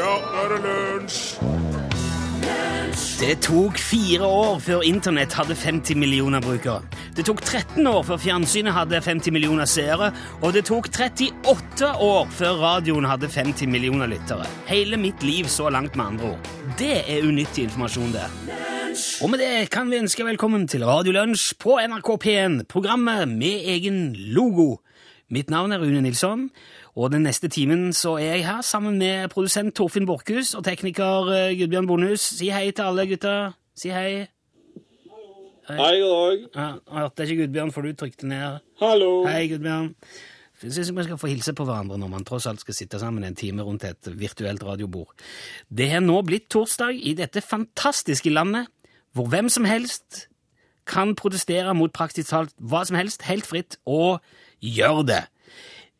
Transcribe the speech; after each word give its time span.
Ja, 0.00 0.14
nå 0.16 0.38
er 0.40 0.52
det 0.54 0.58
lunsj! 0.64 1.18
Det 3.20 3.34
tok 3.44 3.76
fire 3.76 4.24
år 4.24 4.62
før 4.64 4.84
internett 4.88 5.34
hadde 5.36 5.52
50 5.52 5.98
millioner 6.00 6.40
brukere. 6.40 6.80
Det 7.16 7.26
tok 7.28 7.42
13 7.44 7.84
år 7.84 8.06
før 8.08 8.16
fjernsynet 8.22 8.72
hadde 8.72 9.02
50 9.04 9.34
millioner 9.36 9.68
seere. 9.68 10.08
Og 10.40 10.56
det 10.56 10.64
tok 10.70 10.88
38 10.88 11.92
år 12.00 12.32
før 12.32 12.56
radioen 12.62 13.04
hadde 13.10 13.28
50 13.28 13.68
millioner 13.68 14.08
lyttere. 14.08 14.48
Hele 14.70 14.96
mitt 14.96 15.20
liv 15.20 15.52
så 15.52 15.68
langt, 15.68 16.00
med 16.00 16.14
andre 16.14 16.32
ord. 16.32 16.50
Det 16.80 17.02
er 17.04 17.28
unyttig 17.28 17.68
informasjon, 17.68 18.16
det. 18.16 18.24
Og 19.20 19.30
med 19.30 19.44
det 19.44 19.68
kan 19.70 19.92
vi 19.92 20.00
ønske 20.00 20.24
velkommen 20.24 20.64
til 20.64 20.88
Radiolunsj 20.88 21.58
på 21.60 21.76
NRK 21.76 22.14
P1, 22.24 22.62
programmet 22.72 23.28
med 23.28 23.68
egen 23.76 24.06
logo. 24.32 24.78
Mitt 25.30 25.50
navn 25.52 25.70
er 25.70 25.78
Rune 25.78 26.00
Nilsson, 26.02 26.48
og 26.96 27.12
den 27.12 27.22
neste 27.22 27.48
timen 27.48 27.92
så 27.96 28.16
er 28.18 28.34
jeg 28.34 28.46
her 28.46 28.64
sammen 28.66 28.98
med 28.98 29.28
produsent 29.30 29.74
Torfinn 29.78 30.08
Borchhus 30.08 30.54
og 30.58 30.64
tekniker 30.66 31.30
eh, 31.34 31.54
Gudbjørn 31.58 31.86
Bondhus. 31.86 32.24
Si 32.40 32.50
hei 32.50 32.70
til 32.70 32.88
alle 32.88 33.06
gutta. 33.10 33.36
Si 33.78 33.92
hei. 33.94 34.26
Hei, 35.70 35.94
god 36.02 36.10
dag. 36.10 36.42
Ja, 36.56 37.06
er 37.06 37.30
ikke 37.30 37.44
Gudbjørn, 37.44 37.70
for 37.72 37.86
du 37.86 37.94
trykte 37.94 38.26
ned. 38.26 38.58
Hallo. 38.82 39.12
Hei, 39.28 39.46
Gudbjørn. 39.52 39.94
Jeg 40.60 40.74
syns 40.76 40.90
vi 40.92 41.04
skal 41.06 41.20
få 41.20 41.30
hilse 41.30 41.54
på 41.56 41.64
hverandre 41.64 41.96
når 41.96 42.10
man 42.12 42.24
tross 42.28 42.44
alt 42.50 42.60
skal 42.60 42.76
sitte 42.76 42.98
sammen 43.00 43.24
en 43.24 43.38
time 43.38 43.64
rundt 43.64 43.86
et 43.88 44.10
virtuelt 44.18 44.64
radiobord. 44.66 45.14
Det 45.72 45.86
er 45.94 46.02
nå 46.04 46.18
blitt 46.26 46.50
torsdag 46.52 46.98
i 46.98 47.14
dette 47.16 47.40
fantastiske 47.40 48.32
landet, 48.34 48.68
hvor 49.16 49.30
hvem 49.30 49.48
som 49.48 49.64
helst 49.64 50.26
kan 50.90 51.14
protestere 51.16 51.72
mot 51.76 51.92
praktisk 51.94 52.32
talt 52.32 52.52
hva 52.58 52.82
som 52.84 52.98
helst, 52.98 53.24
helt 53.28 53.46
fritt, 53.46 53.78
og 53.86 54.20
gjør 54.60 55.04
det. 55.06 55.22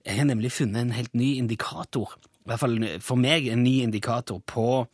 Jeg 0.06 0.16
har 0.16 0.28
nemlig 0.30 0.52
funnet 0.54 0.80
en 0.80 0.94
helt 0.96 1.12
ny 1.16 1.34
indikator, 1.36 2.14
i 2.40 2.48
hvert 2.48 2.62
fall 2.62 2.76
for 3.04 3.20
meg 3.20 3.50
en 3.52 3.60
ny 3.62 3.82
indikator, 3.84 4.40
på 4.48 4.86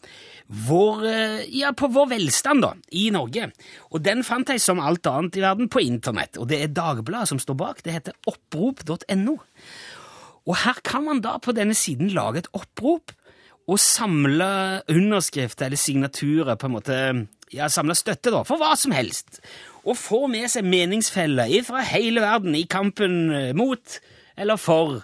vår, 0.66 1.04
eh, 1.06 1.44
ja, 1.60 1.70
på 1.72 1.88
vår 1.94 2.08
velstand 2.10 2.64
da, 2.64 2.72
i 2.90 3.06
Norge. 3.14 3.52
Og 3.94 4.02
den 4.02 4.24
fant 4.26 4.50
jeg 4.50 4.62
som 4.62 4.82
alt 4.82 5.06
annet 5.06 5.38
i 5.38 5.44
verden 5.44 5.70
på 5.70 5.84
internett, 5.84 6.40
og 6.42 6.50
det 6.50 6.58
er 6.62 6.74
Dagbladet 6.74 7.30
som 7.30 7.42
står 7.42 7.58
bak. 7.60 7.84
Det 7.86 7.94
heter 7.94 8.18
opprop.no. 8.26 9.36
Og 10.46 10.58
her 10.62 10.82
kan 10.86 11.06
man 11.06 11.22
da 11.22 11.36
på 11.42 11.54
denne 11.54 11.74
siden 11.74 12.10
lage 12.14 12.44
et 12.44 12.50
opprop 12.54 13.14
og 13.66 13.80
samle 13.82 14.82
underskrifter 14.90 15.66
eller 15.66 15.80
signaturer, 15.80 16.54
på 16.54 16.68
en 16.68 16.74
måte, 16.76 16.98
ja, 17.54 17.70
samle 17.70 17.96
støtte 17.98 18.30
da, 18.34 18.42
for 18.46 18.58
hva 18.62 18.74
som 18.78 18.94
helst. 18.94 19.40
Og 19.86 19.98
få 19.98 20.26
med 20.30 20.50
seg 20.50 20.66
meningsfeller 20.66 21.50
fra 21.66 21.82
hele 21.86 22.22
verden 22.22 22.58
i 22.58 22.66
kampen 22.70 23.18
eh, 23.30 23.50
mot 23.58 23.98
eller 24.36 24.56
for 24.56 25.02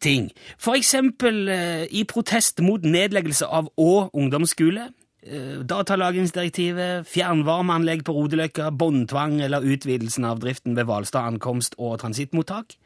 ting. 0.00 0.30
For 0.58 0.76
eksempel 0.78 1.48
eh, 1.48 1.86
i 1.90 2.04
protest 2.08 2.60
mot 2.64 2.84
nedleggelse 2.84 3.46
av 3.46 3.70
Å 3.76 4.10
ungdomsskole, 4.12 4.88
eh, 5.22 5.58
datalagringsdirektivet, 5.64 7.08
fjernvarmeanlegg 7.08 8.04
på 8.04 8.14
Rodeløkka, 8.16 8.70
båndtvang 8.70 9.40
eller 9.44 9.64
utvidelsen 9.64 10.24
av 10.28 10.40
driften 10.40 10.76
ved 10.76 10.88
Hvalstad 10.88 11.28
ankomst- 11.30 11.78
og 11.78 12.00
transittmottak. 12.00 12.76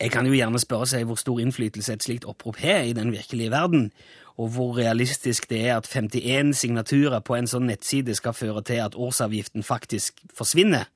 Jeg 0.00 0.10
kan 0.10 0.26
jo 0.26 0.32
gjerne 0.32 0.58
spørre 0.58 0.88
seg 0.88 1.04
hvor 1.04 1.18
stor 1.20 1.40
innflytelse 1.42 1.92
et 1.92 2.04
slikt 2.04 2.24
opprop 2.24 2.56
har 2.56 2.86
i 2.88 2.94
den 2.96 3.12
virkelige 3.12 3.52
verden, 3.52 3.90
og 4.36 4.48
hvor 4.56 4.72
realistisk 4.76 5.46
det 5.50 5.60
er 5.68 5.76
at 5.76 5.86
51 5.86 6.56
signaturer 6.58 7.22
på 7.22 7.36
en 7.38 7.46
sånn 7.50 7.68
nettside 7.70 8.16
skal 8.18 8.34
føre 8.34 8.64
til 8.66 8.80
at 8.82 8.96
årsavgiften 8.98 9.62
faktisk 9.62 10.18
forsvinner. 10.34 10.88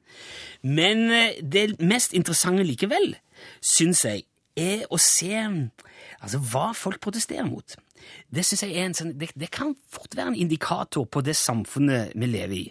Men 0.62 1.06
eh, 1.14 1.38
det 1.42 1.78
mest 1.78 2.16
interessante 2.18 2.66
likevel, 2.66 3.14
syns 3.62 4.02
jeg, 4.04 4.24
er 4.58 4.88
å 4.90 4.98
se 4.98 5.36
altså, 5.38 6.40
hva 6.50 6.72
folk 6.74 6.98
protesterer 7.04 7.46
mot. 7.46 7.76
Det 8.30 8.42
sånn, 8.46 9.14
det, 9.18 9.30
det 9.38 9.50
kan 9.54 9.74
fort 9.90 10.16
være 10.16 10.32
en 10.32 10.40
indikator 10.46 11.06
på 11.06 11.22
det 11.22 11.36
samfunnet 11.38 12.16
vi 12.18 12.30
lever 12.30 12.56
i. 12.56 12.64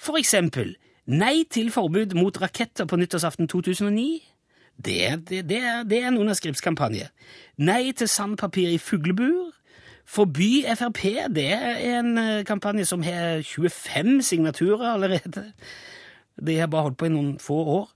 For 0.00 0.20
eksempel 0.20 0.74
nei 1.08 1.42
til 1.50 1.72
forbud 1.74 2.12
mot 2.18 2.36
raketter 2.40 2.86
på 2.88 3.00
nyttårsaften 3.00 3.48
2009. 3.50 4.20
Det, 4.82 5.00
det 5.30 5.58
er 5.62 6.06
en 6.08 6.20
underskriftskampanje. 6.20 7.08
Nei 7.60 7.92
til 7.96 8.08
sandpapir 8.08 8.72
i 8.72 8.80
fuglebur. 8.80 9.52
Forby 10.06 10.64
Frp, 10.76 11.02
det 11.34 11.46
er 11.52 11.98
en 11.98 12.18
eh, 12.18 12.44
kampanje 12.44 12.84
som 12.84 13.02
har 13.02 13.42
25 13.42 14.22
signaturer 14.22 14.92
allerede. 14.92 15.52
De 16.46 16.58
har 16.58 16.66
bare 16.66 16.82
holdt 16.82 16.98
på 16.98 17.08
i 17.08 17.12
noen 17.12 17.38
få 17.40 17.56
år. 17.78 17.88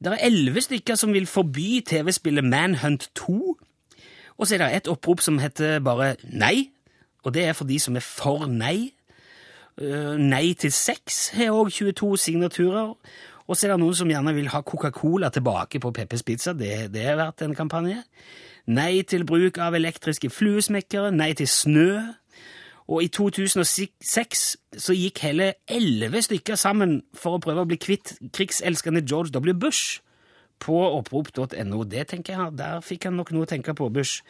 Det 0.00 0.12
er 0.12 0.26
elleve 0.30 0.60
stykker 0.60 0.96
som 0.96 1.12
vil 1.12 1.26
forby 1.26 1.82
TV-spillet 1.86 2.44
Manhunt 2.44 3.10
2. 3.14 3.58
Og 4.38 4.46
så 4.46 4.54
er 4.54 4.62
det 4.62 4.76
et 4.76 4.88
opprop 4.88 5.20
som 5.20 5.38
heter 5.38 5.82
bare 5.84 6.14
Nei, 6.24 6.70
og 7.24 7.34
det 7.34 7.44
er 7.44 7.52
for 7.52 7.68
de 7.68 7.78
som 7.78 7.96
er 7.96 8.04
for 8.04 8.46
nei. 8.48 8.92
Uh, 9.80 10.16
nei 10.16 10.52
til 10.58 10.72
sex 10.72 11.30
har 11.36 11.52
òg 11.52 11.68
22 11.72 12.16
signaturer. 12.16 12.94
Og 13.46 13.56
så 13.56 13.66
er 13.66 13.74
det 13.74 13.80
noen 13.82 13.96
som 13.98 14.08
gjerne 14.08 14.32
vil 14.36 14.48
ha 14.52 14.62
Coca-Cola 14.62 15.28
tilbake 15.34 15.80
på 15.82 15.92
Peppers 15.92 16.22
Pizza. 16.22 16.54
Det, 16.56 16.88
det 16.94 17.04
har 17.04 17.18
vært 17.20 17.44
en 17.44 17.56
kampanje. 17.58 18.00
Nei 18.66 19.02
til 19.02 19.24
bruk 19.28 19.58
av 19.58 19.76
elektriske 19.78 20.30
fluesmekkere. 20.30 21.12
Nei 21.14 21.32
til 21.38 21.48
snø. 21.48 21.90
Og 22.90 23.04
i 23.04 23.08
2006 23.08 24.44
så 24.82 24.94
gikk 24.96 25.22
hele 25.22 25.52
elleve 25.70 26.22
stykker 26.26 26.58
sammen 26.58 27.00
for 27.14 27.38
å 27.38 27.42
prøve 27.42 27.62
å 27.62 27.68
bli 27.70 27.78
kvitt 27.78 28.16
krigselskende 28.34 29.04
George 29.06 29.30
W. 29.36 29.54
Bush 29.54 30.00
på 30.60 30.76
opprop.no. 30.98 31.84
Det 31.84 32.06
tenker 32.10 32.34
jeg, 32.34 32.56
Der 32.58 32.80
fikk 32.84 33.06
han 33.08 33.16
nok 33.18 33.30
noe 33.32 33.46
å 33.46 33.50
tenke 33.50 33.74
på, 33.76 33.88
Bush. 33.88 34.20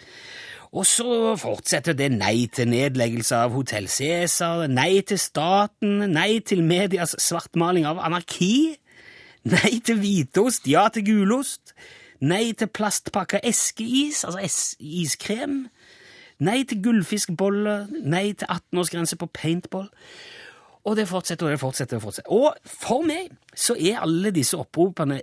Og 0.71 0.87
så 0.87 1.35
fortsetter 1.41 1.97
det 1.99 2.13
nei 2.15 2.47
til 2.55 2.71
nedleggelse 2.71 3.41
av 3.47 3.57
Hotell 3.57 3.89
Cæsar, 3.91 4.69
nei 4.71 5.01
til 5.03 5.19
staten, 5.19 6.13
nei 6.13 6.39
til 6.47 6.63
medias 6.63 7.17
svartmaling 7.19 7.89
av 7.91 7.99
anarki, 7.99 8.77
nei 9.51 9.73
til 9.83 9.99
hvitost, 9.99 10.69
ja 10.71 10.87
til 10.95 11.09
gulost, 11.09 11.75
nei 12.21 12.53
til 12.53 12.69
plastpakka 12.69 13.41
eskeis, 13.47 14.25
altså 14.25 14.43
es 14.45 14.61
iskrem, 14.79 15.65
Nei 16.41 16.63
til 16.65 16.81
gullfiskboller, 16.81 17.91
nei 18.01 18.31
til 18.33 18.49
18-årsgrense 18.49 19.19
på 19.21 19.29
paintball. 19.37 19.91
Og 20.89 20.97
det 20.97 21.05
fortsetter 21.11 21.47
og 21.47 21.53
det 21.53 21.61
fortsetter. 21.61 21.99
Og 21.99 22.07
fortsetter. 22.07 22.33
Og 22.33 22.55
for 22.65 23.05
meg 23.05 23.29
så 23.53 23.77
er 23.77 24.01
alle 24.01 24.33
disse 24.33 24.57
oppropene 24.57 25.21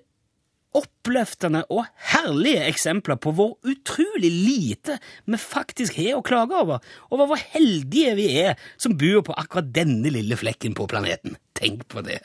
oppløftende 0.77 1.63
og 1.73 1.87
herlige 2.11 2.67
eksempler 2.69 3.17
på 3.23 3.31
hvor 3.33 3.55
utrolig 3.65 4.29
lite 4.29 4.99
vi 5.25 5.39
faktisk 5.41 5.97
har 5.97 6.19
å 6.19 6.25
klage 6.27 6.53
over, 6.53 6.83
over 7.09 7.31
hvor 7.31 7.41
heldige 7.55 8.13
vi 8.19 8.27
er 8.43 8.59
som 8.77 8.93
bor 8.99 9.23
på 9.25 9.39
akkurat 9.41 9.73
denne 9.73 10.13
lille 10.13 10.37
flekken 10.37 10.77
på 10.77 10.85
planeten. 10.91 11.39
Tenk 11.57 11.87
på 11.89 12.05
det. 12.05 12.21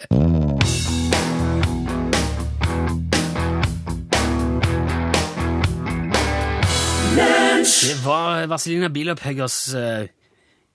Det 7.13 7.97
var 8.05 8.47
Vazelina 8.49 8.89
Bilopphøggers 8.89 9.57
uh, 9.77 10.05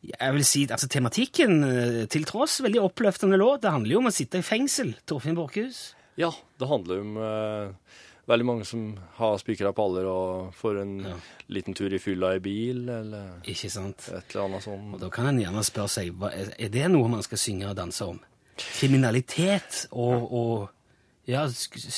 jeg 0.07 0.33
vil 0.35 0.45
si, 0.45 0.65
altså 0.69 0.87
Tematikken 0.91 1.63
uh, 1.65 2.03
til 2.11 2.27
tross, 2.29 2.59
veldig 2.61 2.83
oppløftende 2.85 3.39
låt. 3.41 3.63
Det 3.63 3.73
handler 3.73 3.95
jo 3.95 4.01
om 4.03 4.09
å 4.11 4.13
sitte 4.13 4.41
i 4.41 4.45
fengsel. 4.45 4.93
Torfinn 5.09 5.37
Borchhus? 5.37 5.95
Ja, 6.21 6.29
det 6.61 6.69
handler 6.69 7.01
om 7.01 7.17
uh, 7.17 7.97
veldig 8.29 8.47
mange 8.47 8.69
som 8.69 8.85
har 9.17 9.35
spikra 9.41 9.73
paller 9.75 10.07
og 10.11 10.53
får 10.57 10.81
en 10.83 10.95
ja. 11.07 11.17
liten 11.57 11.77
tur 11.77 11.93
i 11.93 12.01
fylla 12.01 12.35
i 12.37 12.41
bil, 12.43 12.85
eller 12.85 13.41
Ikke 13.49 13.73
sant? 13.73 14.05
et 14.11 14.35
eller 14.35 14.45
annet 14.45 14.67
sånt. 14.67 14.93
Og 14.93 15.01
Da 15.01 15.11
kan 15.13 15.31
en 15.31 15.41
gjerne 15.41 15.65
spørre 15.65 15.93
seg 15.97 16.13
hva, 16.21 16.31
er 16.35 16.73
det 16.73 16.87
noe 16.93 17.09
man 17.17 17.25
skal 17.25 17.41
synge 17.41 17.69
og 17.71 17.77
danse 17.79 18.07
om. 18.07 18.21
Kriminalitet 18.57 19.87
og, 19.91 20.29
og 20.29 20.76
ja, 21.27 21.43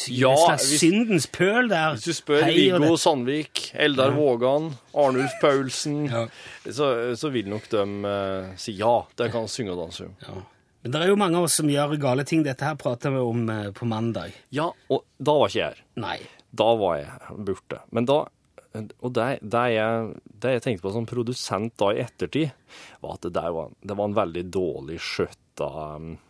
ja 0.09 0.29
hvis, 0.57 0.79
syndens 0.81 1.27
pøl 1.29 1.69
der. 1.69 1.93
Hvis 1.93 2.07
du 2.07 2.15
spør 2.17 2.47
Viggo 2.49 2.95
Sandvik, 2.97 3.67
Eldar 3.77 4.09
ja. 4.09 4.17
Vågan, 4.17 4.71
Arnulf 4.97 5.35
Paulsen, 5.41 6.07
ja. 6.13 6.23
så, 6.65 6.89
så, 7.19 7.29
vil 7.33 7.51
nok 7.51 7.67
de 7.69 7.83
uh, 8.05 8.55
si 8.57 8.73
ja, 8.79 8.95
de 9.21 9.29
kan 9.29 9.45
synge 9.51 9.75
og 9.75 9.83
danse. 9.83 10.09
Ja. 10.25 10.39
Men 10.81 10.95
det 10.95 11.03
er 11.03 11.11
jo 11.11 11.19
mange 11.19 11.37
av 11.37 11.45
oss 11.45 11.59
som 11.59 11.69
gjør 11.69 11.93
gale 12.01 12.25
ting. 12.25 12.41
Dette 12.47 12.65
her 12.65 12.77
prater 12.79 13.13
vi 13.13 13.21
om 13.21 13.45
uh, 13.51 13.69
på 13.75 13.85
mandag. 13.89 14.33
Ja, 14.55 14.71
og 14.89 15.05
da 15.21 15.37
var 15.37 15.53
ikke 15.53 15.61
jeg 15.61 15.69
her. 15.69 15.85
Nei. 16.01 16.17
Da 16.49 16.69
var 16.79 16.97
jeg 16.97 17.39
borte. 17.45 17.83
Men 17.93 18.09
da 18.09 18.23
og 18.77 19.13
det, 19.15 19.39
det, 19.41 19.65
jeg, 19.73 20.09
det, 20.29 20.55
jeg, 20.55 20.63
tenkte 20.63 20.83
på 20.83 20.93
som 20.93 21.07
produsent 21.09 21.73
da 21.81 21.89
i 21.93 22.01
ettertid, 22.03 22.51
var 23.01 23.17
at 23.17 23.25
det, 23.33 23.45
var, 23.55 23.71
det 23.81 23.97
var 23.97 24.09
en 24.09 24.17
veldig 24.17 24.43
dårlig 24.53 24.99
skjøtta 25.01 25.69
um, 25.97 26.11
eh, 26.13 26.25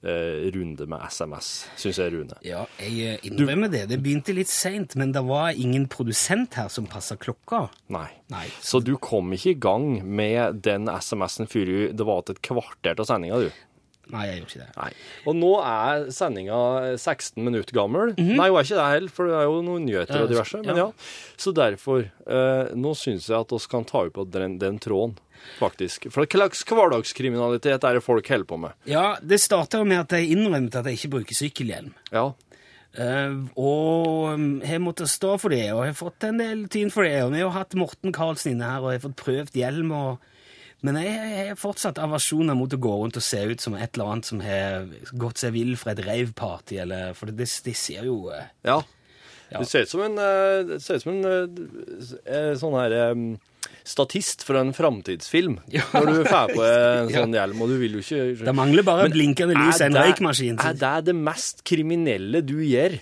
runde 0.00 0.86
med 0.88 1.02
SMS, 1.12 1.48
syns 1.76 1.98
jeg, 2.00 2.12
Rune. 2.14 2.38
Ja, 2.46 2.62
jeg 2.80 3.18
innrømmer 3.28 3.68
du, 3.68 3.76
det. 3.76 3.82
Det 3.90 3.98
begynte 4.00 4.32
litt 4.36 4.48
seint, 4.48 4.96
men 4.96 5.12
det 5.12 5.22
var 5.28 5.52
ingen 5.52 5.84
produsent 5.92 6.56
her 6.56 6.70
som 6.72 6.88
passa 6.88 7.18
klokka. 7.20 7.66
Nei. 7.92 8.06
Nei. 8.32 8.46
Så 8.64 8.80
du 8.84 8.94
kom 9.02 9.32
ikke 9.36 9.52
i 9.52 9.58
gang 9.60 9.88
med 10.06 10.62
den 10.64 10.88
SMS-en 10.88 11.50
før 11.50 11.74
det 11.92 12.06
var 12.06 12.24
til 12.24 12.38
et 12.38 12.44
kvarter 12.46 12.96
til 12.96 13.08
sendinga, 13.08 13.42
du? 13.44 13.66
Nei, 14.12 14.26
jeg 14.26 14.40
gjorde 14.40 14.50
ikke 14.50 14.62
det. 14.64 14.76
Nei. 14.76 14.90
Og 15.30 15.36
nå 15.38 15.50
er 15.62 16.04
sendinga 16.14 16.58
16 16.98 17.44
minutter 17.46 17.76
gammel. 17.76 18.12
Mhm. 18.16 18.36
Nei, 18.36 18.48
hun 18.50 18.58
er 18.60 18.66
ikke 18.68 18.78
det 18.80 18.90
heller, 18.94 19.14
for 19.16 19.30
det 19.30 19.38
er 19.38 19.48
jo 19.48 19.62
noen 19.66 19.86
nyheter 19.86 20.22
og 20.24 20.28
diverse. 20.32 20.62
Men 20.66 20.76
Ja. 20.80 20.86
Så 21.40 21.54
derfor, 21.54 22.04
eh, 22.26 22.74
nå 22.74 22.94
syns 22.98 23.28
jeg 23.28 23.38
at 23.38 23.50
vi 23.50 23.58
kan 23.70 23.84
ta 23.84 24.04
opp 24.06 24.30
den, 24.30 24.58
den 24.58 24.78
tråden, 24.78 25.16
faktisk. 25.58 26.10
For 26.12 26.26
hva 26.26 26.50
slags 26.50 26.64
hverdagskriminalitet 26.64 27.84
er 27.84 27.94
det 27.94 28.02
folk 28.04 28.26
holder 28.28 28.44
på 28.46 28.58
med? 28.60 28.72
Ja, 28.86 29.16
det 29.22 29.40
starta 29.40 29.84
med 29.86 30.00
at 30.00 30.10
jeg 30.18 30.30
innrømte 30.36 30.80
at 30.80 30.86
jeg 30.86 30.98
ikke 30.98 31.14
bruker 31.18 31.34
sykkelhjelm. 31.34 31.94
Ja. 32.12 32.32
Uh, 32.90 33.46
og 33.54 34.34
har 34.66 34.74
jeg 34.74 34.82
måtte 34.82 35.06
stå 35.06 35.36
for 35.38 35.54
det, 35.54 35.68
og 35.70 35.84
har 35.84 35.94
fått 35.94 36.24
en 36.26 36.38
del 36.42 36.64
tyn 36.72 36.90
for 36.90 37.06
det. 37.06 37.22
Og 37.22 37.30
vi 37.32 37.44
har 37.44 37.52
hatt 37.54 37.76
Morten 37.78 38.12
Karlsen 38.12 38.56
inne 38.56 38.66
her, 38.66 38.82
og 38.82 38.90
har 38.90 38.98
fått 39.04 39.16
prøvd 39.20 39.54
hjelm. 39.54 39.92
og 39.94 40.18
men 40.86 40.96
jeg, 41.02 41.50
har 41.50 41.58
fortsatt 41.60 42.00
aversjoner 42.00 42.56
mot 42.56 42.72
å 42.72 42.80
gå 42.80 42.94
rundt 43.02 43.18
og 43.20 43.24
se 43.24 43.42
ut 43.50 43.60
som 43.60 43.76
et 43.76 43.92
eller 43.92 44.14
annet 44.14 44.30
som 44.30 44.40
har 44.44 44.88
gått 45.12 45.42
seg 45.42 45.52
vill 45.56 45.74
fra 45.80 45.92
et 45.92 46.00
raveparty, 46.06 46.80
eller 46.84 47.12
For 47.18 47.28
det, 47.28 47.50
det 47.66 47.76
ser 47.76 48.08
jo 48.08 48.30
eh, 48.32 48.48
ja. 48.66 48.80
Ja. 49.50 49.58
Det 49.58 49.66
ser 49.66 49.84
ut 49.84 49.92
som 49.92 50.04
en, 50.06 50.16
eh, 50.22 50.76
ser 50.80 51.00
ut 51.00 51.04
som 51.04 51.16
en 51.16 51.28
eh, 52.24 52.52
sånn 52.60 52.76
her 52.78 52.96
statist 53.90 54.44
for 54.46 54.60
en 54.60 54.72
framtidsfilm. 54.76 55.58
Ja. 55.74 55.84
Når 55.92 56.08
du 56.14 56.30
får 56.30 56.54
på 56.54 56.64
en 56.70 57.12
sånn 57.12 57.36
hjelm, 57.36 57.60
og 57.60 57.74
du 57.74 57.76
vil 57.82 57.98
jo 57.98 58.04
ikke 58.04 58.46
Det 58.46 58.56
mangler 58.56 58.86
bare 58.86 59.08
Men 59.08 59.16
blinkende 59.18 59.58
lys 59.58 59.82
og 59.82 59.86
en 59.90 60.00
røykmaskin. 60.00 60.62
Er 60.64 60.80
det 60.80 60.94
det 61.10 61.16
mest 61.18 61.64
kriminelle 61.68 62.44
du 62.46 62.56
gjør? 62.64 62.96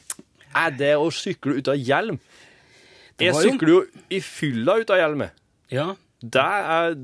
Er 0.59 0.75
det 0.75 0.95
å 0.99 1.09
sykle 1.15 1.61
ut 1.61 1.71
av 1.71 1.79
hjelm? 1.79 2.19
Jeg 3.19 3.35
sykler 3.35 3.75
jo 3.75 3.81
i 4.15 4.21
fylla 4.23 4.79
ut 4.79 4.91
av 4.95 5.01
hjelmet. 5.01 5.35
Ja, 5.75 5.93
er, 6.19 6.97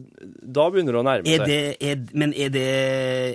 da 0.58 0.68
begynner 0.74 0.96
det 0.96 1.00
å 1.00 1.06
nærme 1.06 1.30
er 1.30 1.42
seg. 1.44 1.50
det, 1.50 1.58
er, 1.78 2.00
Men 2.18 2.34
er 2.34 2.50
det, 2.54 2.68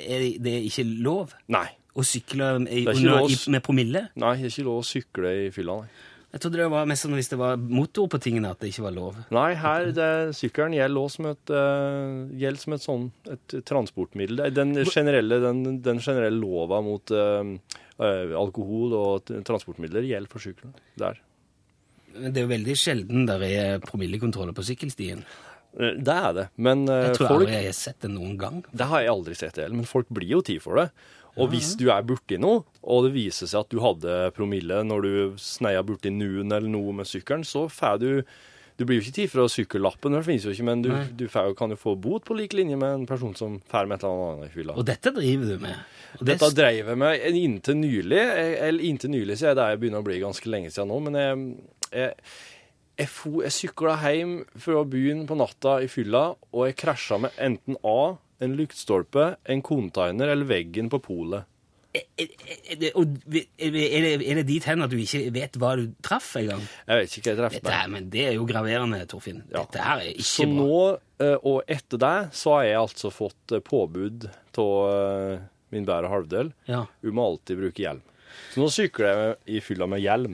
er 0.04 0.26
det 0.44 0.56
ikke 0.68 0.84
lov 1.06 1.36
Nei. 1.48 1.66
å 1.96 2.04
sykle 2.04 2.52
i, 2.68 2.84
er 2.84 2.94
under, 2.98 3.32
i, 3.32 3.40
med 3.54 3.64
promille? 3.64 4.10
Nei, 4.20 4.36
det 4.42 4.50
er 4.50 4.56
ikke 4.56 4.68
lov 4.68 4.82
å 4.82 4.88
sykle 4.88 5.36
i 5.46 5.50
fylla, 5.56 5.82
nei. 5.84 6.08
Jeg 6.30 6.44
trodde 6.44 6.60
det 6.60 6.66
var 6.70 6.86
mest 6.86 7.02
sånn 7.02 7.16
hvis 7.18 7.32
det 7.32 7.40
var 7.42 7.56
motor 7.58 8.06
på 8.12 8.20
tingene 8.22 8.52
at 8.54 8.60
det 8.62 8.70
ikke 8.70 8.84
var 8.84 8.94
lov. 8.94 9.16
Nei, 9.34 9.48
her 9.58 9.88
det, 9.98 10.10
sykkelen 10.38 10.76
gjelder 10.78 11.08
som 11.10 11.28
et, 11.32 11.54
uh, 11.56 12.60
som 12.62 12.76
et 12.76 12.84
sånn 12.84 13.08
et 13.34 13.56
transportmiddel. 13.66 14.44
Er 14.46 14.54
Den 14.54 14.76
generelle, 14.84 15.40
den, 15.42 15.80
den 15.82 16.04
generelle 16.06 16.38
lova 16.38 16.84
mot 16.86 17.16
uh, 17.18 17.42
uh, 17.98 18.36
alkohol 18.38 18.94
og 19.00 19.34
transportmidler 19.48 20.06
gjelder 20.06 20.30
for 20.30 20.46
sykkelen. 20.46 20.78
Der. 21.02 21.18
Men 22.14 22.34
Det 22.36 22.44
er 22.44 22.46
jo 22.46 22.54
veldig 22.54 22.78
sjelden 22.78 23.26
der 23.26 23.48
er 23.50 23.82
promillekontroller 23.82 24.54
på 24.54 24.68
sykkelstien. 24.70 25.26
Eh, 25.78 25.94
Det 26.00 26.16
er 26.16 26.34
det. 26.34 26.48
Men 26.58 26.88
eh, 26.90 27.10
Jeg 27.10 27.16
tror 27.20 27.28
folk 27.36 27.50
jeg 27.54 27.66
har 27.70 27.78
sett 27.78 28.00
det 28.02 28.12
noen 28.16 28.38
gang. 28.42 28.64
Det 28.74 28.88
har 28.90 29.02
jeg 29.06 29.10
aldri 29.14 29.36
sett 29.36 29.56
heller, 29.62 29.76
men 29.76 29.86
folk 29.90 30.08
blir 30.10 30.30
jo 30.38 30.42
tid 30.42 30.62
for 30.64 30.76
det. 30.82 30.90
Og 31.40 31.52
hvis 31.54 31.76
du 31.80 31.86
er 31.94 32.02
borti 32.04 32.36
noe, 32.42 32.64
og 32.84 33.06
det 33.06 33.14
viser 33.14 33.48
seg 33.48 33.62
at 33.62 33.70
du 33.72 33.80
hadde 33.80 34.32
promille 34.36 34.82
når 34.84 35.02
du 35.06 35.12
sneia 35.40 35.84
borti 35.86 36.10
Nuen 36.12 36.52
eller 36.52 36.68
noe 36.68 36.92
med 36.98 37.08
sykkelen, 37.08 37.46
så 37.48 37.68
får 37.72 38.00
du 38.02 38.24
Du 38.80 38.86
blir 38.88 38.96
jo 39.00 39.04
ikke 39.04 39.16
tid 39.16 39.28
for 39.30 39.42
å 39.44 39.50
sykkellappen, 39.52 40.14
det 40.16 40.22
finnes 40.24 40.46
jo 40.48 40.52
ikke, 40.56 40.64
men 40.64 40.82
du, 40.82 40.90
du 41.20 41.26
får, 41.28 41.50
jo- 41.50 41.56
kan 41.60 41.70
jo 41.70 41.76
få 41.76 41.98
bot 42.00 42.24
på 42.24 42.32
lik 42.40 42.54
linje 42.56 42.78
med 42.80 42.94
en 43.02 43.06
person 43.06 43.34
som 43.36 43.58
får 43.68 43.88
med 43.92 43.98
et 44.00 44.06
eller 44.08 44.22
annet 44.38 44.46
i 44.48 44.54
fylla. 44.54 44.76
Og 44.80 44.86
dette 44.88 45.12
driver 45.12 45.50
du 45.52 45.58
med. 45.66 45.76
Det, 46.16 46.26
Dette 46.30 46.50
dreiv 46.56 46.88
jeg 46.88 46.98
med 46.98 47.26
inntil 47.42 47.76
nylig. 47.76 48.22
Eller 48.24 48.80
inntil 48.88 49.12
nylig, 49.12 49.36
så 49.42 49.50
er 49.52 49.56
det 49.60 49.66
jeg 49.74 49.82
begynner 49.82 50.00
å 50.00 50.08
bli 50.08 50.22
ganske 50.24 50.48
lenge 50.48 50.72
siden 50.72 50.88
nå. 50.94 51.00
Men 51.10 51.20
jeg, 51.20 51.42
jeg, 51.92 52.16
fo- 53.08 53.42
jeg 53.44 53.52
sykla 53.52 53.96
hjem 54.02 54.46
fra 54.60 54.84
byen 54.84 55.26
på 55.28 55.38
natta 55.38 55.78
i 55.82 55.88
fylla, 55.88 56.36
og 56.52 56.66
jeg 56.68 56.76
krasja 56.76 57.18
med 57.20 57.32
enten 57.40 57.78
A, 57.88 58.18
en 58.42 58.56
lyktstolpe, 58.58 59.38
en 59.48 59.62
container 59.62 60.28
eller 60.34 60.46
veggen 60.46 60.90
på 60.90 61.00
polet. 61.02 61.46
er, 61.94 62.04
er, 62.20 62.76
det- 62.76 62.92
er, 63.58 64.36
det, 64.36 64.46
dit 64.48 64.64
hen 64.64 64.82
at 64.84 64.90
du 64.92 64.98
ikke 64.98 65.32
vet 65.34 65.58
hva 65.58 65.76
du 65.76 65.88
traff 66.06 66.36
engang? 66.38 66.62
Jeg 66.88 67.00
vet 67.00 67.16
ikke 67.18 67.24
hva 67.24 67.32
jeg 67.34 67.40
traff 67.40 67.54
Dette 67.58 67.74
er, 67.74 67.88
men 67.90 68.10
det 68.10 68.26
er 68.28 68.34
jo 68.38 68.46
graverende, 68.46 69.00
Torfinn. 69.10 69.42
Ja. 69.50 69.64
Dette 69.64 69.82
her 69.84 69.98
er 70.04 70.12
ikke 70.14 70.24
Så 70.30 70.46
bra. 70.46 70.54
nå, 70.60 71.00
eh, 71.20 71.38
og 71.44 71.64
etter 71.68 71.98
det, 71.98 72.14
så 72.38 72.54
har 72.58 72.64
jeg 72.68 72.78
altså 72.84 73.12
fått 73.12 73.52
eh, 73.58 73.60
påbud 73.66 74.30
av 74.60 75.40
min 75.72 75.86
bære 75.86 76.10
halvdel 76.10 76.54
Ja. 76.68 76.86
om 77.04 77.20
å 77.20 77.26
alltid 77.32 77.58
bruke 77.58 77.82
hjelm. 77.84 78.02
Så 78.60 78.66
nå 78.66 78.72
sykler 78.76 79.10
jeg 79.16 79.36
i 79.56 79.60
fylla 79.64 79.88
med 79.88 80.02
hjelm. 80.04 80.34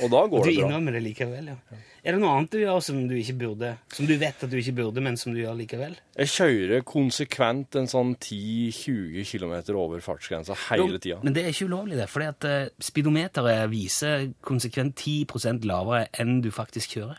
Og 0.00 0.10
da 0.12 0.20
går 0.30 0.44
du 0.44 0.46
det 0.46 0.52
bra. 0.54 0.68
Du 0.68 0.68
innrømmer 0.68 0.94
det 0.94 1.00
likevel, 1.02 1.48
ja. 1.50 1.78
Er 2.00 2.14
det 2.14 2.20
noe 2.22 2.30
annet 2.38 2.52
du 2.54 2.60
gjør 2.62 2.78
som 2.80 3.00
du 3.10 3.12
ikke 3.18 3.34
burde? 3.42 3.72
Som 3.92 4.06
du 4.08 4.14
vet 4.16 4.44
at 4.46 4.52
du 4.52 4.54
ikke 4.56 4.72
burde, 4.78 5.02
men 5.04 5.18
som 5.20 5.34
du 5.34 5.40
gjør 5.42 5.58
likevel? 5.58 5.96
Jeg 6.16 6.30
kjører 6.32 6.84
konsekvent 6.88 7.76
en 7.76 7.90
sånn 7.90 8.14
10-20 8.16 9.26
km 9.26 9.52
over 9.76 10.00
fartsgrensa 10.04 10.54
hele 10.70 11.00
tida. 11.02 11.18
Men 11.26 11.34
det 11.36 11.42
er 11.44 11.50
ikke 11.52 11.66
ulovlig, 11.68 11.98
det. 11.98 12.06
For 12.08 12.24
at 12.24 12.46
eh, 12.48 12.70
speedometeret 12.80 13.66
viser 13.74 14.30
konsekvent 14.46 14.94
10% 15.02 15.66
lavere 15.68 16.06
enn 16.22 16.38
du 16.44 16.48
faktisk 16.54 16.96
kjører. 16.96 17.18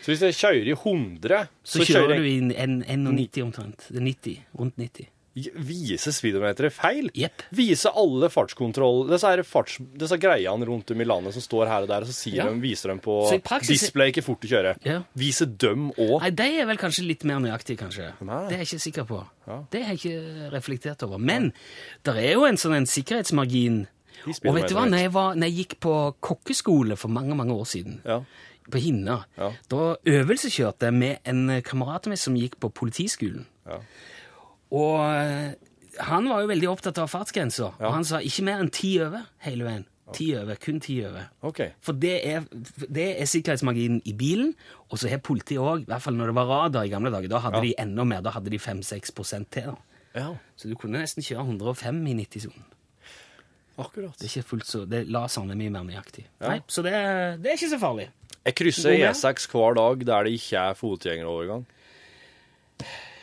Så 0.00 0.14
hvis 0.14 0.22
jeg 0.30 0.38
kjører 0.38 0.70
i 0.70 0.76
100, 0.78 1.42
Så, 1.60 1.82
så, 1.82 1.84
kjører 1.90 2.14
kjører 2.14 2.22
du 2.22 2.28
i 2.30 2.36
en- 2.62 2.84
91 2.86 3.42
omtrent. 3.50 3.88
Det 3.90 3.98
er 4.00 4.06
90. 4.06 4.38
Rundt 4.62 4.78
90. 4.80 5.10
Viser 5.34 6.10
speedometeret 6.12 6.74
feil? 6.74 7.06
Yep. 7.14 7.42
Viser 7.54 7.94
alle 7.96 8.28
fartskontroll... 8.32 9.04
Disse, 9.12 9.30
farts, 9.46 9.76
disse 10.00 10.18
greiene 10.20 10.66
rundt 10.66 10.90
om 10.90 11.00
i 11.00 11.06
landet 11.06 11.36
som 11.36 11.44
står 11.44 11.70
her 11.70 11.86
og 11.86 11.88
der, 11.92 12.02
og 12.02 12.10
så 12.10 12.32
Ja. 12.34 12.48
de, 12.50 12.58
viser 12.60 12.90
de 12.92 12.98
på 13.04 13.14
praksis- 13.46 13.78
display 13.86 14.10
ikke 14.10 14.24
fort 14.26 14.42
å 14.42 14.50
kjøre. 14.50 14.74
Ja. 14.84 14.98
Viser 15.14 15.46
dem 15.46 15.92
òg. 15.94 16.16
Nei, 16.24 16.30
de 16.34 16.48
er 16.64 16.66
vel 16.66 16.80
kanskje 16.82 17.06
litt 17.06 17.24
mer 17.24 17.38
nøyaktige, 17.38 17.78
kanskje. 17.84 18.10
Nei. 18.26 18.40
Det 18.48 18.58
er 18.58 18.64
jeg 18.64 18.68
ikke 18.72 18.84
sikker 18.88 19.08
på. 19.12 19.22
Ja. 19.46 19.60
Det 19.70 19.84
har 19.86 19.94
jeg 19.94 20.02
ikke 20.02 20.50
reflektert 20.56 21.06
over. 21.06 21.18
Men 21.22 21.52
det 22.02 22.16
er 22.18 22.32
jo 22.34 22.44
en 22.50 22.58
sånn 22.60 22.74
en 22.80 22.90
sikkerhetsmargin. 22.90 23.84
Og 24.26 24.54
vet 24.58 24.68
du 24.68 24.74
hva, 24.76 24.84
når 24.90 24.98
jeg, 25.06 25.12
var, 25.14 25.34
når 25.38 25.48
jeg 25.48 25.56
gikk 25.62 25.78
på 25.80 25.94
kokkeskole 26.20 26.98
for 27.00 27.08
mange, 27.08 27.34
mange 27.38 27.54
år 27.56 27.64
siden, 27.70 28.00
Ja. 28.04 28.18
på 28.70 28.78
Hinna, 28.82 29.24
Ja. 29.38 29.52
da 29.70 29.96
øvelseskjørte 30.04 30.90
jeg 30.90 30.92
med 30.94 31.18
en 31.24 31.62
kamerat 31.62 32.06
av 32.06 32.10
meg 32.12 32.18
som 32.18 32.34
gikk 32.36 32.58
på 32.60 32.68
politiskolen. 32.74 33.46
Ja. 33.66 33.78
Og 34.70 35.00
eh, 35.02 35.52
han 36.06 36.28
var 36.30 36.40
jo 36.44 36.50
veldig 36.52 36.68
opptatt 36.70 36.98
av 37.02 37.08
fartsgrensa. 37.10 37.72
Ja. 37.80 37.86
Og 37.88 37.94
han 37.98 38.04
sa 38.08 38.20
ikke 38.24 38.44
mer 38.46 38.60
enn 38.62 38.70
ti 38.74 38.94
over 39.02 39.24
hele 39.46 39.66
veien. 39.66 39.86
Ti 40.14 40.24
over, 40.40 40.56
kun 40.58 40.80
ti 40.82 40.96
over. 41.06 41.28
OK. 41.46 41.60
For 41.86 41.94
det 41.94 42.16
er, 42.26 42.46
det 42.90 43.04
er 43.22 43.28
sikkerhetsmarginen 43.30 44.00
i 44.10 44.14
bilen, 44.18 44.54
og 44.90 44.98
så 44.98 45.06
har 45.12 45.20
politiet 45.22 45.62
òg, 45.62 45.84
i 45.84 45.86
hvert 45.90 46.02
fall 46.02 46.16
når 46.18 46.32
det 46.32 46.34
var 46.40 46.48
radar 46.50 46.88
i 46.88 46.90
gamle 46.90 47.12
dager, 47.14 47.30
da 47.30 47.38
hadde 47.44 47.60
Ja. 47.60 47.62
de 47.68 47.74
enda 47.78 48.04
mer, 48.04 48.20
da 48.26 48.32
hadde 48.34 48.50
de 48.50 48.58
5-6% 48.58 49.46
til. 49.54 49.68
da. 49.70 49.76
Ja, 50.18 50.32
Så 50.58 50.66
du 50.68 50.74
kunne 50.74 50.98
nesten 50.98 51.22
kjøre 51.22 51.44
105 51.46 52.00
i 52.10 52.14
90-sonen. 52.24 52.64
akkurat. 53.78 54.18
Det 54.18 54.26
er 54.26 54.32
ikke 54.40 54.48
fullt 54.48 54.66
så, 54.66 54.82
det 54.88 55.04
la 55.08 55.22
er 55.24 55.54
mye 55.54 55.70
mer 55.70 55.84
nøyaktig. 55.86 56.24
Ja. 56.40 56.48
Nei, 56.48 56.60
så 56.68 56.82
det, 56.82 56.92
er- 56.92 57.36
det 57.38 57.46
er 57.52 57.56
ikke 57.56 57.70
så 57.70 57.78
farlig. 57.78 58.08
Jeg 58.44 58.54
krysser 58.54 58.90
God. 58.96 59.14
E6 59.14 59.46
hver 59.52 59.74
dag 59.78 60.06
der 60.06 60.24
det 60.24 60.32
ikke 60.32 60.56
er 60.58 60.74
fotgjengerovergang. 60.74 61.66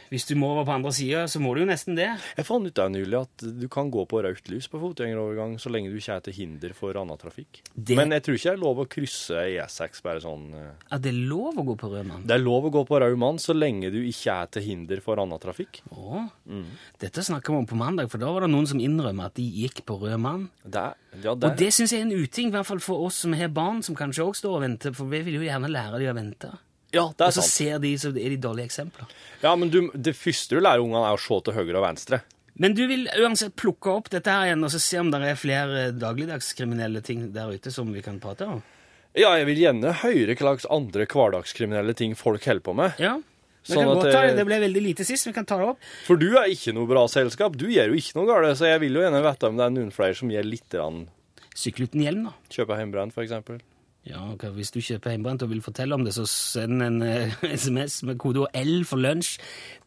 Hvis 0.09 0.25
du 0.27 0.35
må 0.39 0.47
over 0.53 0.63
på 0.65 0.71
andre 0.77 0.91
sida, 0.95 1.25
så 1.27 1.39
må 1.43 1.53
du 1.55 1.61
jo 1.61 1.67
nesten 1.69 1.95
det. 1.97 2.07
Jeg 2.37 2.45
fant 2.47 2.65
ut 2.65 2.73
der 2.73 2.89
nylig 2.93 3.19
at 3.21 3.43
du 3.59 3.67
kan 3.67 3.89
gå 3.91 4.05
på 4.07 4.21
rødt 4.23 4.47
lys 4.49 4.67
på 4.71 4.79
fotgjengerovergang 4.79 5.57
så 5.59 5.69
lenge 5.73 5.89
du 5.91 5.97
ikke 5.99 6.15
er 6.15 6.21
til 6.27 6.33
hinder 6.33 6.73
for 6.73 6.93
annen 6.95 7.17
trafikk. 7.19 7.61
Det- 7.75 7.97
Men 7.97 8.11
jeg 8.11 8.23
tror 8.23 8.35
ikke 8.35 8.49
det 8.49 8.53
er 8.53 8.63
lov 8.63 8.77
å 8.77 8.87
krysse 8.87 9.35
E6 9.35 10.01
bare 10.03 10.19
sånn 10.21 10.51
Ja, 10.53 10.71
At 10.91 11.01
det 11.01 11.09
er 11.13 11.19
lov 11.27 11.55
å 11.55 11.65
gå 11.65 11.75
på 11.77 11.89
rød 11.91 12.05
mann. 12.07 12.23
Det 12.25 12.35
er 12.35 12.43
lov 12.43 12.63
å 12.65 12.71
gå 12.71 12.85
på 12.87 12.99
rød 13.01 13.17
mann 13.17 13.35
så 13.37 13.53
lenge 13.53 13.91
du 13.91 14.01
ikke 14.03 14.31
er 14.41 14.45
til 14.47 14.61
hinder 14.63 15.01
for 15.01 15.17
annen 15.17 15.39
trafikk. 15.39 15.81
Å, 15.91 16.29
Mm. 16.47 16.63
Dette 16.99 17.19
snakker 17.21 17.51
vi 17.51 17.57
om 17.57 17.65
på 17.67 17.75
mandag, 17.75 18.09
for 18.09 18.17
da 18.17 18.31
var 18.31 18.41
det 18.41 18.49
noen 18.49 18.65
som 18.67 18.79
innrømmer 18.79 19.25
at 19.25 19.33
de 19.35 19.43
gikk 19.43 19.83
på 19.85 19.99
rød 19.99 20.19
mann. 20.19 20.49
Det 20.63 20.93
ja, 21.23 21.33
det, 21.35 21.43
Og 21.43 21.57
det 21.57 21.67
syns 21.73 21.91
jeg 21.91 21.99
er 21.99 22.05
en 22.05 22.23
uting, 22.23 22.47
i 22.47 22.51
hvert 22.51 22.65
fall 22.65 22.79
for 22.79 23.05
oss 23.05 23.15
som 23.15 23.33
har 23.33 23.49
barn 23.49 23.81
som 23.83 23.95
kanskje 23.95 24.23
òg 24.23 24.35
står 24.35 24.55
og 24.55 24.61
venter, 24.61 24.93
for 24.95 25.05
vi 25.05 25.21
vil 25.23 25.33
jo 25.33 25.41
gjerne 25.41 25.67
lære 25.69 25.99
dem 25.99 26.15
å 26.15 26.19
vente. 26.21 26.57
Ja, 26.93 27.03
det 27.17 27.21
Og 27.21 27.27
er 27.27 27.35
så 27.35 27.41
sant. 27.43 27.51
ser 27.51 27.79
de, 27.79 27.93
så 27.97 28.09
er 28.15 28.29
de 28.33 28.37
dårlige 28.37 28.65
eksempler. 28.69 29.05
Ja, 29.43 29.55
men 29.55 29.69
du, 29.69 29.89
det 29.93 30.15
første 30.15 30.55
du 30.55 30.61
lærer 30.63 30.79
ungene, 30.83 31.05
er 31.09 31.17
å 31.17 31.21
se 31.21 31.39
til 31.43 31.53
høyre 31.53 31.77
og 31.81 31.85
venstre. 31.87 32.21
Men 32.57 32.73
du 32.73 32.87
vil 32.89 33.07
uansett 33.21 33.53
plukke 33.55 33.91
opp 33.93 34.09
dette 34.09 34.31
her 34.33 34.47
igjen 34.49 34.63
og 34.65 34.71
så 34.73 34.79
se 34.81 34.97
om 34.97 35.11
det 35.13 35.19
er 35.21 35.35
flere 35.37 35.91
dagligdagskriminelle 35.93 37.03
ting 37.05 37.27
der 37.35 37.51
ute 37.53 37.69
som 37.71 37.91
vi 37.93 38.01
kan 38.01 38.19
prate 38.19 38.47
om? 38.49 38.63
Ja, 39.17 39.31
jeg 39.37 39.45
vil 39.49 39.59
gjerne 39.61 39.93
høre 40.03 40.33
hva 40.35 40.41
slags 40.57 40.65
andre 40.73 41.05
hverdagskriminelle 41.09 41.93
ting 41.97 42.15
folk 42.17 42.43
holder 42.45 42.63
på 42.65 42.73
med. 42.77 42.97
Ja. 43.01 43.15
Vi 43.67 43.73
Sånn 43.73 43.83
kan 43.83 43.93
godt 43.97 44.11
ta 44.13 44.21
det. 44.25 44.35
det- 44.37 44.45
ble 44.47 44.59
veldig 44.63 44.81
lite 44.81 45.03
sist, 45.05 45.25
vi 45.27 45.33
kan 45.33 45.45
ta 45.45 45.57
det 45.57 45.65
opp. 45.67 45.79
For 46.05 46.15
du 46.15 46.37
er 46.37 46.47
ikke 46.47 46.73
noe 46.73 46.87
bra 46.87 47.05
selskap. 47.07 47.57
Du 47.57 47.65
gjør 47.67 47.89
jo 47.91 47.95
ikke 47.99 48.15
noe 48.15 48.25
galt, 48.25 48.57
så 48.57 48.65
jeg 48.71 48.79
vil 48.79 48.93
jo 48.93 49.01
gjerne 49.01 49.21
vite 49.25 49.43
om 49.49 49.57
det 49.57 49.65
er 49.65 49.69
noen 49.75 49.91
flere 49.91 50.15
som 50.15 50.29
gjør 50.29 50.45
litt 50.49 50.69
grann 50.69 51.07
Sykle 51.57 51.87
uten 51.89 52.01
hjelm, 52.05 52.23
da. 52.25 52.33
Kjøpe 52.53 52.77
hjemmebrent, 52.77 53.13
for 53.13 53.23
eksempel. 53.25 53.59
Ja, 54.07 54.21
okay. 54.31 54.49
Hvis 54.55 54.71
du 54.71 54.79
kjøper 54.79 55.11
hjemmebrent 55.11 55.43
og 55.43 55.49
vil 55.51 55.63
fortelle 55.65 55.95
om 55.97 56.05
det, 56.05 56.13
så 56.15 56.23
send 56.31 56.83
en 56.85 57.01
eh, 57.03 57.33
SMS 57.59 57.99
med 58.07 58.19
kodeord 58.21 58.53
L 58.55 58.85
for 58.87 59.01
lunsj 59.03 59.35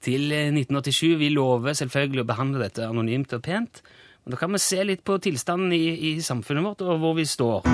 til 0.05 0.29
eh, 0.37 0.51
1987. 0.53 1.17
Vi 1.23 1.31
lover 1.33 1.77
selvfølgelig 1.79 2.27
å 2.27 2.31
behandle 2.35 2.65
dette 2.67 2.85
anonymt 2.89 3.33
og 3.39 3.45
pent. 3.47 3.83
Men 4.25 4.35
da 4.35 4.41
kan 4.43 4.53
vi 4.53 4.61
se 4.61 4.83
litt 4.85 5.05
på 5.09 5.17
tilstanden 5.25 5.73
i, 5.73 5.85
i 6.13 6.15
samfunnet 6.25 6.67
vårt 6.67 6.85
og 6.85 7.01
hvor 7.01 7.17
vi 7.17 7.25
står. 7.29 7.65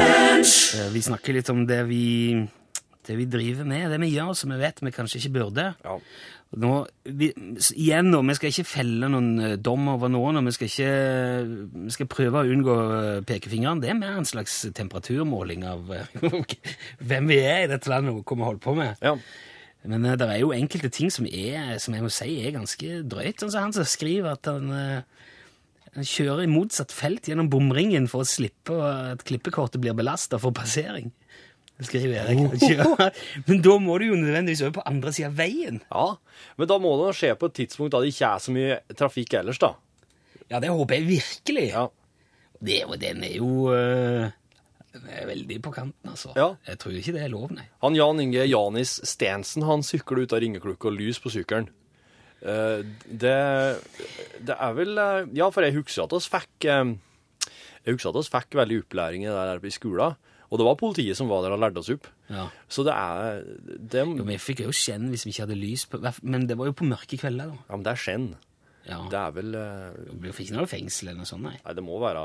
Eh, 0.00 0.88
Vi 0.92 1.02
snakker 1.02 1.34
litt 1.36 1.50
om 1.52 1.64
det 1.68 1.80
vi, 1.88 2.02
det 3.06 3.16
vi 3.18 3.26
driver 3.30 3.66
med, 3.68 3.90
det 3.92 3.98
vi 4.02 4.12
gjør 4.14 4.32
som 4.38 4.52
vi 4.54 4.60
vet 4.60 4.80
vi 4.84 4.92
kanskje 4.94 5.20
ikke 5.20 5.34
burde. 5.36 5.66
Ja. 5.84 5.96
Nå, 6.58 6.70
vi, 7.06 7.28
igjen 7.78 8.08
nå, 8.10 8.24
vi 8.26 8.34
skal 8.34 8.50
ikke 8.50 8.66
felle 8.66 9.10
noen 9.12 9.28
eh, 9.38 9.52
dom 9.62 9.84
over 9.92 10.10
noen, 10.10 10.40
og 10.40 10.48
vi 10.48 10.54
skal 10.56 10.66
ikke 10.66 10.94
vi 11.84 11.94
skal 11.94 12.08
prøve 12.10 12.40
å 12.40 12.50
unngå 12.56 12.74
eh, 12.96 13.20
pekefingeren. 13.28 13.82
Det 13.82 13.92
er 13.92 14.00
mer 14.00 14.18
en 14.18 14.26
slags 14.26 14.56
temperaturmåling 14.74 15.62
av 15.70 15.92
eh, 15.94 16.16
hvem 17.06 17.30
vi 17.30 17.38
er 17.44 17.64
i 17.64 17.70
dette 17.70 17.92
landet 17.92 18.16
og 18.16 18.24
hva 18.24 18.40
vi 18.40 18.48
holder 18.48 18.66
på 18.66 18.76
med. 18.80 18.98
ja. 19.04 19.14
Men 19.80 20.04
det 20.04 20.26
er 20.26 20.42
jo 20.42 20.50
enkelte 20.52 20.90
ting 20.92 21.08
som, 21.08 21.24
er, 21.24 21.78
som 21.80 21.94
jeg 21.96 22.04
må 22.04 22.10
si 22.12 22.34
er 22.42 22.52
ganske 22.52 22.98
drøyt. 23.08 23.46
Altså, 23.46 23.62
han 23.62 23.72
som 23.72 23.86
skriver 23.88 24.34
at 24.34 24.50
han, 24.50 24.66
han 25.94 26.04
kjører 26.04 26.42
i 26.44 26.50
motsatt 26.52 26.92
felt 26.92 27.30
gjennom 27.30 27.48
bomringen 27.48 28.04
for 28.10 28.20
å 28.20 28.28
slippe 28.28 28.76
at 28.76 29.24
klippekortet 29.24 29.80
blir 29.80 29.96
belasta 29.96 30.36
for 30.42 30.52
passering. 30.52 31.08
Skriver 31.86 32.24
Erik. 32.24 32.62
Ja. 32.70 33.10
Men 33.46 33.62
da 33.64 33.76
må 33.80 33.96
du 34.00 34.10
jo 34.10 34.18
nødvendigvis 34.18 34.62
over 34.66 34.80
på 34.80 34.88
andre 34.88 35.12
sida 35.16 35.30
av 35.30 35.38
veien. 35.40 35.80
ja. 35.88 36.08
Men 36.60 36.68
da 36.68 36.76
må 36.82 36.92
det 37.00 37.14
skje 37.18 37.32
på 37.38 37.48
et 37.48 37.56
tidspunkt 37.62 37.94
da 37.94 38.02
det 38.02 38.12
ikke 38.12 38.28
er 38.28 38.42
så 38.44 38.52
mye 38.54 38.76
trafikk 38.98 39.38
ellers, 39.40 39.60
da. 39.62 39.74
Ja, 40.50 40.60
det 40.60 40.72
håper 40.72 40.98
jeg 40.98 41.08
virkelig. 41.08 41.66
Ja. 41.70 41.86
Det, 42.60 42.82
den 43.00 43.24
er 43.24 43.36
jo 43.38 43.70
uh, 43.72 44.28
Den 44.92 45.06
er 45.08 45.28
veldig 45.30 45.60
på 45.64 45.72
kanten, 45.72 46.10
altså. 46.10 46.32
Ja. 46.36 46.52
Jeg 46.68 46.80
tror 46.82 46.96
ikke 46.98 47.14
det 47.16 47.22
er 47.24 47.32
lov, 47.32 47.52
nei. 47.56 47.68
Han 47.84 47.96
Jan 47.96 48.20
Inge 48.20 48.44
Janis 48.44 48.98
Stensen 49.08 49.64
han 49.68 49.84
sykler 49.86 50.24
ut 50.24 50.34
av 50.36 50.42
ringeklokka 50.44 50.90
og 50.90 50.98
lys 50.98 51.22
på 51.22 51.32
sykkelen. 51.32 51.70
Uh, 52.40 52.82
det, 53.04 53.36
det 54.48 54.56
er 54.56 54.76
vel 54.76 54.96
uh, 54.96 55.28
Ja, 55.36 55.50
for 55.52 55.64
jeg 55.64 55.76
husker 55.76 56.06
at 56.06 56.14
oss 56.16 56.24
fikk 56.32 56.64
Jeg 56.64 57.92
husker 57.92 58.14
at 58.14 58.16
oss 58.16 58.30
fikk 58.32 58.56
veldig 58.56 58.78
opplæring 58.86 59.26
i 59.26 59.28
det 59.28 59.36
der 59.36 59.68
i 59.68 59.72
skolen. 59.72 60.16
Og 60.50 60.58
det 60.58 60.66
var 60.66 60.78
politiet 60.80 61.18
som 61.18 61.30
var 61.30 61.44
der 61.44 61.54
og 61.54 61.60
lærte 61.62 61.78
oss 61.78 61.90
opp. 61.94 62.08
Ja. 62.30 62.48
Så 62.70 62.82
det 62.86 62.94
er 62.94 63.42
det, 63.78 64.02
Jo, 64.02 64.26
vi 64.26 64.38
fikk 64.42 64.64
jo 64.64 64.74
skjenn 64.74 65.10
hvis 65.12 65.24
vi 65.26 65.34
ikke 65.34 65.46
hadde 65.46 65.58
lys 65.58 65.84
på 65.86 66.00
Men 66.26 66.48
det 66.50 66.56
var 66.58 66.70
jo 66.70 66.74
på 66.76 66.88
mørke 66.90 67.18
kvelder, 67.20 67.52
da. 67.52 67.66
Ja, 67.68 67.76
men 67.76 67.84
det 67.86 67.92
er 67.92 68.02
skjenn. 68.02 68.30
Ja. 68.88 68.98
Det 69.12 69.18
er 69.20 69.34
vel 69.36 69.54
eh, 69.54 70.00
Vi 70.24 70.32
fikk 70.34 70.48
ikke 70.48 70.58
noe 70.58 70.70
fengsel 70.70 71.10
eller 71.10 71.22
noe 71.22 71.28
sånt, 71.28 71.44
nei. 71.46 71.54
Nei, 71.62 71.76
det 71.76 71.84
må 71.86 72.00
være, 72.02 72.24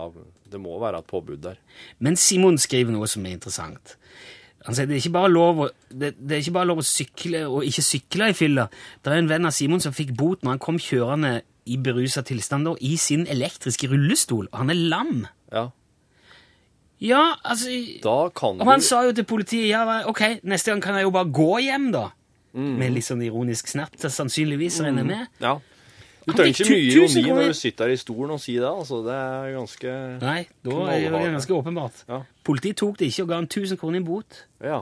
det 0.49 0.61
må 0.61 0.79
være 0.81 1.03
et 1.03 1.09
påbud 1.11 1.43
der. 1.43 1.61
Men 2.01 2.17
Simon 2.17 2.57
skriver 2.61 2.95
noe 2.95 3.09
som 3.11 3.25
er 3.27 3.37
interessant. 3.37 3.97
Han 4.65 4.73
sier 4.73 4.89
det 4.89 4.95
er 4.97 5.03
ikke 5.03 5.17
bare 5.19 5.29
lov 5.29 5.59
å, 5.61 5.69
det, 5.93 6.15
det 6.17 6.37
er 6.37 6.41
ikke 6.41 6.55
bare 6.55 6.69
lov 6.71 6.81
å 6.81 6.87
sykle 6.87 7.43
og 7.45 7.67
ikke 7.67 7.85
sykle 7.85 8.31
i 8.31 8.37
fylla. 8.37 8.65
Det 9.05 9.11
er 9.13 9.21
en 9.21 9.29
venn 9.29 9.45
av 9.45 9.53
Simon 9.53 9.83
som 9.83 9.93
fikk 9.93 10.15
bot 10.17 10.41
når 10.41 10.55
han 10.55 10.63
kom 10.63 10.79
kjørende 10.81 11.35
i 11.69 11.77
berusa 11.81 12.23
tilstand 12.25 12.71
i 12.81 12.95
sin 13.01 13.25
elektriske 13.29 13.89
rullestol, 13.89 14.47
og 14.51 14.57
han 14.63 14.73
er 14.73 14.81
lam. 14.89 15.25
Ja. 15.53 15.67
Ja, 17.03 17.35
altså 17.43 17.69
Da 18.03 18.29
kan 18.31 18.61
Og 18.61 18.67
han 18.69 18.79
du 18.79 18.85
sa 18.85 19.01
jo 19.03 19.11
til 19.11 19.25
politiet 19.27 19.67
ja, 19.67 19.81
vel, 19.85 20.05
ok, 20.07 20.21
neste 20.47 20.71
gang 20.71 20.81
kan 20.81 20.95
jeg 20.95 21.03
jo 21.03 21.11
bare 21.11 21.27
gå 21.31 21.49
hjem, 21.65 21.89
da. 21.91 22.09
Med 22.55 22.93
litt 22.95 23.03
sånn 23.03 23.19
ironisk 23.25 23.67
snert, 23.67 23.97
sannsynligvis, 23.99 24.77
regner 24.85 25.03
jeg 25.03 25.09
med. 25.09 25.27
Ja. 25.43 25.57
Du 26.25 26.31
Han 26.31 26.37
trenger 26.39 26.53
fikk 26.55 26.65
ikke 26.65 26.75
mye 26.77 26.93
tu- 26.93 26.99
tusen 27.01 27.19
ironi 27.25 27.33
når 27.43 27.47
du 27.51 27.57
sitter 27.59 27.85
her 27.85 27.93
i 27.93 27.97
stolen 27.99 28.31
og 28.31 28.39
sier 28.39 28.61
det. 28.63 28.69
altså. 28.71 29.01
Det 29.05 29.13
er 29.13 29.51
ganske 29.57 29.91
Nei, 30.23 30.47
da 30.63 30.71
er 30.71 30.85
det 30.95 31.03
jo 31.03 31.09
Knallhardt. 31.09 31.35
ganske 31.35 31.53
åpenbart. 31.59 31.99
Ja. 32.09 32.21
Politiet 32.47 32.77
tok 32.77 32.97
det 32.97 33.07
ikke 33.11 33.23
og 33.23 33.27
ga 33.29 33.35
han 33.35 33.47
1000 33.51 33.77
kroner 33.77 33.99
i 33.99 34.03
bot. 34.07 34.39
Ja. 34.63 34.79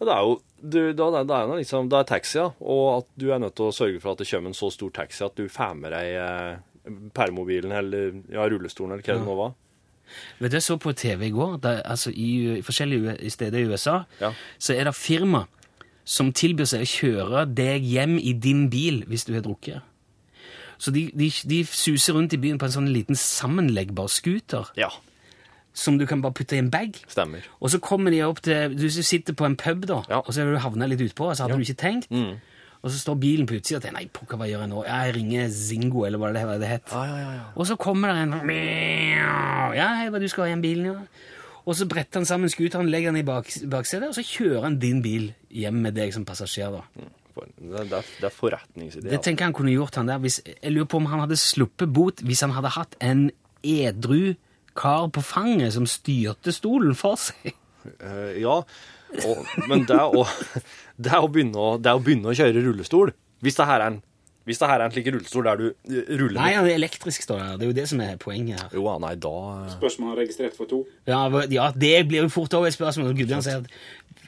Ja, 0.00 0.04
Det 0.04 0.12
er 0.12 0.20
jo 0.26 0.34
du, 0.60 0.92
da, 0.92 1.22
det 1.22 1.30
er 1.30 1.46
jo 1.46 1.56
liksom, 1.56 1.88
det 1.88 1.98
er 1.98 2.02
taxi, 2.10 2.38
og 2.42 2.98
at 2.98 3.06
du 3.16 3.30
er 3.30 3.38
nødt 3.38 3.54
til 3.54 3.66
å 3.70 3.72
sørge 3.72 4.00
for 4.02 4.12
at 4.12 4.18
det 4.18 4.26
kommer 4.28 4.48
en 4.50 4.54
så 4.58 4.70
stor 4.72 4.90
taxi 4.90 5.22
at 5.24 5.36
du 5.36 5.46
får 5.48 5.74
med 5.78 5.92
deg 5.92 6.16
eh, 6.16 6.56
permobilen 7.14 7.72
eller 7.72 8.12
ja, 8.32 8.44
rullestolen 8.50 8.92
eller 8.98 9.04
hva 9.06 9.14
det 9.20 9.24
nå 9.26 9.36
var. 9.38 9.54
Vet 10.40 10.50
du, 10.50 10.56
Jeg 10.56 10.62
så 10.62 10.76
på 10.78 10.92
TV 10.92 11.26
i 11.26 11.30
går, 11.30 11.56
Der, 11.62 11.82
altså 11.84 12.10
i, 12.10 12.58
i 12.58 12.62
forskjellige 12.62 13.30
steder 13.30 13.58
i 13.58 13.66
USA, 13.72 14.02
Ja. 14.20 14.32
så 14.58 14.74
er 14.74 14.84
det 14.84 14.94
firma 14.94 15.46
som 16.04 16.32
tilbyr 16.32 16.64
seg 16.66 16.80
å 16.82 16.90
kjøre 16.90 17.54
deg 17.54 17.82
hjem 17.82 18.18
i 18.18 18.32
din 18.32 18.68
bil 18.70 19.04
hvis 19.08 19.24
du 19.26 19.32
har 19.34 19.42
drukket. 19.42 19.80
Så 20.78 20.90
de, 20.92 21.10
de, 21.16 21.30
de 21.48 21.64
suser 21.64 22.12
rundt 22.14 22.32
i 22.32 22.36
byen 22.38 22.58
på 22.58 22.66
en 22.68 22.72
sånn 22.72 22.92
liten 22.92 23.16
sammenleggbar 23.16 24.08
scooter 24.12 24.68
Ja, 24.76 24.90
som 25.76 25.98
du 25.98 26.06
kan 26.06 26.22
bare 26.22 26.32
putte 26.32 26.54
i 26.56 26.58
en 26.58 26.70
bag. 26.70 26.94
stemmer. 27.08 27.42
Og 27.60 27.70
så 27.70 27.78
kommer 27.80 28.10
de 28.10 28.22
opp 28.24 28.38
til 28.42 28.76
Du 28.76 28.88
sitter 28.90 29.34
på 29.34 29.44
en 29.44 29.56
pub, 29.56 29.86
da, 29.86 30.02
Ja. 30.08 30.18
og 30.20 30.32
så 30.32 30.44
har 30.44 30.52
du 30.52 30.58
havna 30.58 30.86
litt 30.86 31.00
utpå, 31.00 31.28
og 31.30 31.36
så 31.36 31.42
hadde 31.48 31.56
du 31.58 31.64
ikke 31.64 31.80
tenkt. 31.82 32.10
Mm. 32.10 32.36
Og 32.82 32.90
så 32.92 32.98
står 33.00 33.16
bilen 33.22 33.48
på 33.48 33.56
utsida 33.58 33.80
og 33.80 33.84
tenker 33.84 33.98
Nei, 33.98 34.10
pokker, 34.12 34.38
hva 34.40 34.48
gjør 34.50 34.64
jeg 34.64 34.72
nå? 34.72 34.82
Ja, 34.86 34.98
jeg 35.08 35.16
ringer 35.16 35.48
Zingo, 35.54 36.04
eller 36.06 36.22
hva 36.22 36.32
det, 36.34 36.44
hva 36.48 36.58
det 36.62 36.70
het. 36.70 36.92
Ja, 36.92 37.04
ja, 37.08 37.16
ja, 37.22 37.32
ja. 37.38 37.46
Og 37.56 37.68
så 37.68 37.78
kommer 37.80 38.12
det 38.12 38.26
en 38.26 38.36
Mjau. 38.46 39.74
Ja, 39.76 39.90
hei, 40.00 40.10
hva 40.12 40.22
du 40.22 40.28
skal 40.30 40.46
ha 40.46 40.52
igjen 40.52 40.64
bilen, 40.64 40.90
ja. 40.92 41.34
Og 41.66 41.74
så 41.74 41.88
bretter 41.90 42.22
han 42.22 42.28
sammen 42.28 42.50
scooteren, 42.52 42.90
legger 42.92 43.10
den 43.10 43.24
i 43.24 43.26
bak, 43.26 43.48
baksetet, 43.70 44.12
og 44.12 44.14
så 44.14 44.22
kjører 44.22 44.68
han 44.68 44.76
din 44.82 45.00
bil 45.02 45.32
hjem 45.50 45.80
med 45.82 45.96
deg 45.98 46.14
som 46.14 46.26
passasjer, 46.28 46.76
da. 46.76 47.08
Det, 47.36 47.48
det, 47.58 47.98
er, 47.98 48.06
det 48.20 48.28
er 48.30 48.32
forretningsidé. 48.32 49.10
Det 49.10 49.18
tenker 49.24 49.44
jeg 49.44 49.50
han 49.50 49.56
kunne 49.56 49.74
gjort, 49.74 49.98
han 49.98 50.08
der. 50.08 50.20
Hvis, 50.22 50.38
jeg 50.46 50.72
lurer 50.72 50.88
på 50.88 51.00
om 51.02 51.08
han 51.10 51.24
hadde 51.26 51.36
sluppet 51.40 51.92
bot 51.92 52.22
hvis 52.24 52.40
han 52.46 52.54
hadde 52.56 52.72
hatt 52.78 52.96
en 53.04 53.26
edru 53.66 54.36
kar 54.76 55.10
på 55.12 55.24
fanget 55.24 55.74
som 55.76 55.88
styrte 55.90 56.54
stolen 56.54 56.96
for 56.96 57.18
seg. 57.20 57.56
Eh, 57.86 58.38
ja, 58.42 58.60
og, 59.14 59.46
men 59.70 59.86
det 59.88 59.96
er, 59.96 60.10
å, 60.10 60.26
det, 61.02 61.12
er 61.12 61.22
å 61.22 61.30
begynne 61.30 61.62
å, 61.62 61.76
det 61.80 61.90
er 61.92 61.98
å 61.98 62.02
begynne 62.02 62.32
å 62.32 62.36
kjøre 62.36 62.64
rullestol. 62.64 63.12
Hvis 63.44 63.58
det 63.58 63.66
her 63.68 63.84
er 63.84 63.94
en, 63.94 64.00
hvis 64.46 64.60
det 64.62 64.70
her 64.70 64.80
er 64.80 64.86
en 64.86 64.94
slik 64.94 65.10
rullestol 65.10 65.46
der 65.46 65.60
du 65.60 65.66
eh, 65.68 66.10
ruller 66.16 66.38
Nei, 66.38 66.50
han 66.56 66.68
er 66.68 66.78
elektrisk, 66.78 67.26
står 67.26 67.40
det 67.40 67.46
her. 67.46 67.60
Det 67.60 67.66
er 67.66 67.72
jo 67.72 67.76
det 67.78 67.86
som 67.92 68.02
er 68.04 68.18
poenget 68.22 68.62
her. 68.62 68.74
Jo, 68.78 68.88
nei, 69.02 69.14
da 69.22 69.36
Spørsmål 69.76 70.14
er 70.14 70.20
registrert 70.24 70.58
for 70.58 70.70
to. 70.70 70.82
Ja, 71.08 71.22
ja 71.52 71.70
det 71.74 71.94
blir 72.10 72.24
jo 72.24 72.32
fort 72.32 72.54
over 72.58 72.70
et 72.70 72.76
spørsmål. 72.76 73.14
Gudbjørn 73.18 73.46
sier 73.46 73.64
at 73.64 73.70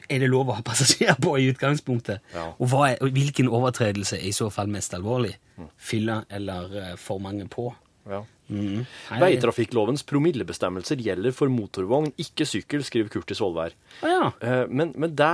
er 0.09 0.23
det 0.23 0.31
lov 0.31 0.49
å 0.49 0.57
ha 0.57 0.65
passasjer 0.65 1.19
på 1.21 1.35
i 1.37 1.51
utgangspunktet? 1.51 2.23
Ja. 2.33 2.49
Og, 2.57 2.71
hva 2.71 2.89
er, 2.91 2.97
og 3.05 3.13
hvilken 3.13 3.51
overtredelse 3.51 4.17
er 4.17 4.27
i 4.31 4.33
så 4.35 4.49
fall 4.53 4.71
mest 4.71 4.95
alvorlig? 4.97 5.35
Fylla 5.75 6.23
eller 6.33 6.75
eh, 6.81 6.93
for 6.99 7.21
mange 7.23 7.47
på? 7.51 7.69
ja. 8.09 8.23
Nei, 8.49 9.19
Veitrafikklovens 9.21 10.01
promillebestemmelser 10.09 10.97
gjelder 11.05 11.33
for 11.37 11.51
motorvogn, 11.53 12.11
ikke 12.17 12.47
sykkel, 12.49 12.81
skriver 12.87 13.11
Kurtis 13.13 13.41
Vollvær. 13.43 13.75
Ah, 14.01 14.09
ja. 14.09 14.27
Eh, 14.41 14.63
Men, 14.73 14.93
men 14.97 15.13
det, 15.15 15.29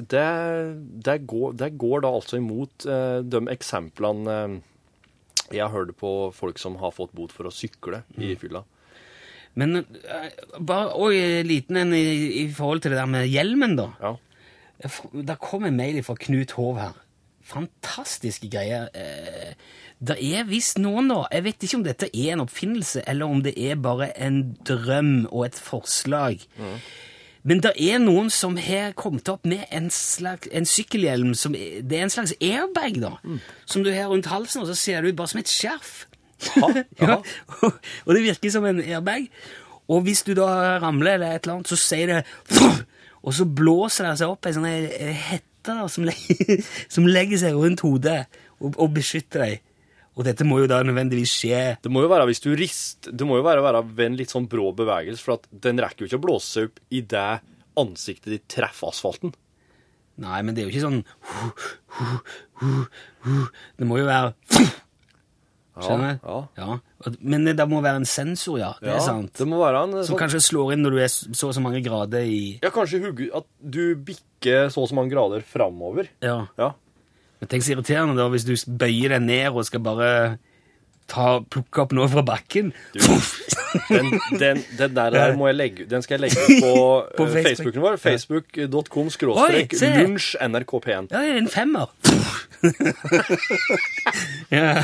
det, 0.00 0.24
det, 1.04 1.18
går, 1.28 1.52
det 1.60 1.72
går 1.76 2.04
da 2.06 2.12
altså 2.16 2.40
imot 2.40 2.86
eh, 2.88 3.20
de 3.28 3.42
eksemplene 3.52 4.36
eh, 4.38 4.58
jeg 5.50 5.64
har 5.66 5.72
hørt 5.74 5.92
på 5.98 6.10
folk 6.32 6.60
som 6.62 6.76
har 6.80 6.92
fått 6.94 7.12
bot 7.12 7.32
for 7.34 7.48
å 7.48 7.52
sykle 7.52 8.04
i 8.22 8.32
fylla. 8.40 8.62
Men 9.58 9.80
eh, 9.82 10.30
bare 10.62 10.94
og 10.94 11.12
liten 11.44 11.76
en 11.80 11.92
i, 11.96 12.04
i 12.44 12.48
forhold 12.54 12.84
til 12.84 12.94
det 12.94 13.00
der 13.02 13.10
med 13.10 13.28
hjelmen, 13.28 13.76
da. 13.76 13.88
Ja. 14.00 14.16
Der 15.12 15.36
kom 15.42 15.66
en 15.68 15.76
mail 15.76 15.98
fra 16.06 16.14
Knut 16.16 16.54
Hov 16.56 16.78
her. 16.80 16.94
Fantastiske 17.50 18.48
greier. 18.52 18.86
Eh, 18.94 19.52
det 20.00 20.16
er 20.24 20.46
visst 20.48 20.78
noen, 20.80 21.10
da 21.12 21.26
Jeg 21.28 21.44
vet 21.44 21.64
ikke 21.66 21.76
om 21.76 21.84
dette 21.84 22.08
er 22.08 22.32
en 22.32 22.42
oppfinnelse, 22.46 23.02
eller 23.06 23.28
om 23.28 23.42
det 23.44 23.52
er 23.60 23.76
bare 23.76 24.10
en 24.16 24.56
drøm 24.66 25.26
og 25.30 25.46
et 25.50 25.60
forslag. 25.60 26.46
Men 27.42 27.60
det 27.64 27.72
er 27.80 28.00
noen 28.00 28.28
som 28.32 28.56
har 28.60 28.92
kommet 28.96 29.28
opp 29.32 29.46
med 29.48 29.64
en, 29.72 29.88
slags, 29.92 30.48
en 30.52 30.66
sykkelhjelm 30.68 31.32
som 31.36 31.52
Det 31.56 31.96
er 31.96 32.04
en 32.04 32.12
slags 32.12 32.34
airbag, 32.40 33.00
da. 33.00 33.14
Som 33.66 33.84
du 33.84 33.92
har 33.92 34.08
rundt 34.12 34.28
halsen, 34.28 34.62
og 34.62 34.68
så 34.68 34.76
ser 34.76 35.02
du 35.04 35.12
bare 35.16 35.32
som 35.32 35.40
et 35.40 35.52
skjerf. 35.52 36.06
ja. 37.00 37.20
Og 38.06 38.14
det 38.16 38.24
virker 38.24 38.52
som 38.52 38.64
en 38.64 38.80
airbag. 38.80 39.28
Og 39.90 40.04
hvis 40.06 40.22
du 40.22 40.34
da 40.38 40.78
ramler 40.80 41.18
eller 41.18 41.34
et 41.34 41.44
eller 41.44 41.58
annet, 41.58 41.68
så 41.68 41.76
sier 41.76 42.06
det 42.14 42.20
Og 43.26 43.34
så 43.36 43.44
blåser 43.44 44.06
det 44.08 44.14
seg 44.16 44.30
opp 44.32 44.46
ei 44.48 44.54
sånn 44.56 44.64
eh, 44.64 45.10
hette 45.12 45.74
da, 45.76 45.84
som, 45.92 46.06
legger, 46.08 46.62
som 46.94 47.08
legger 47.08 47.42
seg 47.42 47.58
rundt 47.58 47.82
hodet 47.84 48.22
og, 48.60 48.78
og 48.80 48.94
beskytter 48.96 49.44
deg. 49.44 49.66
Og 50.18 50.26
dette 50.26 50.44
må 50.46 50.58
jo 50.60 50.68
da 50.70 50.80
nødvendigvis 50.82 51.32
skje 51.38 51.60
Det 51.84 51.90
må 51.92 52.02
jo 52.02 52.10
være 52.10 52.26
hvis 52.28 52.42
du 52.42 52.50
rist, 52.58 53.08
det 53.08 53.26
må 53.28 53.38
jo 53.38 53.44
være, 53.46 53.62
være 53.64 53.84
ved 53.86 54.08
en 54.08 54.18
litt 54.18 54.32
sånn 54.32 54.48
brå 54.50 54.72
bevegelse, 54.76 55.22
for 55.22 55.38
at 55.38 55.46
den 55.66 55.80
rekker 55.80 56.04
jo 56.04 56.10
ikke 56.10 56.20
å 56.20 56.26
blåse 56.26 56.50
seg 56.50 56.70
opp 56.70 56.82
i 56.90 57.04
det 57.14 57.30
ansiktet 57.80 58.34
ditt 58.34 58.48
treffer 58.50 58.90
asfalten. 58.90 59.32
Nei, 60.20 60.42
men 60.44 60.56
det 60.56 60.62
er 60.62 60.68
jo 60.68 60.74
ikke 60.74 60.84
sånn 60.84 61.00
Det 63.78 63.86
må 63.88 63.96
jo 64.02 64.08
være 64.08 64.34
Skjønner 65.80 66.18
du? 66.18 66.26
Ja, 66.26 66.38
Ja. 66.58 66.74
Men 67.24 67.46
det 67.46 67.64
må 67.70 67.78
være 67.80 68.02
en 68.02 68.08
sensor, 68.08 68.58
ja. 68.60 68.74
Det 68.82 68.90
ja. 68.90 68.98
er 68.98 69.04
sant. 69.06 69.32
Det 69.38 69.46
må 69.48 69.56
være 69.62 69.86
en 69.86 69.94
Som 70.02 70.10
sånn, 70.10 70.20
kanskje 70.20 70.42
slår 70.44 70.74
inn 70.74 70.84
når 70.84 70.92
du 70.92 70.98
er 71.00 71.08
så 71.08 71.48
og 71.48 71.54
så 71.56 71.62
mange 71.64 71.80
grader 71.84 72.26
i 72.26 72.58
Ja, 72.60 72.68
kanskje 72.74 73.00
hugge, 73.06 73.30
at 73.32 73.48
du 73.56 73.96
bikker 73.96 74.68
så 74.74 74.84
og 74.84 74.90
så 74.90 74.98
mange 74.98 75.14
grader 75.14 75.46
framover. 75.46 76.10
Ja. 76.20 76.42
Ja. 76.60 76.74
Men 77.40 77.48
tenk 77.48 77.64
så 77.64 77.74
irriterende 77.74 78.18
da 78.20 78.28
hvis 78.32 78.44
du 78.44 78.54
bøyer 78.68 79.16
deg 79.16 79.24
ned 79.24 79.50
og 79.56 79.64
skal 79.68 79.82
bare 79.84 80.10
ta, 81.10 81.40
plukke 81.50 81.84
opp 81.84 81.94
noe 81.96 82.08
fra 82.10 82.22
bakken. 82.26 82.72
Den, 83.90 84.10
den, 84.34 84.62
den 84.78 84.94
der, 84.96 85.14
der 85.14 85.36
må 85.38 85.46
jeg 85.50 85.56
legge, 85.56 85.84
den 85.90 86.02
skal 86.02 86.18
jeg 86.18 86.28
legge 86.28 86.42
ut 86.42 86.64
på, 86.64 86.72
På 87.18 87.26
eh, 87.26 87.32
Facebook. 87.32 87.46
Facebooken 87.46 87.84
vår. 87.84 87.98
Facebook.com 88.02 89.10
skråstrek 89.14 89.76
lunsj 89.80 90.32
NRK 90.50 90.74
P1. 90.86 91.10
Ja, 91.10 91.22
det 91.22 91.34
er 91.34 91.38
en 91.38 91.50
femmer. 91.50 91.94
ja. 94.58 94.82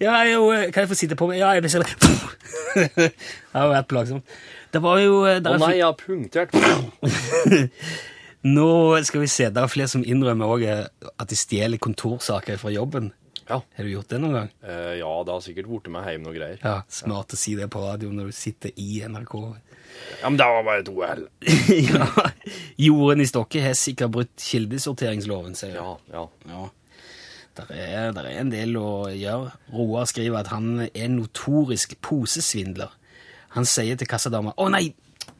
ja, 0.00 0.18
jo, 0.28 0.42
kan 0.70 0.84
jeg 0.84 0.90
få 0.92 0.98
sitte 0.98 1.18
på 1.18 1.30
meg? 1.30 1.40
Ja, 1.40 1.54
jeg 1.56 1.64
blir 1.64 1.72
sånn 1.72 1.88
Det 2.98 3.56
har 3.56 3.72
vært 3.72 3.88
plagsomt. 3.90 4.38
Det 4.68 4.80
var 4.84 5.00
jo 5.00 5.24
Å 5.24 5.38
nei, 5.40 5.72
jeg 5.80 5.86
har 5.86 5.96
punktert. 5.98 6.54
Nå 8.46 8.70
skal 9.06 9.24
vi 9.24 9.30
se, 9.30 9.48
det 9.50 9.62
er 9.62 9.70
flere 9.70 9.90
som 9.90 10.04
innrømmer 10.06 10.52
også 10.54 10.74
at 11.10 11.30
de 11.30 11.38
stjeler 11.38 11.80
kontorsaker 11.82 12.60
fra 12.60 12.70
jobben. 12.70 13.10
Ja. 13.48 13.62
Har 13.76 13.84
du 13.84 13.90
gjort 13.90 14.10
det 14.12 14.20
noen 14.20 14.36
gang? 14.36 14.50
Uh, 14.62 14.94
ja, 15.00 15.10
det 15.24 15.32
har 15.32 15.42
sikkert 15.42 15.70
blitt 15.70 15.88
med 15.92 16.04
hjem 16.06 16.26
noe 16.26 16.36
greier. 16.36 16.58
Ja, 16.60 16.82
Smart 16.92 17.32
å 17.32 17.38
si 17.40 17.56
det 17.58 17.70
på 17.72 17.80
radio 17.82 18.12
når 18.12 18.28
du 18.28 18.36
sitter 18.36 18.74
i 18.76 19.00
NRK. 19.08 19.34
Ja, 20.20 20.28
men 20.28 20.36
det 20.38 20.46
var 20.46 20.66
bare 20.66 20.82
et 20.84 20.90
OL. 20.92 21.24
ja, 21.88 22.08
Jorden 22.78 23.24
i 23.24 23.28
Stokke 23.28 23.62
har 23.64 23.78
sikkert 23.78 24.12
brutt 24.14 24.44
kildesorteringsloven, 24.44 25.56
sier. 25.58 25.78
Ja, 25.80 25.96
ja. 26.12 26.26
Ja. 26.50 26.68
Der 27.58 27.72
er, 27.74 28.12
der 28.14 28.28
er 28.28 28.38
en 28.38 28.52
del 28.52 28.76
å 28.78 29.08
gjøre. 29.10 29.50
Roar 29.74 30.06
skriver 30.06 30.44
at 30.44 30.52
han 30.52 30.84
er 30.86 31.08
notorisk 31.10 31.96
posesvindler. 32.04 32.92
Han 33.56 33.66
sier 33.66 33.96
til 33.98 34.06
kassadama 34.06 34.52
'Å 34.54 34.68
nei, 34.70 34.92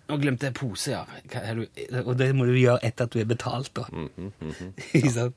nå 0.09 0.17
glemte 0.21 0.49
jeg 0.49 0.55
pose', 0.57 0.91
ja. 0.93 1.03
Hva 1.29 1.43
er 1.45 1.55
du? 1.55 1.65
Og 2.05 2.15
det 2.17 2.31
må 2.35 2.47
du 2.49 2.55
gjøre 2.57 2.81
etter 2.83 3.05
at 3.09 3.13
du 3.13 3.21
er 3.21 3.29
betalt, 3.29 3.73
da. 3.77 3.89
Ikke 4.97 5.13
sant? 5.13 5.35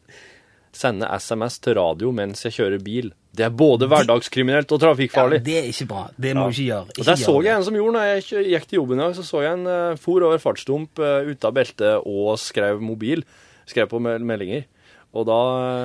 Sende 0.72 1.08
SMS 1.20 1.60
til 1.60 1.76
radio 1.76 2.14
mens 2.16 2.46
jeg 2.46 2.56
kjører 2.56 2.80
bil. 2.84 3.10
Det 3.36 3.44
er 3.44 3.52
både 3.52 3.88
hverdagskriminelt 3.92 4.72
og 4.72 4.80
trafikkfarlig. 4.80 5.42
Ja, 5.42 5.44
det 5.44 5.58
er 5.60 5.68
ikke 5.68 5.88
bra. 5.88 6.04
Det 6.16 6.32
må 6.36 6.46
du 6.48 6.56
ikke 6.56 6.68
gjøre. 6.70 6.86
Og 6.98 7.06
Der 7.06 7.16
gjør 7.16 7.26
så 7.26 7.34
jeg 7.36 7.44
det. 7.44 7.56
en 7.56 7.66
som 7.68 7.76
gjorde 7.76 7.94
når 7.98 8.08
jeg 8.08 8.46
gikk 8.54 8.68
til 8.70 8.80
jobben 8.80 9.00
i 9.00 9.04
dag, 9.04 9.16
så 9.16 9.24
så 9.28 9.42
jeg 9.44 9.54
en 9.60 9.68
uh, 9.68 9.98
for 10.00 10.28
over 10.28 10.40
fartsdump 10.44 11.00
uh, 11.00 11.28
ute 11.28 11.48
av 11.48 11.56
beltet 11.56 12.08
og 12.08 12.40
skrev 12.40 12.80
mobil. 12.84 13.24
Skrev 13.68 13.88
på 13.92 14.00
meldinger. 14.00 14.64
Og 15.12 15.28
da, 15.28 15.40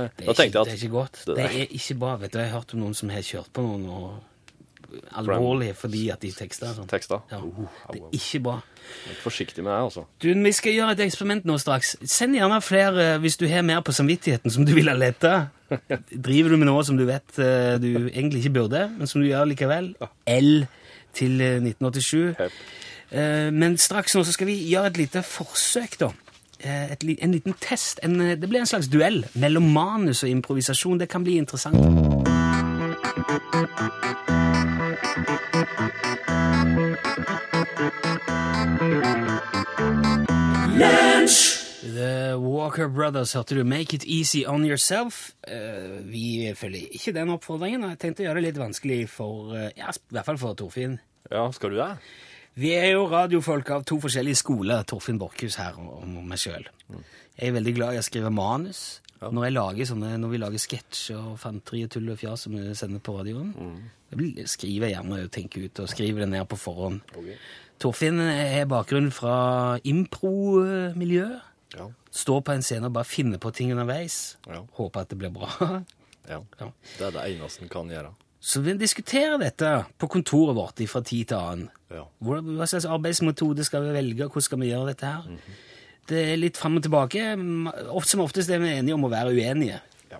eh, 0.06 0.22
da 0.22 0.34
tenkte 0.38 0.62
ikke, 0.62 0.64
det 0.66 0.72
er 0.72 0.78
ikke 0.78 0.94
godt. 0.94 1.20
det 1.26 1.34
Det 1.34 1.44
er 1.44 1.74
ikke 1.74 1.98
bra. 1.98 2.16
vet 2.16 2.32
du. 2.32 2.38
Jeg 2.38 2.50
har 2.50 2.60
hørt 2.60 2.74
om 2.74 2.80
noen 2.84 2.94
som 2.94 3.10
har 3.10 3.26
kjørt 3.26 3.50
på 3.52 3.62
noen 3.62 3.88
og 3.90 4.06
alvorlig 5.16 5.72
fordi 5.78 6.06
at 6.14 6.22
de 6.22 6.30
tekster 6.34 6.72
sånn. 6.76 6.88
Tekster? 6.90 7.22
Ja, 7.32 7.40
uh, 7.42 7.66
det 7.92 8.00
er 8.00 8.16
ikke 8.18 8.40
bra. 8.46 8.56
Litt 9.08 9.20
forsiktig 9.24 9.64
med 9.64 9.72
det, 9.72 9.80
altså. 9.88 10.06
Du, 10.22 10.28
Vi 10.30 10.52
skal 10.54 10.76
gjøre 10.76 10.94
et 10.94 11.04
eksperiment 11.06 11.46
nå 11.48 11.58
straks. 11.58 11.96
Send 12.06 12.38
gjerne 12.38 12.60
flere 12.62 13.06
hvis 13.22 13.38
du 13.40 13.46
har 13.50 13.64
mer 13.66 13.82
på 13.86 13.94
samvittigheten 13.96 14.52
som 14.54 14.66
du 14.66 14.74
vil 14.76 14.90
ha 14.92 14.96
letta. 14.98 15.48
Driver 16.28 16.54
du 16.54 16.60
med 16.60 16.68
noe 16.70 16.84
som 16.86 16.98
du 16.98 17.04
vet 17.08 17.38
eh, 17.42 17.74
du 17.82 18.06
egentlig 18.12 18.44
ikke 18.44 18.54
burde, 18.60 18.84
men 18.94 19.10
som 19.10 19.22
du 19.22 19.26
gjør 19.26 19.48
likevel? 19.50 19.94
L 20.30 20.52
til 21.16 21.40
eh, 21.42 21.58
1987. 21.64 22.36
Eh, 23.10 23.50
Men 23.54 23.76
straks 23.78 24.14
nå 24.16 24.22
så 24.26 24.34
skal 24.34 24.50
vi 24.50 24.60
gjøre 24.70 24.92
et 24.92 25.02
lite 25.02 25.22
forsøk, 25.26 25.98
da. 26.02 26.12
Eh, 26.60 26.92
Et, 26.92 27.04
en 27.22 27.32
liten 27.32 27.54
test. 27.60 28.00
En, 28.02 28.20
eh, 28.20 28.36
det 28.36 28.48
blir 28.48 28.60
en 28.60 28.66
slags 28.66 28.88
duell 28.88 29.24
mellom 29.34 29.66
manus 29.72 30.22
og 30.22 30.30
improvisasjon. 30.30 31.00
Det 31.00 31.08
kan 31.08 31.24
bli 31.24 31.36
interessant. 31.36 31.76
The 41.82 42.36
Walker 42.38 42.88
Brothers 42.88 43.32
hørte 43.32 43.56
du 43.56 43.64
Make 43.64 43.96
It 43.96 44.04
Easy 44.06 44.44
On 44.46 44.62
Yourself. 44.66 45.30
Uh, 45.48 46.04
vi 46.06 46.52
følger 46.54 46.92
ikke 46.94 47.12
den 47.16 47.32
oppfordringen. 47.34 47.84
og 47.84 47.90
Jeg 47.94 47.98
tenkte 47.98 48.22
å 48.22 48.26
gjøre 48.28 48.40
det 48.40 48.44
litt 48.50 48.60
vanskelig 48.60 48.98
for 49.10 49.54
uh, 49.56 49.68
ja, 49.74 49.90
i 49.90 50.14
hvert 50.14 50.28
fall 50.28 50.38
for 50.38 50.54
Torfinn. 50.58 50.98
Ja, 51.32 51.48
skal 51.56 51.74
du 51.74 51.80
det? 51.80 51.88
Vi 52.54 52.74
er 52.76 52.92
jo 52.92 53.08
radiofolk 53.10 53.70
av 53.74 53.82
to 53.88 53.98
forskjellige 54.04 54.38
skoler, 54.38 54.84
Torfinn 54.86 55.18
Borchhus 55.18 55.58
her 55.58 55.74
og, 55.82 56.04
og 56.06 56.22
meg 56.28 56.38
sjøl. 56.40 56.68
Jeg 57.36 57.50
er 57.50 57.56
veldig 57.58 57.74
glad 57.80 57.96
i 57.96 58.00
å 58.00 58.06
skrive 58.06 58.30
manus. 58.30 59.00
Når, 59.20 59.44
jeg 59.46 59.54
lager 59.54 59.88
sånne, 59.88 60.10
når 60.20 60.32
vi 60.32 60.40
lager 60.42 60.60
sketsjer 60.60 61.30
og 61.32 61.38
fanteri 61.40 61.84
og 61.86 61.92
tull 61.94 62.10
og 62.12 62.18
fjas 62.20 62.44
som 62.44 62.56
vi 62.56 62.74
sender 62.76 63.00
på 63.04 63.14
radioen, 63.16 63.54
jeg 64.12 64.48
skriver 64.52 64.90
jeg 64.90 64.96
gjerne 64.96 65.20
og 65.24 65.32
tenker 65.34 65.64
ut 65.66 65.80
og 65.82 65.88
skriver 65.90 66.24
det 66.24 66.28
ned 66.34 66.44
på 66.50 66.58
forhånd. 66.60 67.00
Okay. 67.16 67.38
Torfinn 67.82 68.20
har 68.20 68.68
bakgrunn 68.70 69.10
fra 69.12 69.36
impro-miljøet. 69.84 71.40
Ja. 71.76 71.88
Står 72.14 72.44
på 72.46 72.54
en 72.54 72.62
scene 72.64 72.88
og 72.88 72.94
bare 72.96 73.08
finner 73.08 73.40
på 73.42 73.50
ting 73.56 73.72
underveis. 73.74 74.36
Ja. 74.48 74.62
Håper 74.78 75.04
at 75.04 75.10
det 75.12 75.18
blir 75.20 75.32
bra. 75.34 75.50
ja. 76.32 76.40
Ja. 76.60 76.70
Det 76.96 77.08
er 77.08 77.16
det 77.16 77.26
eneste 77.34 77.66
en 77.66 77.72
kan 77.72 77.90
gjøre. 77.92 78.14
Så 78.46 78.62
vi 78.62 78.76
diskuterer 78.78 79.40
dette 79.42 79.70
på 79.98 80.08
kontoret 80.12 80.56
vårt 80.56 80.80
fra 80.88 81.02
tid 81.02 81.32
til 81.32 81.40
annen. 81.40 81.70
Ja. 81.90 82.04
Hva 82.22 82.68
slags 82.68 82.86
arbeidsmetode 82.86 83.64
skal 83.66 83.88
vi 83.88 83.96
velge, 83.96 84.28
hvordan 84.28 84.46
skal 84.46 84.60
vi 84.62 84.70
gjøre 84.70 84.92
dette 84.92 85.10
her? 85.10 85.40
Det 86.06 86.20
er 86.32 86.36
litt 86.38 86.56
fram 86.60 86.76
og 86.78 86.84
tilbake. 86.86 87.22
Ofte 87.90 88.12
som 88.14 88.22
oftest 88.22 88.50
er 88.54 88.60
vi 88.62 88.72
enige 88.76 88.94
om 88.94 89.06
å 89.08 89.10
være 89.12 89.32
uenige 89.34 89.80
Ja. 90.12 90.18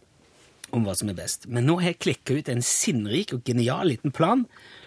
om 0.73 0.85
hva 0.85 0.97
som 0.99 1.09
er 1.09 1.15
best. 1.15 1.47
Men 1.49 1.67
nå 1.67 1.77
har 1.81 1.93
jeg 1.93 2.01
klikka 2.03 2.39
ut 2.39 2.49
en 2.49 2.63
sinnrik 2.63 3.33
og 3.37 3.45
genial 3.47 3.87
liten 3.87 4.11
plan 4.13 4.47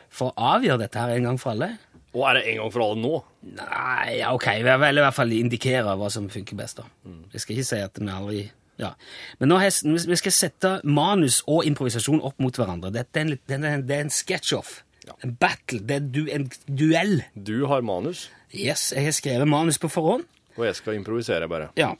for 0.09 0.31
å 0.33 0.55
avgjøre 0.57 0.79
dette 0.79 0.99
her 0.99 1.15
en 1.15 1.23
gang 1.23 1.38
for 1.39 1.51
alle. 1.51 1.77
Og 2.13 2.23
er 2.27 2.33
det 2.39 2.47
en 2.49 2.57
gang 2.63 2.71
for 2.73 2.81
alle 2.83 3.01
nå? 3.03 3.23
Nei, 3.55 4.17
ja, 4.19 4.33
ok, 4.33 4.47
vi 4.65 4.77
vil 4.81 4.97
i 4.97 5.03
hvert 5.05 5.13
fall 5.15 5.31
indikere 5.31 5.95
hva 5.95 6.09
som 6.12 6.27
funker 6.29 6.57
best. 6.57 6.77
da. 6.81 6.83
Jeg 7.31 7.41
skal 7.41 7.55
ikke 7.55 7.65
si 7.69 7.81
at 7.85 7.99
vi 8.01 8.07
aldri 8.09 8.51
ja. 8.79 8.93
Men 9.39 9.49
nå 9.51 9.57
jeg, 9.59 9.73
vi 10.07 10.15
skal 10.15 10.31
sette 10.31 10.69
manus 10.88 11.41
og 11.51 11.65
improvisasjon 11.67 12.21
opp 12.23 12.39
mot 12.39 12.55
hverandre. 12.55 12.88
Er 12.95 13.03
det 13.03 13.49
er 13.51 13.65
en, 13.75 13.85
det 13.85 13.95
er 13.97 14.05
en 14.05 14.09
sketch-off. 14.13 14.83
Ja. 15.05 15.13
En 15.23 15.35
battle. 15.35 15.81
Det 15.83 15.95
er 15.97 16.05
du, 16.15 16.21
en 16.31 16.49
duell. 16.65 17.23
Du 17.35 17.67
har 17.67 17.81
manus, 17.81 18.29
Yes, 18.49 18.88
jeg 18.95 19.05
har 19.05 19.13
skrevet 19.13 19.47
manus 19.47 19.77
på 19.77 19.91
forhånd. 19.93 20.23
Og 20.59 20.65
jeg 20.67 20.75
skal 20.75 20.97
improvisere 20.99 21.47
bare. 21.49 21.69
Ja. 21.79 21.93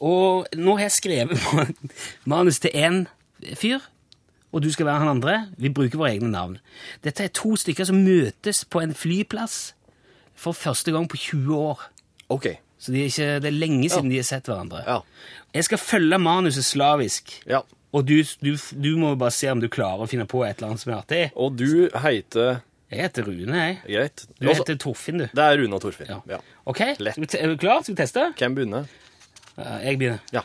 Og 0.00 0.48
nå 0.56 0.74
har 0.78 0.86
jeg 0.88 0.96
skrevet 0.96 1.78
manus 2.32 2.58
til 2.64 2.72
én 2.74 3.02
fyr, 3.60 3.84
og 4.52 4.62
du 4.64 4.70
skal 4.72 4.88
være 4.88 5.02
han 5.04 5.10
andre. 5.18 5.34
Vi 5.60 5.68
bruker 5.76 6.00
våre 6.00 6.14
egne 6.16 6.30
navn. 6.32 6.56
Dette 7.04 7.26
er 7.28 7.34
to 7.36 7.52
stykker 7.60 7.84
som 7.88 8.00
møtes 8.04 8.62
på 8.64 8.80
en 8.80 8.94
flyplass 8.96 9.74
for 10.38 10.56
første 10.56 10.92
gang 10.94 11.08
på 11.10 11.18
20 11.20 11.52
år. 11.58 11.82
Ok. 12.32 12.48
Så 12.78 12.92
de 12.94 13.00
er 13.02 13.10
ikke, 13.10 13.26
det 13.42 13.48
er 13.50 13.56
lenge 13.58 13.88
siden 13.90 14.08
de 14.12 14.20
har 14.20 14.26
sett 14.28 14.46
hverandre. 14.48 14.84
Ja. 14.86 15.00
Jeg 15.56 15.66
skal 15.66 15.80
følge 15.82 16.18
manuset 16.22 16.64
slavisk, 16.64 17.32
Ja. 17.50 17.60
og 17.92 18.06
du, 18.06 18.20
du, 18.44 18.52
du 18.78 18.90
må 19.00 19.14
bare 19.18 19.34
se 19.34 19.50
om 19.50 19.60
du 19.60 19.66
klarer 19.68 20.04
å 20.04 20.08
finne 20.08 20.28
på 20.30 20.44
et 20.46 20.56
eller 20.60 20.70
annet 20.72 20.84
som 20.84 20.92
er 20.94 21.00
artig. 21.02 21.22
Og 21.36 21.56
du 21.58 21.88
heter 22.04 22.60
Jeg 22.88 23.04
heter 23.04 23.26
Rune, 23.26 23.56
jeg. 23.58 23.80
Greit. 23.84 24.22
Du 24.40 24.48
Også, 24.48 24.62
heter 24.62 24.76
Torfinn, 24.80 25.18
du. 25.20 25.26
Det 25.36 25.44
er 25.44 25.58
Rune 25.60 25.76
og 25.76 25.82
Torfinn. 25.84 26.08
Ja. 26.08 26.18
Ja. 26.28 26.38
Ok, 26.64 26.80
Lett. 27.04 27.34
Er 27.36 27.50
du 27.52 27.56
klar? 27.60 27.82
Skal 27.82 27.94
vi 27.94 28.00
teste? 28.00 28.22
Hvem 28.38 28.54
begynner? 28.56 28.86
Ja, 29.58 29.74
jeg 29.84 29.98
begynner. 30.00 30.22
Ja. 30.32 30.40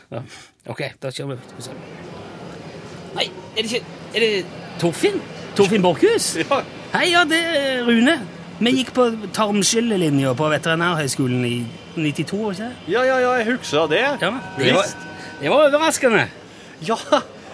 Ok, 0.68 0.82
da 1.02 1.12
kjører 1.14 1.38
vi. 1.38 1.70
Nei, 3.14 3.28
er 3.56 3.62
det 3.62 3.70
ikke 3.70 3.84
Er 4.14 4.20
det 4.26 4.32
Torfinn? 4.82 5.22
Torfinn 5.56 5.86
Borchhus? 5.86 6.34
Ja. 6.44 6.64
Hei, 6.94 7.08
ja, 7.14 7.24
det 7.26 7.40
er 7.42 7.86
Rune. 7.88 8.18
Vi 8.60 8.72
gikk 8.76 8.92
på 8.94 9.06
tarmskyllelinja 9.34 10.34
på 10.38 10.50
Veterinærhøgskolen 10.52 11.46
i 11.48 11.56
92, 11.96 12.42
var 12.44 12.52
ikke 12.54 12.68
det? 12.68 12.92
Ja, 12.94 13.02
ja, 13.08 13.16
ja, 13.24 13.32
jeg 13.40 13.48
husker 13.54 13.88
det. 13.90 14.02
Ja, 14.04 14.12
det 14.60 14.74
var, 14.76 14.92
det 15.40 15.50
var 15.54 15.64
overraskende. 15.72 16.28
Ja, 16.86 16.98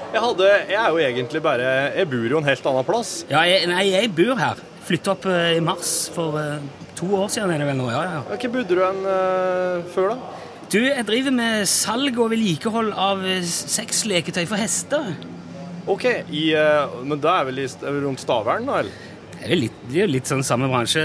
jeg 0.09 0.21
hadde 0.25 0.49
Jeg 0.49 0.75
er 0.81 0.89
jo 0.89 0.97
egentlig 0.97 1.41
bare 1.45 1.65
Jeg 1.93 2.07
bor 2.09 2.27
jo 2.33 2.37
en 2.41 2.47
helt 2.49 2.65
annen 2.71 2.85
plass. 2.87 3.13
Ja, 3.29 3.43
jeg, 3.47 3.67
nei, 3.69 3.85
jeg 3.93 4.11
bor 4.17 4.35
her. 4.39 4.59
Flytta 4.89 5.13
opp 5.13 5.25
eh, 5.29 5.55
i 5.59 5.61
mars 5.61 5.93
for 6.15 6.37
eh, 6.41 6.57
to 6.97 7.11
år 7.13 7.27
siden. 7.29 7.53
er 7.53 7.61
det 7.61 7.69
vel 7.69 7.77
nå, 7.77 7.89
ja, 7.93 8.03
ja. 8.09 8.21
Hva 8.25 8.53
bodde 8.55 8.77
du 8.77 8.81
en 8.81 9.03
uh, 9.05 9.83
før, 9.93 10.15
da? 10.15 10.37
Du, 10.69 10.79
jeg 10.85 11.05
driver 11.05 11.33
med 11.33 11.67
salg 11.69 12.17
og 12.21 12.31
vedlikehold 12.33 12.89
av 12.93 13.21
eh, 13.25 13.45
sexleketøy 13.45 14.43
for 14.49 14.61
hester. 14.61 15.13
Ok, 15.89 16.05
i, 16.29 16.51
eh, 16.57 16.97
men 17.05 17.21
da 17.21 17.39
er 17.39 17.47
vel 17.47 17.63
i, 17.63 17.67
rundt 18.03 18.21
Stavern, 18.21 18.67
da? 18.69 18.81
eller? 18.83 19.05
Det 19.39 19.47
er 19.47 19.53
jo 19.55 19.59
litt, 19.63 19.87
litt 20.11 20.29
sånn 20.29 20.43
samme 20.45 20.67
bransje, 20.69 21.01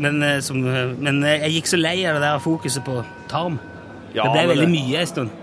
men, 0.00 0.22
eh, 0.24 0.38
som, 0.42 0.62
eh, 0.66 0.94
men 0.98 1.20
eh, 1.22 1.44
jeg 1.44 1.58
gikk 1.58 1.70
så 1.74 1.78
lei 1.78 1.98
av 2.08 2.18
det 2.18 2.24
der 2.24 2.42
fokuset 2.42 2.86
på 2.86 3.02
tarm. 3.30 3.60
Ja, 4.14 4.24
det 4.24 4.32
ble 4.32 4.46
veldig 4.54 4.66
det- 4.66 4.74
mye 4.74 5.02
en 5.02 5.10
stund. 5.10 5.40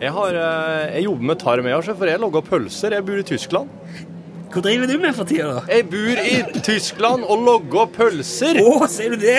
Jeg, 0.00 0.10
har, 0.12 0.34
eh, 0.34 0.96
jeg 0.98 1.06
jobber 1.06 1.28
med 1.30 1.38
tarm, 1.40 1.68
jeg, 1.70 1.84
for 1.92 2.10
jeg 2.10 2.20
lager 2.20 2.44
pølser. 2.44 2.96
Jeg 2.98 3.06
bor 3.06 3.20
i 3.20 3.28
Tyskland. 3.28 3.70
Hva 4.54 4.60
driver 4.62 4.86
du 4.86 4.98
med 5.02 5.16
for 5.16 5.26
tida, 5.26 5.48
da? 5.50 5.62
Jeg 5.66 5.88
bor 5.90 6.18
i 6.22 6.60
Tyskland 6.62 7.24
og 7.26 7.40
logger 7.42 7.88
pølser! 7.90 8.60
Å, 8.62 8.86
ser 8.86 9.16
du 9.16 9.18
det? 9.18 9.34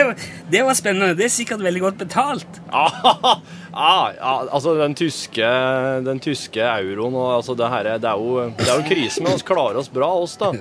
Det 0.52 0.64
var 0.68 0.76
spennende. 0.76 1.16
Det 1.16 1.30
er 1.30 1.32
sikkert 1.32 1.64
veldig 1.64 1.84
godt 1.88 2.02
betalt. 2.04 2.60
Ah, 2.76 3.40
ah, 3.72 4.10
ja, 4.16 4.34
altså 4.56 4.74
den 4.76 4.94
tyske, 4.96 5.48
den 6.04 6.20
tyske 6.24 6.64
euroen 6.64 7.16
og 7.16 7.30
altså 7.38 7.56
det 7.60 7.70
her, 7.72 7.90
det 8.04 8.10
er 8.10 8.20
jo, 8.20 8.46
det 8.56 8.68
er 8.68 8.82
jo 8.82 8.86
krise, 8.88 9.24
men 9.24 9.36
vi 9.36 9.46
klarer 9.48 9.80
oss 9.80 9.90
bra, 9.92 10.10
oss 10.24 10.36
da. 10.40 10.52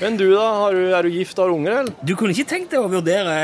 Men 0.00 0.16
du 0.20 0.26
da, 0.34 0.44
har 0.60 0.76
du, 0.76 0.82
er 0.96 1.08
du 1.08 1.16
gift 1.16 1.40
og 1.40 1.46
har 1.46 1.54
unger, 1.56 1.76
eller? 1.82 1.96
Du 2.04 2.14
kunne 2.20 2.36
ikke 2.36 2.48
tenkt 2.54 2.72
deg 2.72 2.84
å 2.84 2.92
vurdere 2.92 3.34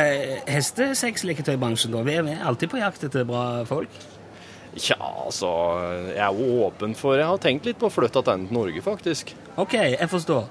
hestesexleketøybransjen, 0.49 1.93
da? 1.97 2.05
Vi 2.05 2.17
er 2.21 2.45
alltid 2.49 2.73
på 2.73 2.81
jakt 2.81 3.09
etter 3.09 3.29
bra 3.29 3.45
folk. 3.69 3.93
Tja, 4.79 4.97
altså, 5.01 5.49
jeg 6.13 6.23
er 6.23 6.37
jo 6.37 6.61
åpen 6.67 6.95
for, 6.99 7.19
jeg 7.19 7.27
har 7.27 7.43
tenkt 7.43 7.67
litt 7.67 7.79
på 7.81 7.89
å 7.89 7.93
flytte 7.93 8.23
tilbake 8.23 8.47
til 8.47 8.55
Norge, 8.55 8.83
faktisk. 8.85 9.33
Ok, 9.59 9.75
jeg 9.75 10.11
forstår. 10.13 10.47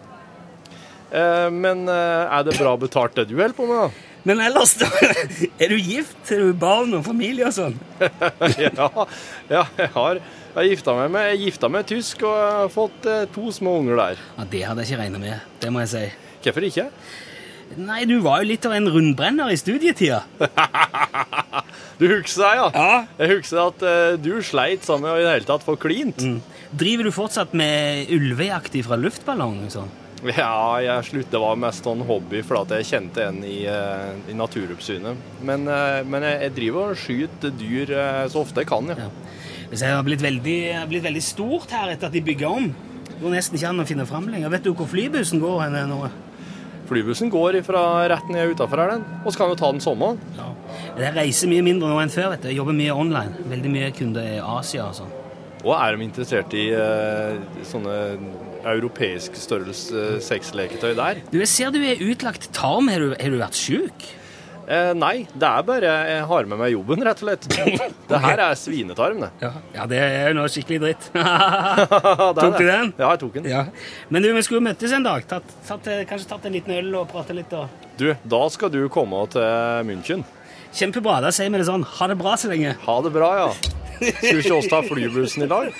Eh, 1.09 1.47
men 1.55 1.87
eh, 1.89 2.25
er 2.27 2.43
det 2.45 2.57
bra 2.59 2.75
betalt 2.77 3.15
det 3.17 3.29
du 3.29 3.37
holder 3.39 3.55
på 3.57 3.69
med 3.69 3.79
da? 3.79 4.05
Men 4.27 4.41
ellers, 4.43 4.75
da? 4.77 4.89
Er 5.63 5.71
du 5.71 5.77
gift? 5.79 6.17
Er 6.35 6.43
du 6.43 6.51
barn 6.59 6.91
og 6.97 7.05
familie 7.07 7.47
og 7.47 7.55
sånn? 7.55 7.77
ja, 8.59 8.89
ja, 9.47 9.63
jeg 9.79 9.89
har 9.95 10.19
jeg 10.59 10.73
gifta 10.73 10.95
meg 10.97 11.11
med, 11.13 11.27
jeg 11.29 11.41
gifta 11.45 11.69
meg 11.71 11.85
tysk 11.87 12.23
og 12.25 12.33
jeg 12.35 12.53
har 12.57 12.71
fått 12.73 13.07
eh, 13.07 13.25
to 13.31 13.51
små 13.55 13.77
unger 13.79 13.99
der. 14.01 14.23
Ja, 14.35 14.45
Det 14.51 14.63
hadde 14.67 14.83
jeg 14.83 14.91
ikke 14.91 15.01
regna 15.03 15.21
med. 15.21 15.49
Det 15.61 15.71
må 15.71 15.83
jeg 15.85 15.91
si. 15.93 16.05
Hvorfor 16.43 16.65
ikke? 16.67 16.87
Nei, 17.79 18.01
du 18.09 18.17
var 18.25 18.41
jo 18.41 18.49
litt 18.49 18.65
av 18.65 18.73
en 18.75 18.89
rundbrenner 18.89 19.53
i 19.53 19.59
studietida. 19.61 20.23
Du 21.99 22.05
husker 22.07 22.45
deg, 22.45 22.59
ja? 22.61 22.67
Ja. 22.71 22.99
Jeg 23.19 23.31
husker 23.35 23.61
at 23.65 23.81
uh, 23.83 24.13
du 24.15 24.31
sleit 24.45 24.85
sammen 24.87 25.09
med 25.09 25.17
å 25.17 25.19
i 25.19 25.25
det 25.25 25.33
hele 25.33 25.49
tatt 25.49 25.65
få 25.65 25.75
klint. 25.79 26.21
Driver 26.79 27.09
du 27.09 27.11
fortsatt 27.11 27.55
med 27.57 28.11
ulvejakt 28.15 28.77
fra 28.85 28.95
luftballong? 28.99 29.65
Sånn? 29.73 29.89
Ja, 30.23 30.79
jeg 30.83 31.07
sluttet. 31.07 31.33
Det 31.33 31.41
var 31.43 31.59
mest 31.59 31.83
sånn 31.87 32.03
hobby 32.07 32.41
fordi 32.43 32.79
jeg 32.79 32.87
kjente 32.89 33.25
en 33.27 33.41
i, 33.43 33.61
uh, 33.67 34.15
i 34.31 34.35
Naturoppsynet. 34.37 35.25
Men, 35.43 35.67
uh, 35.67 35.99
men 36.07 36.23
jeg, 36.27 36.39
jeg 36.45 36.55
driver 36.61 36.93
og 36.93 37.01
skyter 37.03 37.53
dyr 37.59 37.93
så 38.31 38.45
ofte 38.45 38.63
jeg 38.63 38.71
kan, 38.71 38.93
ja. 38.93 39.09
Ja. 39.09 39.11
Hvis 39.69 39.83
jeg 39.85 39.93
har 39.93 40.07
blitt 40.07 40.23
veldig, 40.23 40.59
blitt 40.89 41.03
veldig 41.05 41.21
stort 41.21 41.75
her 41.75 41.91
etter 41.91 42.07
at 42.07 42.15
de 42.15 42.23
bygger 42.25 42.47
om. 42.47 42.71
Det 43.09 43.19
går 43.19 43.35
nesten 43.35 43.59
ikke 43.59 43.73
an 43.73 43.83
å 43.83 43.89
finne 43.91 44.07
fram 44.07 44.31
lenger. 44.31 44.55
Vet 44.55 44.63
du 44.65 44.71
hvor 44.71 44.87
flybussen 44.89 45.43
går 45.43 45.65
hen 45.67 45.77
nå? 45.91 45.99
Flybussen 46.89 47.29
går 47.29 47.59
fra 47.67 47.83
rett 48.09 48.31
ned 48.33 48.55
utafor 48.55 48.81
her, 48.81 48.95
den. 48.95 49.03
Og 49.21 49.33
så 49.33 49.43
kan 49.43 49.51
vi 49.51 49.59
ta 49.59 49.69
den 49.75 49.83
sommeren. 49.83 50.23
Ja. 50.39 50.47
Jeg 50.99 51.15
reiser 51.15 51.47
mye 51.51 51.63
mindre 51.63 51.89
nå 51.91 52.01
enn 52.03 52.11
før. 52.11 52.33
vet 52.33 52.43
du. 52.43 52.51
Jeg 52.51 52.59
jobber 52.59 52.75
mye 52.75 52.95
online. 52.95 53.47
Veldig 53.51 53.71
mye 53.71 53.89
kunder 53.95 54.27
i 54.27 54.37
Asia 54.43 54.89
og 54.89 54.97
sånn. 54.99 55.15
Og 55.59 55.73
er 55.75 55.95
de 55.95 56.05
interessert 56.05 56.53
i 56.55 56.69
uh, 56.71 57.35
sånne 57.67 57.95
europeisk 58.69 59.35
størrelse 59.39 60.05
uh, 60.15 60.21
sexleketøy 60.23 60.93
der? 60.99 61.19
Du, 61.31 61.39
Jeg 61.39 61.51
ser 61.51 61.75
du 61.75 61.81
er 61.83 61.99
utlagt 62.03 62.49
tarm. 62.55 62.91
Har 62.91 63.03
du, 63.03 63.13
har 63.15 63.31
du 63.31 63.39
vært 63.39 63.59
sjuk? 63.59 64.09
Eh, 64.69 64.91
nei, 64.93 65.23
det 65.33 65.47
er 65.47 65.63
bare 65.65 65.91
jeg 66.05 66.25
har 66.29 66.45
med 66.45 66.59
meg 66.61 66.75
jobben, 66.75 67.01
rett 67.07 67.23
og 67.23 67.25
slett. 67.25 67.47
Det 68.09 68.19
her 68.21 68.41
er 68.43 68.57
svinetarm, 68.57 69.23
det. 69.23 69.29
Ja. 69.41 69.49
ja, 69.73 69.85
det 69.89 69.97
er 70.01 70.27
jo 70.29 70.35
noe 70.37 70.49
skikkelig 70.49 70.79
dritt. 70.83 71.07
Tok 72.37 72.57
du 72.57 72.65
den? 72.67 72.91
Ja, 72.97 73.07
jeg 73.07 73.19
tok 73.21 73.35
den. 73.39 73.49
ja. 73.49 73.63
Men 74.13 74.25
du, 74.25 74.29
vi 74.33 74.43
skulle 74.45 74.61
møttes 74.65 74.93
en 74.93 75.05
dag. 75.05 75.25
Tatt, 75.29 75.55
tatt, 75.65 75.89
kanskje 76.09 76.29
tatt 76.29 76.45
en 76.49 76.57
liten 76.57 76.73
øl 76.77 76.89
og 77.01 77.09
prate 77.09 77.33
litt. 77.37 77.53
Og... 77.57 77.89
Du, 77.97 78.11
da 78.13 78.41
skal 78.53 78.73
du 78.73 78.83
komme 78.93 79.25
til 79.33 79.89
München. 79.89 80.25
Kjempebra. 80.75 81.19
Da 81.23 81.31
sier 81.35 81.49
vi 81.49 81.57
det 81.61 81.65
sånn. 81.69 81.83
Ha 81.97 82.07
det 82.11 82.17
bra 82.19 82.35
så 82.39 82.49
lenge. 82.51 82.75
Ha 82.85 82.95
det 83.05 83.11
bra, 83.15 83.29
ja. 83.39 83.49
Skal 83.99 84.39
ikke 84.39 84.55
oss 84.55 84.69
ta 84.71 84.79
flybussen 84.85 85.43
i 85.43 85.49
dag? 85.51 85.73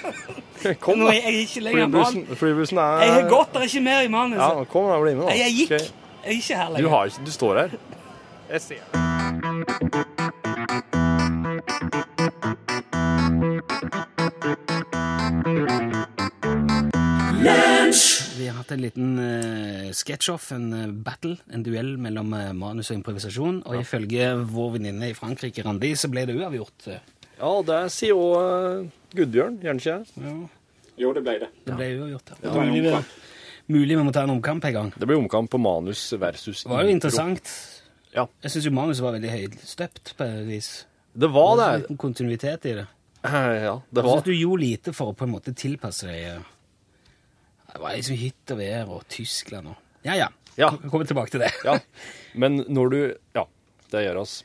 Kom, 0.84 0.99
da. 1.06 1.13
lenger 1.13 1.71
Flybussen, 1.71 2.25
flybussen 2.36 2.82
er 2.84 3.06
Jeg 3.06 3.13
har 3.15 3.30
gått, 3.32 3.54
det 3.54 3.62
er 3.62 3.69
ikke 3.69 3.84
mer 3.86 4.02
i 4.04 4.12
manuset. 4.12 4.43
Ja, 4.43 4.65
kom 4.73 4.89
da, 4.91 4.99
bli 4.99 5.13
med, 5.15 5.30
da. 5.30 5.38
Jeg 5.39 5.56
gikk. 5.56 5.71
Jeg 5.78 5.89
er 6.25 6.36
ikke 6.36 6.60
her 6.60 6.82
Du, 6.84 6.89
har, 6.91 7.06
ikke- 7.08 7.25
du 7.25 7.32
står 7.32 7.62
her. 7.63 7.78
Jeg 8.49 8.62
ser. 8.62 10.06
Har 18.70 18.76
hatt 18.78 18.78
en 18.78 18.84
liten 18.86 19.14
uh, 19.18 19.90
sketsj-off, 19.98 20.52
en 20.54 20.66
uh, 20.74 20.92
battle, 21.06 21.38
en 21.50 21.64
duell 21.66 21.96
mellom 21.98 22.34
uh, 22.38 22.52
manus 22.54 22.92
og 22.92 23.00
improvisasjon. 23.00 23.64
Og 23.66 23.80
ifølge 23.82 24.28
vår 24.46 24.76
venninne 24.76 25.08
i 25.10 25.16
Frankrike, 25.18 25.64
Randi, 25.66 25.90
så 25.98 26.10
ble 26.14 26.28
det 26.30 26.36
uavgjort. 26.38 26.86
eh. 26.94 27.00
Ja, 27.40 27.50
det 27.66 27.80
sier 27.96 28.12
jo 28.14 28.28
uh, 28.38 28.84
Gudbjørn, 29.18 29.58
gjør 29.64 29.72
han 29.74 29.82
ikke 29.82 29.96
det? 29.98 30.28
Ja, 30.28 30.36
Jo, 31.00 31.14
det 31.16 31.24
ble 31.26 31.36
det. 31.42 31.50
det 31.66 31.78
ble 31.80 31.88
uavgjort. 31.98 32.30
Ja. 32.36 32.38
Det 32.44 32.54
var 32.54 32.70
Mulig, 32.70 32.84
vi- 32.94 33.74
mulig 33.74 33.98
vi 33.98 34.04
må 34.06 34.14
ta 34.14 34.24
en 34.28 34.36
omkamp 34.36 34.66
en 34.70 34.74
gang. 34.78 34.94
Det 35.00 35.08
blir 35.10 35.18
omkamp 35.18 35.50
på 35.50 35.58
manus 35.66 36.06
versus 36.20 36.62
Det 36.68 36.70
var 36.70 36.84
jo 36.86 36.94
interessant. 36.94 37.50
Ja. 38.14 38.28
Jeg 38.44 38.52
syns 38.54 38.66
jo 38.70 38.72
manuset 38.78 39.02
var 39.08 39.16
veldig 39.18 39.32
høystøpt 39.34 40.14
på 40.20 40.28
et 40.30 40.46
vis. 40.50 40.70
Det 41.18 41.30
var 41.34 41.56
Det 41.56 41.64
var 41.66 41.74
en 41.74 41.82
liten 41.88 41.98
kontinuitet 42.06 42.66
i 42.70 42.78
det. 42.84 42.88
Ja, 43.24 43.82
det 43.90 44.04
var. 44.04 44.14
Jeg 44.14 44.14
syns 44.20 44.24
du 44.30 44.32
gjorde 44.38 44.62
lite 44.62 44.94
for 44.94 45.10
å 45.12 45.16
på 45.18 45.26
en 45.26 45.34
måte 45.34 45.56
tilpasse 45.58 46.06
deg 46.08 46.22
eh, 46.36 46.40
Det 47.70 47.82
var 47.84 47.96
liksom 47.96 48.18
hytt 48.20 48.54
og 48.54 48.60
vær 48.60 48.92
og 48.98 49.08
Tyskland 49.12 49.72
og 49.74 50.06
Ja, 50.08 50.16
ja. 50.16 50.30
Ja. 50.60 50.70
Kommer 50.92 51.08
tilbake 51.08 51.32
til 51.32 51.44
det. 51.44 51.54
Ja, 51.64 51.78
men 52.34 52.64
når 52.68 52.92
du 52.92 53.00
Ja, 53.36 53.46
det 53.92 54.04
gjør 54.06 54.20
oss. 54.22 54.44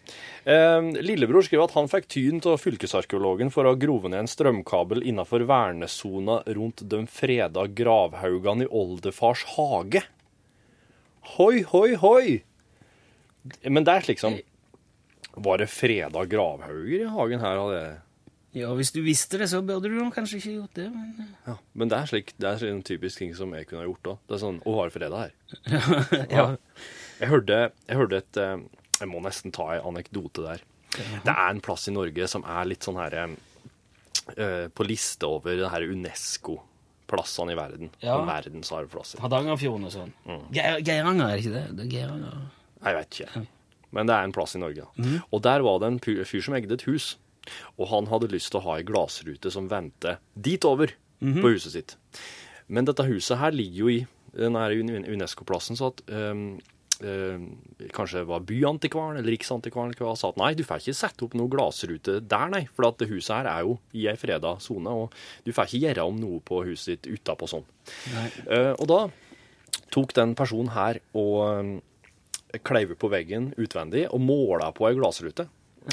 Eh, 0.48 0.80
lillebror 1.04 1.44
skriver 1.44 1.66
at 1.66 1.74
han 1.76 1.90
fikk 1.90 2.06
tyn 2.14 2.40
av 2.48 2.60
fylkesarkeologen 2.62 3.50
for 3.52 3.66
å 3.66 3.74
ha 3.74 3.80
grovet 3.80 4.12
ned 4.12 4.24
en 4.24 4.30
strømkabel 4.30 5.02
innenfor 5.04 5.44
vernesona 5.48 6.40
rundt 6.56 6.84
de 6.88 7.02
freda 7.10 7.66
gravhaugene 7.68 8.64
i 8.66 8.70
oldefars 8.70 9.44
hage. 9.56 10.04
Hoi, 11.34 11.64
hoi, 11.72 11.94
hoi! 12.00 12.26
Men 13.68 13.84
det 13.84 13.92
er 13.92 14.06
liksom 14.08 14.38
Var 15.34 15.60
det 15.60 15.66
freda 15.72 16.22
gravhauger 16.30 17.02
i 17.02 17.10
hagen 17.10 17.42
her? 17.42 17.58
Hadde 17.60 17.78
jeg... 17.80 17.94
Ja, 18.54 18.70
Hvis 18.78 18.92
du 18.94 19.00
visste 19.02 19.38
det, 19.40 19.48
så 19.50 19.60
burde 19.66 19.90
du 19.90 19.98
kanskje 20.14 20.38
ikke 20.38 20.52
gjort 20.60 20.76
det. 20.78 20.86
Men... 20.94 21.08
eh. 21.18 21.30
ja. 21.48 21.56
Men 21.74 21.90
det 21.90 21.98
er 21.98 22.10
slik, 22.10 22.34
det 22.38 22.50
er 22.50 22.68
en 22.70 22.84
typisk 22.86 23.18
ting 23.18 23.32
som 23.34 23.54
jeg 23.56 23.66
kunne 23.66 23.82
ha 23.82 23.88
gjort 23.88 24.12
òg. 24.12 24.20
Det 24.28 24.36
er 24.36 24.42
sånn 24.44 24.60
Å, 24.62 24.74
har 24.78 24.90
det 24.90 24.94
fredag 24.94 25.24
her? 25.24 25.32
ja. 26.38 26.46
Jeg 27.18 27.30
hørte, 27.30 27.58
jeg 27.88 27.98
hørte 27.98 28.20
et 28.22 28.40
eh, 28.42 28.54
Jeg 29.00 29.10
må 29.10 29.22
nesten 29.24 29.54
ta 29.54 29.72
en 29.74 29.88
anekdote 29.90 30.46
der. 30.46 30.62
Det 30.94 31.32
er 31.34 31.48
en 31.50 31.62
plass 31.64 31.88
i 31.90 31.94
Norge 31.94 32.28
som 32.30 32.46
er 32.46 32.68
litt 32.70 32.86
sånn 32.86 33.00
her 33.00 33.16
eh, 33.24 34.66
På 34.70 34.86
liste 34.86 35.26
over 35.26 35.58
det 35.58 35.72
her 35.72 35.88
Unesco-plassene 35.90 37.56
i 37.56 37.58
verden. 37.58 37.90
Ja. 37.98 38.14
Sånn 38.20 38.30
Verdensarvplasser. 38.30 39.22
Hardangerfjorden 39.24 39.90
og 39.90 39.96
sånn. 39.96 40.14
Mm. 40.28 40.46
Geiranger, 40.54 41.26
er 41.26 41.34
det 41.34 41.42
ikke 41.42 41.56
det? 41.56 41.66
det 41.74 41.88
er 41.88 41.92
Geiranger. 41.96 42.38
Jeg 42.84 43.00
vet 43.00 43.18
ikke. 43.18 43.44
Men 43.94 44.10
det 44.10 44.14
er 44.14 44.26
en 44.26 44.34
plass 44.34 44.54
i 44.54 44.62
Norge. 44.62 44.86
Mm. 44.98 45.18
Og 45.30 45.42
der 45.42 45.66
var 45.66 45.82
det 45.82 45.90
en 45.90 46.00
fyr 46.04 46.42
som 46.42 46.54
eide 46.54 46.78
et 46.78 46.86
hus. 46.86 47.14
Og 47.78 47.88
han 47.90 48.10
hadde 48.10 48.32
lyst 48.32 48.52
til 48.52 48.60
å 48.60 48.66
ha 48.68 48.78
ei 48.78 48.86
glassrute 48.86 49.52
som 49.52 49.70
vendte 49.70 50.18
dit 50.34 50.64
over 50.68 50.92
på 51.24 51.54
huset 51.54 51.72
sitt. 51.72 51.96
Men 52.66 52.86
dette 52.88 53.06
huset 53.08 53.40
her 53.40 53.54
ligger 53.54 53.84
jo 53.84 53.90
i 53.92 54.00
den 54.34 54.56
her 54.58 54.74
Unesco-plassen, 54.74 55.78
så 55.78 55.92
at 55.92 56.02
um, 56.10 56.56
ehm, 57.04 57.44
Kanskje 57.94 58.22
det 58.22 58.28
var 58.30 58.46
byantikvaren 58.48 59.20
eller 59.20 59.34
riksantikvaren 59.34 59.94
som 59.98 60.16
sa 60.18 60.30
at 60.32 60.40
nei, 60.40 60.52
du 60.58 60.64
får 60.66 60.82
ikke 60.82 60.96
sette 60.96 61.26
opp 61.26 61.36
noe 61.38 61.50
glassrute 61.52 62.18
der, 62.20 62.48
nei. 62.50 62.64
For 62.74 62.88
at 62.88 62.98
det 63.02 63.10
huset 63.12 63.36
her 63.36 63.50
er 63.50 63.66
jo 63.66 63.76
i 63.94 64.08
ei 64.10 64.16
freda 64.18 64.56
sone, 64.62 64.90
og 64.90 65.14
du 65.46 65.52
får 65.54 65.68
ikke 65.68 65.82
gjøre 65.86 66.08
om 66.10 66.20
noe 66.22 66.40
på 66.42 66.64
huset 66.66 66.96
ditt 66.96 67.20
utapå 67.20 67.50
sånn. 67.50 67.66
Eh, 68.48 68.72
og 68.72 68.86
da 68.90 69.00
tok 69.94 70.14
den 70.16 70.34
personen 70.38 70.72
her 70.74 70.98
og 71.14 71.36
um, 71.44 71.74
kleiv 72.66 72.94
på 72.98 73.10
veggen 73.12 73.52
utvendig 73.60 74.08
og 74.10 74.22
måla 74.22 74.70
på 74.74 74.88
ei 74.88 74.96
glassrute. 74.98 75.46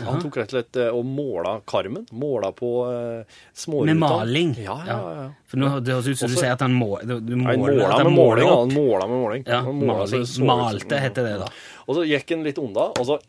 Han 0.06 0.22
tok 0.24 0.38
rett 0.40 0.54
og 0.54 0.56
slett 0.56 0.78
eh, 0.80 0.88
og 0.96 1.04
måla 1.06 1.58
karmen. 1.68 2.06
Måla 2.16 2.52
på 2.56 2.70
uh, 2.88 3.40
småruta. 3.54 3.90
Med 3.92 3.98
maling. 4.00 4.54
Ja, 4.64 4.78
ja, 4.88 5.00
ja. 5.18 5.26
For 5.52 5.60
nå, 5.60 5.72
det 5.84 5.92
høres 5.98 6.08
ut 6.08 6.22
som 6.22 6.32
du 6.32 6.38
sier 6.40 6.54
at 6.56 6.64
han 6.64 6.72
må, 6.78 6.94
du, 7.04 7.18
måler, 7.36 7.76
måla 7.82 7.98
med 8.06 8.16
måling. 8.16 8.46
ja. 8.48 8.56
Han 8.62 8.74
måla 8.78 9.08
med 9.12 9.20
måling. 9.26 9.44
Ja, 9.48 9.62
måla 9.68 10.08
så 10.08 10.16
maling. 10.16 10.24
det 10.24 10.32
så 10.32 10.48
Malte 10.48 11.02
heter 11.04 11.28
det, 11.28 11.36
da. 11.44 11.50
Og 11.88 11.98
så 12.00 12.06
gikk 12.08 12.32
han 12.38 12.46
litt 12.48 12.62
unna, 12.64 12.88
og 12.96 13.08
så 13.10 13.20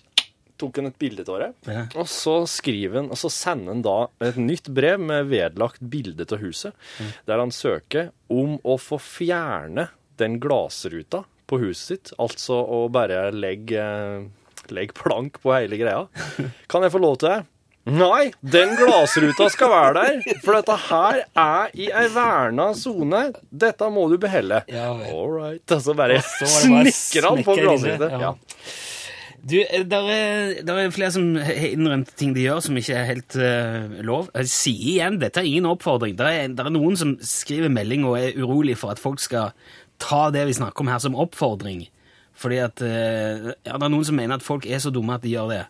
tok 0.63 0.77
han 0.79 0.87
et 0.93 0.99
bilde 1.03 1.25
av 1.27 1.41
det. 1.43 1.49
Ja. 1.75 1.81
Og 1.99 2.07
så 2.07 2.37
skriver 2.47 3.01
han, 3.01 3.09
og 3.11 3.19
så 3.19 3.31
sender 3.35 3.73
han 3.75 3.83
da 3.83 3.97
et 4.29 4.39
nytt 4.39 4.69
brev 4.71 5.01
med 5.03 5.27
vedlagt 5.33 5.83
bilde 5.91 6.29
av 6.31 6.39
huset, 6.45 6.77
Mm. 7.03 7.09
der 7.27 7.43
han 7.43 7.51
søker 7.51 8.13
om 8.31 8.55
å 8.63 8.77
få 8.79 9.01
fjerne 9.03 9.89
den 10.23 10.39
glassruta 10.39 11.25
på 11.51 11.59
huset 11.65 11.89
sitt, 11.91 12.13
altså 12.23 12.61
å 12.63 12.85
bare 12.93 13.33
legge, 13.35 13.83
legge 14.71 14.95
plank 14.95 15.41
på 15.43 15.55
hele 15.57 15.81
greia. 15.81 16.07
Kan 16.71 16.87
jeg 16.87 16.95
få 16.95 17.03
lov 17.03 17.19
til 17.23 17.33
det? 17.33 17.41
Nei, 17.91 18.29
den 18.47 18.77
glassruta 18.79 19.49
skal 19.51 19.73
være 19.73 19.95
der, 19.97 20.37
for 20.45 20.55
dette 20.55 20.77
her 20.85 21.25
er 21.27 21.73
i 21.75 21.89
ei 21.91 22.05
verna 22.15 22.69
sone. 22.79 23.25
Dette 23.51 23.89
må 23.91 24.07
du 24.13 24.21
behelle. 24.23 24.63
Ja. 24.71 24.93
All 25.11 25.33
right. 25.35 25.65
Og 25.67 25.83
så 25.83 25.97
bare 25.99 26.21
snikker 26.23 27.27
han 27.27 27.43
på 27.43 27.59
glassruta. 27.59 28.13
ja. 28.23 28.33
Du, 29.43 29.57
eh, 29.59 29.83
der 29.83 30.07
er, 30.07 30.63
der 30.63 30.77
er 30.79 30.93
flere 30.95 31.11
som 31.11 31.33
har 31.35 31.57
innrømt 31.67 32.13
ting 32.15 32.31
de 32.37 32.45
gjør 32.45 32.61
som 32.63 32.77
ikke 32.79 32.95
er 32.95 33.09
helt 33.09 33.35
uh, 33.35 33.97
lov. 34.07 34.29
Jeg 34.39 34.53
sier 34.53 34.85
igjen, 34.93 35.19
dette 35.19 35.43
er 35.43 35.49
ingen 35.51 35.67
oppfordring. 35.67 36.15
Der 36.19 36.31
er, 36.31 36.53
der 36.55 36.71
er 36.71 36.75
noen 36.75 36.95
som 36.99 37.17
skriver 37.27 37.73
melding 37.73 38.07
og 38.07 38.21
er 38.21 38.39
urolig 38.39 38.79
for 38.79 38.95
at 38.95 39.03
folk 39.03 39.19
skal 39.19 39.51
ta 40.03 40.29
det 40.35 40.47
vi 40.47 40.55
snakker 40.55 40.87
om 40.87 40.93
her 40.93 41.03
som 41.03 41.19
oppfordring. 41.19 41.89
Fordi 42.43 42.59
at 42.63 42.83
eh, 42.83 43.53
ja, 43.53 43.77
det 43.77 43.87
er 43.87 43.93
noen 43.93 44.09
som 44.09 44.19
mener 44.19 44.39
at 44.39 44.47
folk 44.47 44.67
er 44.67 44.83
så 44.83 44.93
dumme 44.95 45.15
at 45.15 45.25
de 45.25 45.35
gjør 45.35 45.53
det. 45.53 45.63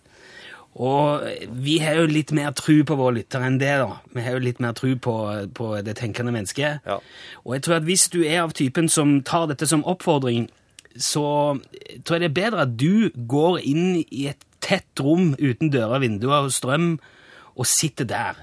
Og 0.72 1.26
vi 1.60 1.76
har 1.84 1.98
jo 2.00 2.08
litt 2.08 2.30
mer 2.32 2.54
tru 2.56 2.80
på 2.88 2.96
våre 2.96 3.18
lyttere 3.18 3.44
enn 3.44 3.58
det, 3.60 3.74
da. 3.82 3.98
Vi 4.16 4.24
har 4.24 4.38
jo 4.38 4.44
litt 4.46 4.60
mer 4.64 4.72
tru 4.76 4.94
på, 4.96 5.16
på 5.52 5.68
det 5.84 5.98
tenkende 6.00 6.32
mennesket. 6.32 6.80
Ja. 6.88 6.96
Og 7.44 7.58
jeg 7.58 7.66
tror 7.66 7.76
at 7.76 7.88
hvis 7.88 8.06
du 8.12 8.22
er 8.22 8.40
av 8.46 8.54
typen 8.56 8.88
som 8.88 9.18
tar 9.28 9.50
dette 9.50 9.68
som 9.68 9.84
oppfordring, 9.84 10.48
så 10.96 11.26
tror 12.04 12.16
jeg 12.16 12.24
det 12.24 12.30
er 12.30 12.38
bedre 12.40 12.64
at 12.64 12.72
du 12.80 13.12
går 13.12 13.60
inn 13.68 14.00
i 14.00 14.26
et 14.32 14.48
tett 14.64 15.02
rom 15.02 15.34
uten 15.36 15.72
dører, 15.72 16.00
vinduer 16.00 16.48
og 16.48 16.54
strøm, 16.54 16.94
og 17.52 17.68
sitter 17.68 18.08
der. 18.08 18.40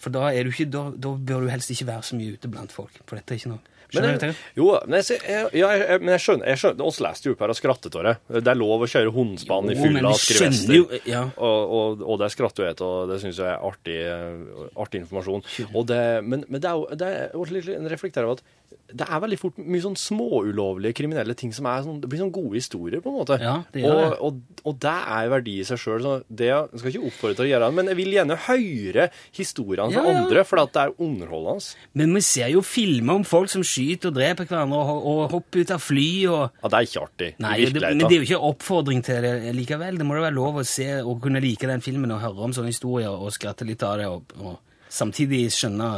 For 0.00 0.14
da, 0.14 0.30
er 0.32 0.46
du 0.46 0.54
ikke, 0.54 0.70
da, 0.72 0.88
da 0.96 1.12
bør 1.12 1.44
du 1.44 1.52
helst 1.52 1.74
ikke 1.74 1.90
være 1.90 2.06
så 2.08 2.16
mye 2.16 2.38
ute 2.38 2.48
blant 2.48 2.72
folk. 2.72 3.02
For 3.04 3.18
dette 3.18 3.34
er 3.34 3.42
ikke 3.42 3.52
noe 3.52 3.77
Skjønner 3.88 4.18
du 4.20 4.60
jo, 4.60 4.68
men 4.84 5.00
jeg, 5.00 5.20
jeg, 5.24 5.48
jeg, 5.56 6.00
men 6.02 6.12
jeg 6.12 6.24
skjønner, 6.24 6.48
jeg 6.52 6.60
skjønner 6.60 6.88
oss 6.90 6.98
leste 7.00 7.30
jo 7.30 7.34
opp 7.34 7.44
her 7.44 7.52
og 7.54 7.56
skrattet 7.56 7.96
av 7.96 8.04
det. 8.04 8.14
Det 8.44 8.52
er 8.52 8.58
lov 8.60 8.84
å 8.84 8.88
kjøre 8.90 9.14
hundespann 9.14 9.72
i 9.72 9.76
fylla 9.78 10.12
og 10.12 10.20
skrive 10.20 10.50
skjønner 10.52 11.08
ja. 11.08 11.22
Og, 11.36 11.72
og, 11.78 12.04
og 12.04 12.20
det 12.20 12.28
skratter 12.34 12.64
jo 12.64 12.68
jeg 12.68 12.78
av, 12.84 12.90
det 13.08 13.18
syns 13.24 13.40
jeg 13.40 13.48
er 13.48 13.64
artig, 13.70 13.98
eh, 14.04 14.68
artig 14.84 15.02
informasjon. 15.04 15.44
Det, 15.88 16.02
men, 16.26 16.44
men 16.48 16.60
det 16.60 16.68
er 16.68 16.76
jo 16.82 17.00
det 17.00 17.08
er 17.08 17.22
jeg 17.32 17.90
reflekterer 17.94 18.28
over 18.28 18.42
at 18.42 18.57
det 18.88 19.04
er 19.04 19.20
veldig 19.20 19.36
fort 19.36 19.58
mye 19.60 19.82
sånn 19.84 19.96
småulovlige 20.00 20.96
kriminelle 20.96 21.34
ting 21.36 21.50
som 21.52 21.66
er 21.68 21.82
sånn 21.84 21.98
Det 22.00 22.08
blir 22.08 22.22
sånn 22.22 22.32
gode 22.32 22.56
historier, 22.56 23.02
på 23.04 23.10
en 23.12 23.18
måte. 23.18 23.36
Ja, 23.42 23.58
det 23.74 23.82
gjør 23.82 23.98
og, 23.98 24.00
det. 24.00 24.18
og, 24.24 24.62
og 24.70 24.78
det 24.80 24.94
er 25.18 25.28
verdi 25.32 25.56
i 25.60 25.66
seg 25.68 25.80
sjøl. 25.82 26.08
Jeg 26.32 26.80
skal 26.80 26.94
ikke 26.94 27.10
oppfordre 27.10 27.36
til 27.36 27.44
å 27.44 27.48
gjøre 27.50 27.68
det, 27.68 27.76
men 27.78 27.90
jeg 27.92 27.98
vil 28.00 28.16
gjerne 28.16 28.38
høre 28.46 29.08
historiene 29.36 29.92
fra 29.92 30.04
Ja, 30.06 30.14
ja. 30.14 30.24
andre, 30.24 30.44
for 30.48 30.62
det 30.62 30.82
er 30.84 30.94
underholdende. 31.04 31.76
Men 32.00 32.16
vi 32.16 32.24
ser 32.24 32.48
jo 32.54 32.64
filmer 32.64 33.20
om 33.20 33.28
folk 33.28 33.52
som 33.52 33.64
skyter 33.66 34.08
og 34.12 34.18
dreper 34.18 34.48
hverandre 34.48 34.80
og, 34.80 35.08
og 35.12 35.22
hopper 35.36 35.64
ut 35.64 35.76
av 35.76 35.84
fly 35.84 36.10
og 36.32 36.42
Ja, 36.48 36.72
det 36.72 36.80
er 36.80 36.88
ikke 36.88 37.04
artig. 37.04 37.32
Nei, 37.44 37.54
det, 37.68 37.84
men 37.84 38.04
det 38.06 38.10
er 38.10 38.22
jo 38.22 38.28
ikke 38.30 38.52
oppfordring 38.52 39.04
til 39.04 39.24
det 39.24 39.56
likevel. 39.58 40.00
Det 40.00 40.08
må 40.08 40.16
da 40.16 40.26
være 40.30 40.38
lov 40.40 40.62
å 40.62 40.68
se 40.68 40.88
og 41.02 41.20
kunne 41.24 41.44
like 41.44 41.68
den 41.68 41.84
filmen 41.84 42.16
og 42.16 42.24
høre 42.24 42.48
om 42.48 42.56
sånne 42.56 42.72
historier 42.72 43.12
og 43.12 43.34
skratte 43.36 43.68
litt 43.68 43.84
av 43.84 44.00
det, 44.00 44.08
og, 44.08 44.38
og 44.40 44.56
samtidig 44.88 45.50
skjønne 45.52 45.92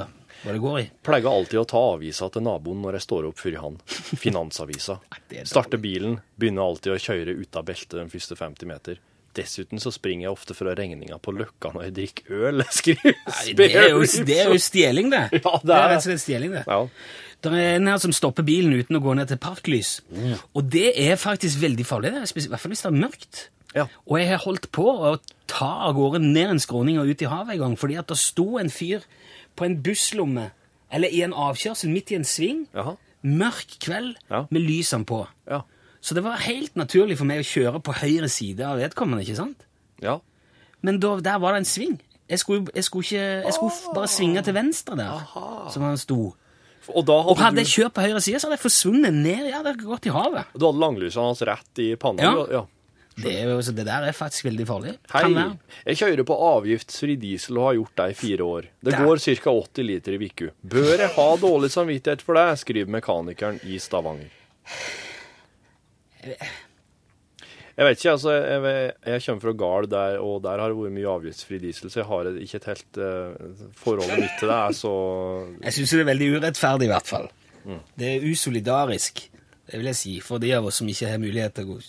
hva 0.44 0.54
det 0.54 0.62
går 0.62 0.78
i. 0.80 0.86
pleier 1.04 1.28
alltid 1.28 1.60
å 1.60 1.66
ta 1.68 1.82
avisa 1.94 2.30
til 2.32 2.44
naboen 2.46 2.80
når 2.84 2.98
jeg 2.98 3.06
står 3.06 3.28
opp 3.28 3.38
før 3.42 3.58
han. 3.64 3.78
Finansavisa. 4.20 4.98
er 5.36 5.48
Starter 5.48 5.80
bilen, 5.82 6.18
begynner 6.40 6.66
alltid 6.66 6.96
å 6.96 7.00
kjøre 7.00 7.36
ut 7.36 7.60
av 7.60 7.68
beltet 7.68 7.98
de 7.98 8.08
første 8.12 8.38
50 8.38 8.70
meter. 8.70 9.00
Dessuten 9.36 9.78
så 9.78 9.92
springer 9.94 10.26
jeg 10.26 10.34
ofte 10.34 10.56
fra 10.58 10.72
regninga 10.74 11.20
på 11.22 11.32
Løkka 11.36 11.70
når 11.74 11.86
jeg 11.86 11.96
drikker 12.00 12.46
øl. 12.48 12.64
Skriver 12.74 13.14
Nei, 13.14 13.52
Det 13.54 13.68
er 13.70 13.92
jo, 13.92 14.00
det 14.26 14.38
er 14.42 14.50
jo 14.50 14.58
stjeling, 14.58 15.12
det. 15.12 15.26
Ja, 15.38 15.52
det 15.60 15.60
er. 15.60 15.66
det 15.68 15.76
er 15.76 15.88
rett 15.92 16.00
og 16.00 16.08
slett 16.08 16.24
stjeling, 16.24 16.56
det. 16.56 16.64
Ja. 16.66 16.80
Det 17.40 17.52
er 17.56 17.78
en 17.78 17.88
her 17.88 18.00
som 18.02 18.12
stopper 18.12 18.44
bilen 18.44 18.74
uten 18.76 18.98
å 18.98 19.00
gå 19.04 19.14
ned 19.16 19.30
til 19.30 19.38
parklys. 19.40 20.00
Og 20.52 20.66
det 20.72 20.90
er 20.98 21.16
faktisk 21.20 21.62
veldig 21.62 21.86
farlig, 21.88 22.10
det. 22.12 22.26
i 22.26 22.50
hvert 22.50 22.60
fall 22.60 22.74
hvis 22.74 22.82
det 22.84 22.90
er 22.90 22.98
mørkt. 22.98 23.44
Ja. 23.76 23.86
Og 24.10 24.18
jeg 24.18 24.28
har 24.32 24.42
holdt 24.42 24.66
på 24.74 24.84
å 24.90 25.14
ta 25.50 25.70
av 25.86 25.94
gårde 25.96 26.20
ned 26.24 26.56
en 26.56 26.62
skråning 26.62 26.98
og 27.00 27.10
ut 27.10 27.22
i 27.22 27.30
havet 27.30 27.54
en 27.54 27.62
gang, 27.64 27.76
fordi 27.78 27.96
at 28.02 28.10
det 28.10 28.18
sto 28.18 28.58
en 28.60 28.72
fyr 28.72 29.06
på 29.56 29.64
en 29.66 29.78
busslomme, 29.82 30.50
eller 30.92 31.08
i 31.08 31.22
en 31.22 31.32
avkjørsel 31.32 31.90
midt 31.92 32.10
i 32.10 32.16
en 32.18 32.24
sving, 32.24 32.66
Jaha. 32.74 32.96
mørk 33.22 33.76
kveld, 33.80 34.16
Ja. 34.30 34.46
med 34.50 34.60
lysene 34.62 35.04
på. 35.04 35.26
Ja. 35.48 35.62
Så 36.00 36.14
det 36.14 36.22
var 36.24 36.36
helt 36.40 36.74
naturlig 36.76 37.18
for 37.18 37.24
meg 37.28 37.40
å 37.40 37.44
kjøre 37.46 37.82
på 37.82 37.92
høyre 37.92 38.28
side 38.28 38.60
av 38.64 38.78
vedkommende, 38.78 39.22
ikke 39.26 39.36
sant? 39.36 39.66
ja. 40.02 40.18
Men 40.82 40.98
da, 40.98 41.20
der 41.20 41.38
var 41.38 41.52
det 41.52 41.58
en 41.58 41.64
sving. 41.68 41.98
Jeg 42.30 42.38
skulle, 42.38 42.66
jeg 42.74 42.84
skulle, 42.84 43.04
ikke, 43.04 43.44
jeg 43.44 43.52
skulle 43.52 43.94
bare 43.94 44.08
svinge 44.08 44.40
til 44.42 44.54
venstre 44.54 44.96
der, 44.96 45.26
som 45.70 45.82
han 45.82 45.98
sto. 46.00 46.34
Og 46.88 47.04
da 47.04 47.12
Og 47.12 47.36
hadde, 47.36 47.44
hadde 47.44 47.56
jeg 47.60 47.66
kjørt 47.66 47.92
på 47.92 48.00
høyre 48.06 48.20
side, 48.24 48.40
så 48.40 48.46
hadde 48.48 48.56
jeg 48.56 48.62
forsvunnet 48.64 49.12
ned. 49.12 49.50
Ja, 49.50 49.58
det 49.60 49.74
hadde 49.74 49.84
gått 49.84 50.06
i 50.08 50.14
havet. 50.14 50.46
du 50.56 50.64
hadde 50.64 50.80
langlysene 50.80 51.26
hans 51.28 51.42
rett 51.42 51.82
i 51.84 51.90
panna. 52.00 52.22
Ja. 52.22 52.46
ja. 52.50 52.62
Det, 53.22 53.32
er 53.42 53.48
jo, 53.50 53.58
så 53.62 53.72
det 53.76 53.84
der 53.88 54.06
er 54.08 54.12
faktisk 54.16 54.46
veldig 54.48 54.66
farlig. 54.68 54.94
Hei, 55.12 55.22
Kan 55.26 55.34
være. 55.36 55.58
jeg 55.86 55.98
kjører 56.00 56.24
på 56.30 56.36
avgiftsfri 56.46 57.16
diesel 57.20 57.58
og 57.60 57.66
har 57.68 57.74
gjort 57.80 57.96
det 58.00 58.08
i 58.10 58.16
fire 58.20 58.46
år. 58.46 58.68
Det 58.84 58.92
Der. 58.94 59.04
går 59.04 59.22
ca. 59.24 59.50
80 59.50 59.86
liter 59.88 60.16
i 60.16 60.24
uka. 60.30 60.50
Bør 60.62 60.92
jeg 61.04 61.10
ha 61.16 61.28
dårlig 61.42 61.70
samvittighet 61.74 62.22
for 62.22 62.34
det, 62.40 62.46
skriver 62.62 62.90
mekanikeren 62.96 63.60
i 63.66 63.78
Stavanger. 63.78 64.30
Jeg 67.80 67.86
vet 67.86 67.96
ikke, 68.02 68.10
altså. 68.12 68.32
Jeg, 68.34 68.92
jeg 69.06 69.22
kommer 69.24 69.40
fra 69.46 69.52
Gard, 69.56 69.86
der, 69.92 70.18
og 70.20 70.42
der 70.44 70.60
har 70.60 70.68
det 70.72 70.76
vært 70.76 70.92
mye 70.98 71.12
avgiftsfri 71.14 71.60
diesel, 71.62 71.88
så 71.92 72.02
jeg 72.02 72.08
har 72.10 72.28
ikke 72.44 72.58
et 72.60 72.66
helt 72.68 72.98
eh, 73.00 73.68
Forholdet 73.80 74.18
mitt 74.20 74.34
til 74.40 74.50
det 74.50 74.56
er 74.58 74.74
så 74.76 74.92
Jeg 75.62 75.76
syns 75.78 75.94
det 75.96 76.02
er 76.02 76.10
veldig 76.10 76.28
urettferdig, 76.36 76.88
i 76.88 76.92
hvert 76.92 77.08
fall. 77.08 77.30
Det 78.00 78.10
er 78.18 78.26
usolidarisk, 78.28 79.22
det 79.70 79.78
vil 79.80 79.88
jeg 79.92 79.98
si, 80.00 80.12
for 80.24 80.42
de 80.42 80.52
av 80.56 80.66
oss 80.68 80.80
som 80.82 80.88
ikke 80.90 81.08
har 81.12 81.20
mulighet 81.22 81.56
til 81.56 81.68
å 81.68 81.74
gå 81.74 81.80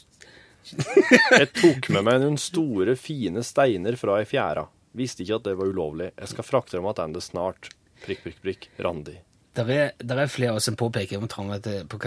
Jeg 0.72 1.50
tok 1.58 1.90
med 1.96 2.06
meg 2.08 2.22
noen 2.22 2.38
store, 2.40 2.96
fine 3.00 3.44
steiner 3.46 3.98
fra 4.00 4.20
ei 4.22 4.28
fjæra. 4.30 4.68
Visste 4.98 5.24
ikke 5.24 5.40
at 5.40 5.48
det 5.48 5.58
var 5.60 5.72
ulovlig. 5.72 6.12
Jeg 6.20 6.32
skal 6.34 6.48
frakte 6.48 6.78
dem 6.78 6.88
tilbake 6.88 7.24
snart. 7.24 7.70
Prikk, 8.06 8.24
prikk, 8.26 8.40
prikk. 8.44 8.72
Randi. 8.82 9.18
Der 9.56 9.68
er, 9.68 9.90
der 10.00 10.22
er 10.24 10.32
flere 10.32 10.62
som 10.64 10.78
påpeker 10.80 11.20
om 11.20 11.28
Trondheim 11.28 11.88
på 11.92 12.00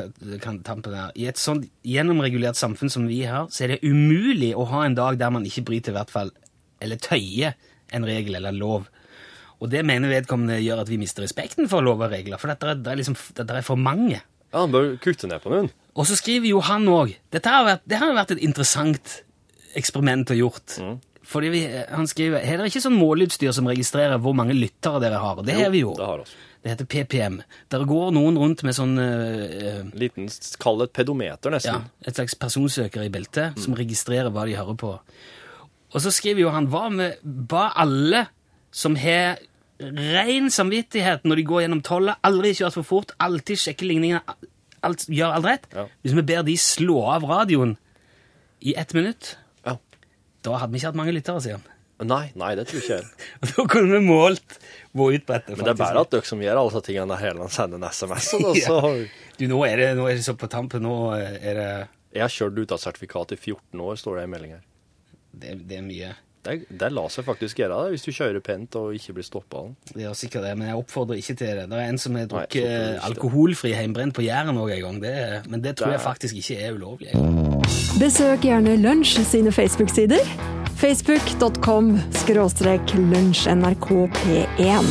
tampen 0.64 0.94
her. 0.96 1.12
I 1.12 1.26
et 1.28 1.40
sånn 1.40 1.60
gjennomregulert 1.84 2.56
samfunn 2.56 2.92
som 2.92 3.04
vi 3.08 3.20
har, 3.28 3.50
så 3.52 3.66
er 3.66 3.74
det 3.74 3.84
umulig 3.84 4.54
å 4.56 4.64
ha 4.70 4.86
en 4.86 4.96
dag 4.96 5.18
der 5.20 5.32
man 5.34 5.44
ikke 5.44 5.66
bryter 5.68 5.92
i 5.92 5.98
hvert 5.98 6.12
fall, 6.12 6.32
eller 6.80 7.00
tøyer 7.04 7.52
en 7.92 8.06
regel 8.08 8.38
eller 8.38 8.54
en 8.54 8.62
lov. 8.62 8.86
Og 9.60 9.68
det 9.72 9.84
mener 9.86 10.12
vedkommende 10.12 10.56
gjør 10.60 10.82
at 10.82 10.90
vi 10.90 10.98
mister 11.00 11.24
respekten 11.24 11.68
for 11.70 11.84
lov 11.84 12.00
og 12.00 12.12
regler, 12.12 12.40
for 12.40 12.52
dette 12.52 12.72
er, 12.72 12.80
det 12.80 12.90
er, 12.94 13.00
liksom, 13.02 13.18
dette 13.36 13.60
er 13.60 13.66
for 13.66 13.80
mange. 13.80 14.22
Ja, 14.54 14.62
han 14.62 14.74
bør 14.74 14.94
kutte 15.02 15.26
ned 15.26 15.42
på 15.42 15.50
noen. 15.50 15.72
Og 15.98 16.06
så 16.06 16.16
skriver 16.18 16.48
jo 16.48 16.62
han 16.64 16.86
òg 16.90 17.12
Dette 17.34 17.50
har 17.50 17.66
vært, 17.66 17.82
det 17.90 17.98
har 18.00 18.10
jo 18.10 18.16
vært 18.16 18.32
et 18.34 18.46
interessant 18.46 19.18
eksperiment 19.74 20.30
å 20.30 20.38
gjort. 20.38 20.78
Fordi 21.24 21.50
vi, 21.50 21.60
Han 21.90 22.06
skriver 22.10 22.44
Har 22.44 22.60
dere 22.60 22.70
ikke 22.70 22.82
sånn 22.84 22.98
måleutstyr 22.98 23.54
som 23.56 23.68
registrerer 23.70 24.20
hvor 24.22 24.36
mange 24.36 24.56
lyttere 24.56 25.02
dere 25.02 25.18
har? 25.22 25.42
Det 25.46 25.56
har 25.58 25.72
vi 25.74 25.82
jo. 25.82 25.94
Det 25.98 26.06
har 26.06 26.24
også. 26.24 26.42
Det 26.64 26.72
heter 26.72 26.86
PPM. 26.88 27.40
Der 27.68 27.82
går 27.84 28.12
noen 28.16 28.38
rundt 28.40 28.62
med 28.64 28.72
sånn 28.72 28.94
uh, 28.96 29.82
Liten, 30.00 30.30
kall 30.62 30.78
det 30.80 30.86
et 30.88 30.94
pedometer, 30.96 31.56
ja, 31.60 31.74
et 32.00 32.16
slags 32.16 32.38
personsøker 32.40 33.04
i 33.04 33.10
beltet 33.12 33.58
som 33.60 33.76
registrerer 33.76 34.32
hva 34.32 34.46
de 34.48 34.56
hører 34.56 34.78
på. 34.80 34.94
Og 35.92 36.00
så 36.00 36.12
skriver 36.14 36.46
jo 36.46 36.54
han 36.54 36.70
hva 36.72 36.86
med 36.88 37.20
ba 37.20 37.66
alle 37.84 38.24
som 38.72 38.96
har 38.96 39.42
ren 39.80 40.50
samvittighet 40.54 41.24
når 41.26 41.40
de 41.40 41.44
går 41.48 41.64
gjennom 41.64 41.82
tollet, 41.86 42.18
aldri 42.24 42.52
kjørt 42.54 42.76
for 42.78 42.86
fort, 42.86 43.14
alltid 43.22 43.58
sjekke 43.60 43.86
ligningene, 43.88 44.22
alt, 44.84 45.06
gjør 45.08 45.34
alt 45.38 45.48
rett. 45.48 45.68
Ja. 45.74 45.86
Hvis 46.04 46.14
vi 46.18 46.22
ber 46.30 46.42
de 46.46 46.56
slå 46.60 47.00
av 47.16 47.24
radioen 47.28 47.76
i 48.64 48.74
ett 48.78 48.94
minutt, 48.94 49.36
Ja. 49.66 49.76
da 50.42 50.58
hadde 50.60 50.72
vi 50.72 50.78
ikke 50.78 50.92
hatt 50.92 51.00
mange 51.00 51.12
lyttere, 51.16 51.40
sier 51.42 51.58
han. 51.58 51.70
Nei, 52.04 52.32
nei, 52.34 52.54
det 52.58 52.66
tror 52.68 52.80
ikke 52.82 52.96
jeg. 52.98 53.04
Da 53.54 53.64
kunne 53.70 53.94
vi 53.94 54.00
målt 54.04 54.56
hvor 54.92 55.14
utbredte 55.14 55.54
Men 55.54 55.62
det 55.64 55.72
er 55.76 55.78
bare 55.78 56.00
at 56.02 56.10
dere 56.10 56.26
som 56.26 56.40
gjør 56.42 56.58
alle 56.58 56.72
disse 56.72 56.82
tingene 56.88 57.16
hele 57.20 57.38
tiden 57.38 57.52
sender 57.54 57.78
en 57.78 57.86
SMS. 57.88 58.30
Da, 58.42 58.54
så 58.66 59.38
Du, 59.38 59.44
nå 59.48 59.60
er, 59.64 59.76
det, 59.78 59.86
nå 59.96 60.08
er 60.10 60.18
det 60.18 60.24
så 60.26 60.34
på 60.38 60.48
tampen, 60.50 60.82
nå 60.82 60.96
er 61.14 61.54
det 61.54 61.68
Jeg 62.14 62.22
har 62.24 62.34
kjørt 62.34 62.58
ut 62.58 62.74
av 62.74 62.82
sertifikat 62.82 63.32
i 63.34 63.38
14 63.38 63.80
år, 63.80 63.96
står 63.98 64.18
det 64.18 64.24
i 64.26 64.30
melding 64.34 64.52
her. 64.56 64.64
Det, 65.34 65.54
det 65.70 65.78
er 65.78 65.86
mye. 65.86 66.10
Det, 66.44 66.56
det 66.68 66.90
lar 66.92 67.10
seg 67.12 67.26
faktisk 67.26 67.62
gjøre 67.62 67.78
det, 67.84 67.94
hvis 67.94 68.06
du 68.06 68.12
kjører 68.12 68.44
pent 68.44 68.76
og 68.80 68.96
ikke 68.96 69.16
blir 69.16 69.26
stoppa. 69.26 69.64
Det 69.90 70.04
gjør 70.04 70.18
sikkert 70.18 70.46
det, 70.48 70.54
men 70.60 70.70
jeg 70.70 70.80
oppfordrer 70.82 71.20
ikke 71.20 71.38
til 71.40 71.60
det. 71.60 71.68
Det 71.70 71.80
er 71.80 71.92
en 71.92 72.00
som 72.00 72.18
har 72.18 72.28
drukket 72.30 72.60
ikke. 72.60 72.98
alkoholfri 73.10 73.72
hjemmebrent 73.74 74.16
på 74.16 74.26
Jæren 74.26 74.60
òg 74.60 74.74
en 74.76 74.84
gang, 74.88 75.00
det, 75.02 75.14
men 75.48 75.64
det 75.64 75.76
tror 75.78 75.92
Det 75.92 75.98
jeg 75.98 76.04
faktisk 76.04 76.42
ikke 76.42 76.60
er 76.60 76.76
ulovlig. 76.76 77.10
Besøk 78.00 78.44
gjerne 78.44 78.76
Lunsj 78.82 79.22
sine 79.24 79.52
Facebook-sider. 79.54 80.22
Facebook.com 80.74 81.94
skråstrek 82.12 82.94
lunsjnrkp1. 82.98 84.88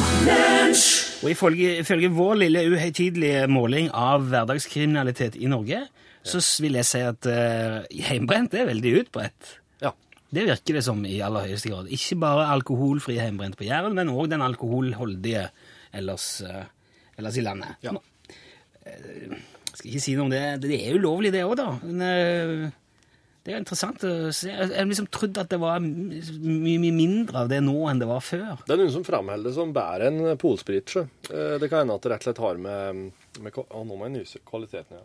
Og 1.23 1.31
ifølge, 1.31 1.77
ifølge 1.83 2.09
vår 2.09 2.33
lille 2.45 2.63
uhøytidelige 2.71 3.47
måling 3.47 3.91
av 3.93 4.25
hverdagskriminalitet 4.31 5.35
i 5.35 5.51
Norge, 5.51 5.83
så 6.23 6.39
vil 6.63 6.79
jeg 6.79 6.87
si 6.87 7.03
at 7.03 7.27
uh, 7.27 7.83
heimbrent 8.07 8.55
er 8.55 8.69
veldig 8.71 8.95
utbredt. 9.03 9.59
Det 10.33 10.45
virker 10.47 10.79
det 10.79 10.83
som 10.85 11.01
i 11.05 11.19
aller 11.21 11.45
høyeste 11.47 11.69
grad. 11.69 11.89
Ikke 11.93 12.17
bare 12.23 12.47
alkoholfri 12.55 13.19
hjemmebrent 13.19 13.57
på 13.59 13.67
Jæren, 13.67 13.93
men 13.97 14.09
òg 14.13 14.31
den 14.31 14.41
alkoholholdige 14.41 15.47
ellers, 15.93 16.27
eh, 16.41 16.63
ellers 17.19 17.37
i 17.37 17.43
landet. 17.45 17.75
Ja. 17.85 17.93
Eh, 18.85 19.35
Jeg 19.73 19.77
skal 19.79 19.89
ikke 19.91 20.01
si 20.05 20.13
noe 20.17 20.27
om 20.27 20.33
det. 20.33 20.41
Det 20.61 20.77
er 20.77 20.97
ulovlig, 20.99 21.31
det 21.33 21.43
òg, 21.45 21.55
da. 21.57 21.67
Men 21.81 22.01
eh, 22.05 22.71
det 23.43 23.53
er 23.55 23.61
interessant 23.61 24.03
å 24.05 24.11
se. 24.33 24.51
Jeg 24.51 24.69
jeg 24.69 24.87
liksom 24.89 25.07
trodde 25.13 25.41
at 25.41 25.49
det 25.49 25.57
var 25.59 25.81
mye, 25.81 26.77
mye 26.79 26.93
mindre 26.93 27.41
av 27.41 27.49
det 27.49 27.57
nå 27.65 27.73
enn 27.89 27.99
det 27.99 28.07
var 28.09 28.21
før. 28.23 28.61
Det 28.67 28.75
er 28.75 28.79
noen 28.83 28.93
som 28.93 29.03
framholder 29.07 29.49
det 29.49 29.55
som 29.57 29.73
bedre 29.75 30.11
enn 30.11 30.37
polsprit. 30.41 30.93
sjø. 30.93 31.03
Det 31.29 31.69
kan 31.69 31.83
hende 31.83 31.97
at 31.97 32.05
det 32.05 32.13
rett 32.13 32.21
og 32.23 32.29
slett 32.29 32.43
har 32.45 32.61
med, 32.61 33.01
med 33.41 33.57
Å, 33.59 33.81
nå 33.83 33.97
må 33.97 34.05
jeg 34.07 34.15
nyse. 34.19 34.41
Kvaliteten, 34.49 34.97
ja. 35.01 35.03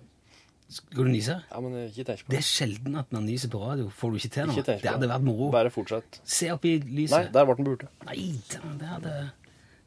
Skal 0.68 1.07
du 1.07 1.09
nyse? 1.09 1.35
Ja, 1.50 1.61
men 1.64 1.76
ikke 1.87 2.04
tenk 2.04 2.24
på 2.26 2.28
Det 2.28 2.37
det. 2.37 2.40
er 2.42 2.46
sjelden 2.48 2.96
at 3.00 3.12
man 3.14 3.24
nyser 3.24 3.48
på 3.48 3.61
radio. 3.62 3.87
Får 3.88 4.11
du 4.12 4.16
ikke 4.20 4.28
til 4.35 4.46
noe? 4.50 4.52
Ikke 4.59 4.66
tenk 4.66 4.81
på 4.83 4.85
Det 4.85 4.90
hadde 4.92 5.09
vært 5.09 5.24
moro. 5.24 5.48
Bare 5.54 5.70
fortsett. 5.72 6.18
Se 6.28 6.50
opp 6.52 6.64
i 6.68 6.74
Nei, 6.83 6.94
lyset. 7.02 7.31
der 7.33 7.48
ble 7.48 7.57
den 7.57 7.64
borte. 7.70 7.88
Nei, 8.04 8.18
det, 8.52 8.88
hadde, 8.90 9.14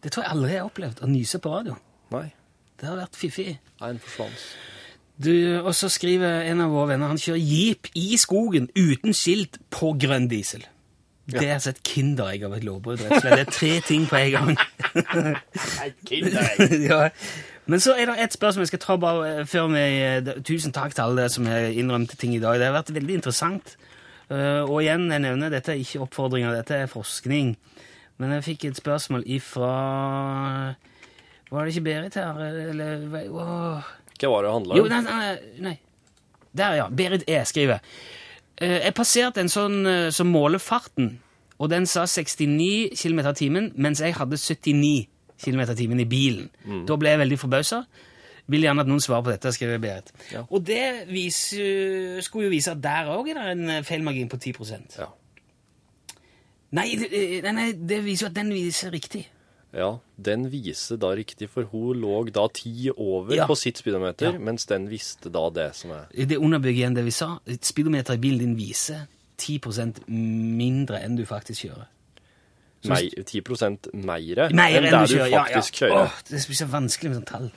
det 0.02 0.12
tror 0.16 0.26
jeg 0.26 0.32
aldri 0.34 0.52
jeg 0.56 0.64
har 0.64 0.72
opplevd. 0.72 1.04
Å 1.06 1.10
nyse 1.12 1.40
på 1.44 1.54
radio. 1.54 1.78
Nei. 2.16 2.26
Det 2.82 2.90
hadde 2.90 3.04
vært 3.04 3.20
fiffig. 3.22 3.48
Nei, 3.82 3.92
den 3.94 4.02
forsvant. 4.02 4.46
Du, 5.22 5.30
og 5.62 5.76
så 5.78 5.86
skriver 5.94 6.48
en 6.50 6.64
av 6.66 6.72
våre 6.74 6.96
venner 6.96 7.12
han 7.14 7.20
kjører 7.22 7.44
jeep 7.46 7.92
i 7.94 8.16
skogen 8.18 8.72
uten 8.74 9.14
skilt 9.14 9.60
på 9.70 9.92
grønn 10.02 10.26
diesel. 10.32 10.64
Det 11.32 11.44
er 11.46 11.54
altså 11.60 11.70
et 11.76 11.84
kinderegg 11.86 12.42
av 12.48 12.56
et 12.58 12.64
lovbrudd. 12.66 13.04
rett 13.06 13.12
og 13.14 13.22
slett. 13.22 13.38
Det 13.38 13.46
er 13.46 13.52
tre 13.54 13.74
ting 13.86 14.08
på 14.10 14.18
en 14.18 14.32
gang. 14.34 14.58
ja. 16.90 17.04
Men 17.70 17.80
så 17.84 17.94
er 17.94 18.10
det 18.10 18.18
et 18.24 18.34
spørsmål 18.34 18.66
jeg 18.66 18.72
skal 18.72 18.82
ta 18.84 18.96
bare 19.02 19.28
eh, 19.42 19.46
før 19.50 19.68
vi 19.74 19.82
eh, 20.02 20.30
Tusen 20.48 20.74
takk 20.76 20.96
til 20.98 21.06
alle 21.06 21.28
som 21.32 21.46
har 21.50 21.70
innrømt 21.70 22.16
ting 22.20 22.34
i 22.36 22.42
dag. 22.42 22.58
Det 22.60 22.68
har 22.70 22.78
vært 22.80 22.94
veldig 22.96 23.20
interessant. 23.20 23.76
Eh, 24.32 24.64
og 24.64 24.82
igjen, 24.82 25.10
jeg 25.14 25.24
nevner 25.24 25.54
dette 25.54 25.74
er 25.76 25.82
ikke 25.84 26.02
oppfordringer, 26.08 26.56
dette 26.58 26.80
er 26.84 26.92
forskning. 26.92 27.54
Men 28.22 28.36
jeg 28.38 28.48
fikk 28.50 28.66
et 28.70 28.78
spørsmål 28.78 29.24
ifra 29.34 29.72
Var 31.52 31.66
det 31.66 31.74
ikke 31.74 31.86
Berit 31.86 32.18
her? 32.20 32.42
Eller 32.72 33.06
åh. 33.30 33.88
Hva 34.22 34.30
var 34.30 34.44
det 34.44 34.50
det 34.50 34.56
handla 34.56 34.78
Jo, 34.78 34.84
om? 34.86 34.92
nei, 34.92 35.02
nei, 35.08 35.62
nei. 35.66 35.78
Der, 36.54 36.76
ja. 36.82 36.90
Berit 36.90 37.24
E. 37.28 37.40
skriver. 37.48 37.80
Jeg 38.62 38.94
passerte 38.94 39.42
en 39.42 39.50
sånn 39.50 39.80
som 40.14 40.30
måler 40.30 40.62
farten, 40.62 41.16
og 41.58 41.72
den 41.72 41.88
sa 41.90 42.04
69 42.06 42.92
km 42.94 43.22
i 43.24 43.34
timen, 43.40 43.70
mens 43.74 44.04
jeg 44.04 44.14
hadde 44.20 44.38
79 44.38 45.08
km 45.44 45.60
i 45.72 45.76
timen 45.76 46.00
i 46.00 46.06
bilen. 46.06 46.50
Da 46.88 46.96
ble 46.98 47.10
jeg 47.10 47.20
veldig 47.26 47.40
forbausa. 47.40 47.84
Vil 48.52 48.62
gjerne 48.66 48.82
at 48.84 48.88
noen 48.90 49.00
svarer 49.04 49.24
på 49.24 49.32
dette, 49.32 49.52
skriver 49.54 49.80
Berit. 49.80 50.10
Ja. 50.34 50.42
Og 50.50 50.64
det 50.66 51.08
viser, 51.08 52.20
skulle 52.26 52.50
jo 52.50 52.54
vise 52.56 52.72
at 52.74 52.82
der 52.84 53.12
òg 53.14 53.30
er 53.32 53.38
det 53.38 53.52
en 53.54 53.70
eh, 53.70 53.84
feilmargin 53.84 54.30
på 54.32 54.38
10 54.42 54.98
Ja. 54.98 55.08
Nei, 56.72 56.88
eh, 56.96 57.38
nei, 57.44 57.52
nei, 57.52 57.68
det 57.76 58.02
viser 58.06 58.26
jo 58.28 58.32
at 58.32 58.36
den 58.36 58.52
viser 58.54 58.92
riktig. 58.92 59.28
ja, 59.74 59.98
den 60.20 60.50
viser 60.52 60.98
da 61.00 61.14
riktig, 61.16 61.48
for 61.50 61.64
hun 61.72 62.02
lå 62.02 62.26
da 62.32 62.48
ti 62.54 62.90
over 62.92 63.36
Ja. 63.36 63.46
på 63.48 63.56
sitt 63.56 63.78
speedometer, 63.78 64.34
Ja. 64.34 64.40
mens 64.40 64.66
den 64.66 64.90
visste 64.90 65.32
da 65.32 65.50
det 65.50 65.76
som 65.76 65.92
er 65.92 66.08
Det 66.12 66.38
underbygger 66.38 66.84
igjen 66.84 66.96
det 66.96 67.06
vi 67.06 67.12
sa. 67.12 67.38
Speedometeret 67.46 67.64
Speedometer 67.64 68.14
i 68.14 68.18
bilen 68.18 68.40
din 68.40 68.56
viser 68.58 69.08
10% 69.38 70.08
mindre 70.10 71.00
enn 71.04 71.16
du 71.16 71.26
faktisk 71.26 71.66
kjører. 71.68 71.88
Mei, 72.90 73.10
10 73.26 73.42
mer 73.94 74.54
Mer 74.54 74.78
enn 74.78 74.88
der 74.90 75.06
du 75.06 75.14
kjører, 75.14 75.30
ja, 75.30 75.44
faktisk 75.44 75.82
ja. 75.82 75.88
kjører. 75.88 76.02
Åh, 76.06 76.22
det 76.30 76.38
er 76.40 76.56
så 76.62 76.66
vanskelig 76.72 77.12
med 77.12 77.18
sånne 77.20 77.30
tall. 77.30 77.52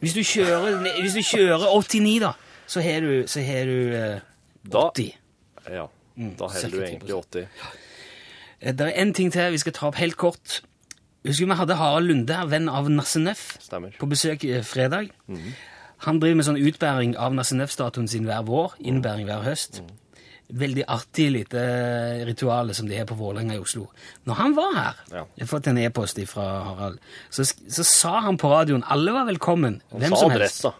Hvis 0.00 0.14
du 0.16 0.20
kjører, 0.24 0.78
hvis 1.00 1.16
du 1.18 1.22
kjører 1.22 1.66
89, 1.68 2.20
da, 2.20 2.32
så 2.66 2.80
har 2.84 3.00
du, 3.04 3.12
så 3.26 3.44
har 3.44 3.64
du 3.68 3.94
eh, 3.96 4.20
Da- 4.70 4.86
80. 4.90 5.12
Ja, 5.70 5.86
da 6.16 6.48
holder 6.48 6.70
du 6.70 6.80
egentlig 6.84 7.14
80. 7.14 7.46
Eh, 8.60 8.72
Det 8.72 8.80
er 8.80 9.00
en 9.02 9.12
ting 9.14 9.32
til 9.32 9.52
vi 9.52 9.58
skal 9.58 9.72
ta 9.72 9.86
opp 9.88 9.96
helt 10.00 10.16
kort. 10.16 10.60
Husker 11.26 11.46
vi 11.46 11.52
hadde 11.58 11.76
Harald 11.76 12.06
Lunde 12.08 12.36
venn 12.48 12.68
av 12.68 12.88
Nasse 12.88 13.20
Nøff, 13.20 13.58
på 13.98 14.06
besøk 14.08 14.44
eh, 14.44 14.62
fredag. 14.64 15.10
Han 16.06 16.20
driver 16.20 16.36
med 16.36 16.46
sånn 16.46 16.56
utbæring 16.56 17.16
av 17.20 17.34
Nasse 17.36 17.52
Nøff-statuen 17.56 18.08
sin 18.08 18.24
hver 18.24 18.40
vår, 18.48 18.78
innbæring 18.80 19.26
hver 19.28 19.42
høst. 19.44 19.82
Veldig 20.52 20.84
artig 20.88 21.28
lite 21.32 21.60
ritual 22.26 22.72
som 22.74 22.88
de 22.88 22.96
har 22.98 23.06
på 23.06 23.14
Vålerenga 23.18 23.54
i 23.54 23.60
Oslo. 23.62 23.86
Når 24.26 24.34
han 24.34 24.54
var 24.56 24.72
her, 24.74 24.94
Ja. 25.12 25.24
jeg 25.36 25.46
har 25.46 25.50
fått 25.52 25.66
en 25.70 25.78
e-post 25.78 26.18
fra 26.26 26.46
Harald, 26.64 26.98
så, 27.30 27.44
så 27.44 27.84
sa 27.84 28.20
han 28.20 28.36
på 28.40 28.50
radioen 28.50 28.82
alle 28.90 29.12
var 29.12 29.26
velkommen, 29.30 29.80
Han 29.92 30.00
hvem 30.00 30.16
som 30.16 30.30
helst. 30.30 30.64
adressa. 30.64 30.72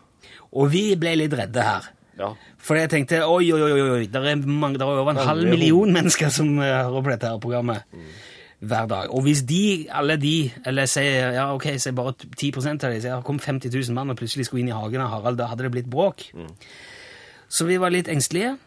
Og 0.52 0.70
vi 0.72 0.96
ble 0.96 1.12
litt 1.16 1.32
redde 1.38 1.62
her. 1.62 1.86
Ja. 2.18 2.32
For 2.58 2.76
jeg 2.76 2.90
tenkte 2.90 3.22
oi, 3.24 3.52
oi, 3.54 3.60
oi, 3.62 3.80
oi, 3.80 4.06
det 4.10 4.16
er, 4.20 4.36
mange, 4.44 4.76
det 4.76 4.82
er 4.84 4.90
over 5.00 5.10
en 5.14 5.22
halv 5.24 5.46
million 5.48 5.92
mennesker 5.96 6.28
som 6.34 6.58
eh, 6.58 6.82
hører 6.84 7.02
på 7.06 7.10
dette 7.14 7.30
her 7.30 7.38
programmet 7.38 7.86
hver 8.60 8.86
dag. 8.90 9.14
Og 9.14 9.22
hvis 9.24 9.40
de, 9.48 9.86
alle 9.96 10.18
de, 10.20 10.50
eller 10.68 10.84
sier 10.90 11.32
ja, 11.32 11.46
ok, 11.54 11.70
si 11.80 11.92
bare 11.96 12.12
10 12.18 12.50
av 12.74 12.90
de, 12.90 12.98
så 13.00 13.14
har 13.14 13.22
kommet 13.24 13.46
50 13.46 13.70
000 13.72 13.94
mann 13.96 14.10
og 14.12 14.18
plutselig 14.20 14.44
skulle 14.50 14.60
inn 14.66 14.68
i 14.68 14.76
hagen 14.76 15.00
av 15.00 15.14
Harald, 15.14 15.38
da 15.40 15.46
hadde 15.48 15.64
det 15.64 15.70
blitt 15.78 15.88
bråk. 15.88 16.26
Så 17.48 17.64
vi 17.66 17.78
var 17.80 17.90
litt 17.94 18.10
engstelige. 18.12 18.58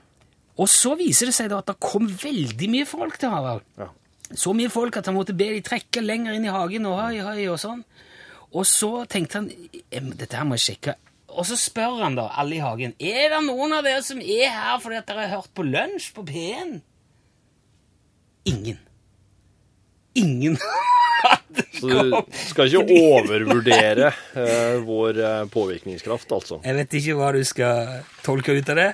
Og 0.61 0.69
så 0.69 0.93
viser 0.99 1.29
det 1.29 1.35
seg 1.35 1.49
da 1.51 1.61
at 1.63 1.71
det 1.71 1.79
kom 1.81 2.05
veldig 2.07 2.69
mye 2.69 2.87
folk 2.89 3.17
til 3.21 3.33
Harald. 3.33 3.65
Ja. 3.79 3.89
Så 4.33 4.53
mye 4.57 4.71
folk 4.73 4.97
at 4.97 5.09
han 5.09 5.17
måtte 5.17 5.35
be 5.37 5.49
de 5.53 5.63
trekke 5.65 6.01
lenger 6.03 6.35
inn 6.37 6.45
i 6.47 6.53
hagen 6.53 6.85
og 6.89 6.99
høy, 7.01 7.19
høy 7.25 7.41
og 7.53 7.59
sånn. 7.61 7.81
Og 8.53 8.67
så 8.69 8.91
tenkte 9.09 9.41
han 9.41 9.49
dette 10.13 10.37
her 10.37 10.45
må 10.47 10.57
jeg 10.59 10.67
sjekke. 10.67 10.95
Og 11.33 11.47
så 11.49 11.57
spør 11.57 12.03
han 12.03 12.17
da 12.17 12.27
alle 12.37 12.59
i 12.59 12.61
hagen 12.61 12.93
er 13.01 13.31
det 13.33 13.41
noen 13.47 13.73
av 13.73 13.85
dere 13.85 14.03
som 14.05 14.19
er 14.21 14.51
her 14.53 14.81
fordi 14.81 14.99
at 14.99 15.07
dere 15.09 15.25
har 15.25 15.39
hørt 15.39 15.53
på 15.57 15.65
lunsj 15.65 16.11
på 16.13 16.25
P1. 16.29 16.75
Ingen. 18.51 18.81
Ingen. 20.19 20.59
Så 21.79 21.87
du 21.87 22.13
skal 22.49 22.67
ikke 22.67 22.97
overvurdere 22.99 24.09
uh, 24.11 24.81
vår 24.83 25.19
eh, 25.23 25.43
påvirkningskraft, 25.53 26.31
altså. 26.35 26.59
Jeg 26.65 26.75
vet 26.77 26.95
ikke 26.99 27.15
hva 27.17 27.29
du 27.35 27.39
skal 27.47 28.03
tolke 28.25 28.55
ut 28.57 28.71
av 28.73 28.79
det, 28.79 28.87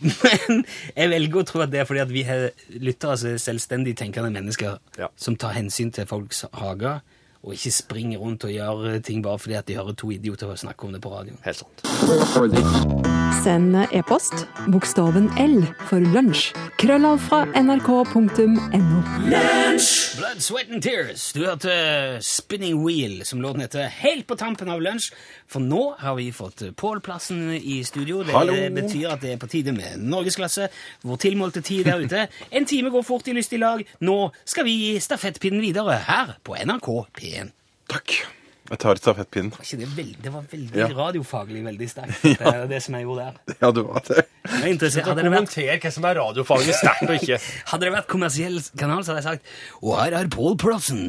men 0.00 0.64
jeg 0.96 1.10
velger 1.10 1.40
å 1.40 1.46
tro 1.48 1.62
at 1.64 1.70
det 1.72 1.80
er 1.80 1.88
fordi 1.88 2.02
at 2.04 2.12
vi 2.12 2.22
har 2.28 2.48
lyttere 2.82 3.16
som 3.20 3.30
er 3.32 3.42
selvstendig 3.42 3.96
tenkende 3.96 4.30
mennesker 4.34 4.78
Ja. 5.00 5.08
som 5.16 5.36
tar 5.36 5.56
hensyn 5.56 5.92
til 5.92 6.06
folks 6.06 6.44
hager, 6.52 7.00
og 7.46 7.54
ikke 7.54 7.72
springer 7.72 8.18
rundt 8.18 8.44
og 8.44 8.50
gjør 8.50 9.00
ting 9.06 9.22
bare 9.22 9.38
fordi 9.38 9.54
at 9.54 9.66
de 9.70 9.78
hører 9.78 9.94
to 9.94 10.10
idioter 10.10 10.54
snakke 10.58 10.84
om 10.88 10.92
det 10.96 11.02
på 11.04 11.12
radioen. 11.14 11.38
Helt 11.46 11.62
sant. 11.62 13.05
Send 13.44 13.76
e-post 13.92 14.46
bokstaven 14.72 15.26
L 15.38 15.60
for 15.88 16.02
lunsj. 16.14 16.50
Krøllav 16.80 17.18
fra 17.22 17.42
nrk.no. 17.58 19.00
Blood, 20.16 20.40
Sweat 20.42 20.70
and 20.72 20.82
Tears. 20.82 21.28
Du 21.36 21.44
hørte 21.44 21.72
Spinning 22.24 22.78
Wheel, 22.84 23.20
som 23.26 23.42
låten 23.42 23.62
heter, 23.64 23.86
helt 24.02 24.26
på 24.26 24.36
tampen 24.40 24.70
av 24.72 24.82
lunsj. 24.82 25.10
For 25.50 25.62
nå 25.62 25.82
har 26.00 26.16
vi 26.18 26.30
fått 26.34 26.64
Pål-plassen 26.78 27.52
i 27.58 27.80
studio. 27.86 28.22
Det 28.26 28.34
Hallo. 28.34 28.56
betyr 28.76 29.12
at 29.14 29.22
det 29.22 29.34
er 29.36 29.42
på 29.42 29.50
tide 29.52 29.74
med 29.76 30.00
norgesklasse. 30.02 30.70
Vår 31.06 31.20
tilmålte 31.26 31.62
tid 31.66 31.86
der 31.86 32.02
ute. 32.02 32.26
En 32.50 32.66
time 32.66 32.90
går 32.94 33.06
fort 33.06 33.28
i 33.28 33.36
lystig 33.36 33.60
lag. 33.62 33.84
Nå 34.00 34.18
skal 34.44 34.66
vi 34.68 34.78
gi 34.80 34.96
stafettpinnen 35.00 35.62
videre 35.62 36.00
her 36.08 36.36
på 36.46 36.56
NRK 36.64 36.90
P1. 37.20 37.54
Takk. 37.92 38.18
Jeg 38.66 38.78
tar 38.82 38.98
stafettpinnen. 38.98 39.52
Var 39.54 39.62
ikke 39.66 39.78
det, 39.78 39.88
veldig, 39.96 40.16
det 40.24 40.32
var 40.34 40.46
veldig 40.50 40.80
Ja. 40.80 40.86
radiofaglig 40.98 41.60
veldig 41.66 41.88
sterkt. 41.90 42.22
Det 42.40 42.46
er 42.50 42.66
det 42.70 42.80
som 42.82 42.96
jeg 42.98 43.06
gjorde 43.06 43.26
der. 43.28 43.56
Ja, 43.60 43.70
det 43.70 43.84
var 43.86 44.02
det. 44.08 44.24
Jeg 44.46 44.62
er 44.62 44.72
interessert. 44.72 45.06
Hadde 45.06 45.22
det 45.22 45.32
vært 45.32 45.52
Kommenter 45.52 45.80
hva 45.86 45.92
som 45.94 46.08
er 46.10 46.18
radiofaglig 46.20 46.74
sterkt 46.80 47.06
og 47.06 47.14
ikke. 47.20 47.38
hadde 47.70 47.86
det 47.86 47.92
vært 47.94 48.10
kommersiell 48.10 48.58
kanal, 48.78 49.04
så 49.06 49.14
hadde 49.14 49.22
jeg 49.22 49.28
sagt 49.30 49.82
Og 49.82 49.94
her 50.00 50.18
er 50.18 50.30
Pål-plassen. 50.34 51.02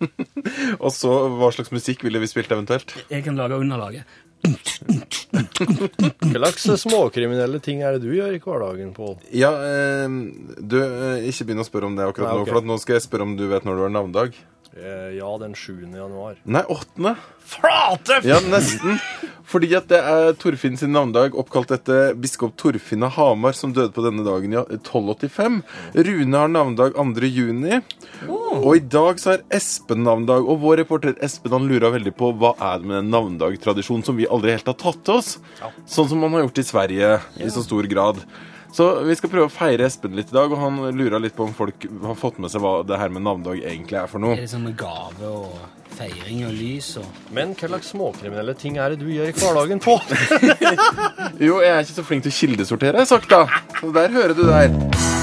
Og 0.84 0.92
så, 0.94 1.10
hva 1.40 1.48
slags 1.54 1.72
musikk 1.74 2.04
ville 2.06 2.20
vi 2.22 2.28
spilt 2.30 2.52
eventuelt? 2.54 2.92
Jeg 3.10 3.24
kan 3.26 3.36
lage 3.40 3.56
underlaget. 3.58 4.04
Hva 5.26 6.50
slags 6.52 6.84
småkriminelle 6.84 7.58
ting 7.64 7.80
er 7.82 7.96
det 7.96 8.04
du 8.04 8.12
gjør 8.14 8.36
i 8.36 8.40
hverdagen, 8.42 8.92
Pål? 8.96 9.16
Ja, 9.34 9.50
eh, 9.64 10.06
du, 10.60 10.76
eh, 10.82 11.26
ikke 11.30 11.48
begynn 11.48 11.64
å 11.64 11.66
spørre 11.66 11.88
om 11.90 11.96
det 11.98 12.06
akkurat 12.06 12.30
Nei, 12.34 12.42
nå, 12.42 12.46
for 12.50 12.60
at 12.60 12.68
nå 12.68 12.76
skal 12.82 12.98
jeg 12.98 13.06
spørre 13.08 13.26
om 13.26 13.34
du 13.38 13.46
vet 13.50 13.66
når 13.66 13.80
du 13.80 13.82
har 13.86 13.94
navnedag. 13.96 14.36
Eh, 14.76 15.16
ja, 15.16 15.38
den 15.38 15.54
7. 15.54 15.88
januar. 15.96 16.36
Nei, 16.44 16.62
8. 16.68 17.14
Flate! 17.46 18.20
Ja, 18.28 18.40
nesten. 18.44 18.98
Fordi 19.48 19.70
at 19.78 19.86
det 19.88 20.00
er 20.04 20.34
Torfinn 20.36 20.76
sin 20.76 20.90
navnedag, 20.92 21.36
oppkalt 21.38 21.70
etter 21.72 22.12
biskop 22.18 22.52
Torfinn 22.60 23.06
av 23.06 23.14
Hamar, 23.16 23.54
som 23.56 23.72
døde 23.72 23.94
på 23.94 24.04
denne 24.04 24.24
dagen 24.26 24.52
i 24.52 24.58
1285. 24.58 25.60
Rune 26.08 26.42
har 26.42 26.50
navnedag 26.52 26.98
2. 26.98 27.30
juni. 27.30 27.78
Og 28.28 28.68
i 28.74 28.82
dag 28.82 29.22
så 29.22 29.36
er 29.36 29.46
Espen 29.56 30.04
navnedag. 30.04 30.44
Og 30.44 30.60
vår 30.66 30.82
reporter 30.82 31.16
Espen 31.24 31.56
han 31.56 31.70
lurer 31.70 31.94
veldig 31.96 32.12
på 32.18 32.34
hva 32.36 32.52
er 32.58 32.82
det 32.82 32.90
med 32.90 32.98
den 33.00 33.14
navnedagtradisjonen 33.14 34.04
som 34.04 34.20
vi 34.20 34.28
aldri 34.28 34.58
helt 34.58 34.68
har 34.68 34.76
tatt 34.82 35.00
til 35.06 35.22
oss. 35.22 35.38
Sånn 35.88 36.10
som 36.12 36.20
man 36.20 36.36
har 36.36 36.44
gjort 36.44 36.60
i 36.60 36.68
Sverige 36.68 37.14
i 37.40 37.48
så 37.54 37.64
stor 37.64 37.88
grad. 37.88 38.20
Så 38.76 38.86
vi 39.08 39.14
skal 39.16 39.30
prøve 39.32 39.48
å 39.48 39.52
feire 39.52 39.86
Espen 39.88 40.12
litt 40.18 40.28
i 40.28 40.36
dag, 40.36 40.52
og 40.52 40.60
han 40.60 40.82
lurer 40.92 41.22
litt 41.22 41.36
på 41.36 41.46
om 41.46 41.54
folk 41.56 41.86
har 42.02 42.18
fått 42.20 42.36
med 42.44 42.52
seg 42.52 42.60
hva 42.60 42.82
det 42.84 42.98
her 43.00 43.08
med 43.14 43.24
navnedag 43.24 43.62
egentlig 43.64 43.96
er 44.02 44.10
for 44.10 44.20
noe. 44.20 44.36
Er 44.36 44.44
det 44.44 44.50
sånn 44.52 44.68
gave 44.76 45.30
og 45.30 45.56
feiring 45.96 46.44
og 46.44 46.52
lys 46.52 46.90
og 47.00 47.32
Men 47.32 47.54
hva 47.56 47.70
slags 47.70 47.94
småkriminelle 47.94 48.52
ting 48.60 48.76
er 48.76 48.92
det 48.92 49.00
du 49.00 49.08
gjør 49.08 49.32
i 49.32 49.36
hverdagen, 49.40 49.80
på? 49.80 49.96
Jo, 51.46 51.62
jeg 51.64 51.72
er 51.72 51.84
ikke 51.86 51.96
så 52.02 52.04
flink 52.04 52.28
til 52.28 52.34
å 52.34 52.40
kildesortere, 52.42 52.98
har 53.00 53.06
jeg 53.06 53.14
sagt 53.16 53.32
da. 53.32 53.46
Så 53.80 53.94
der 53.96 54.12
hører 54.12 54.36
du 54.36 54.44
der. 54.44 55.15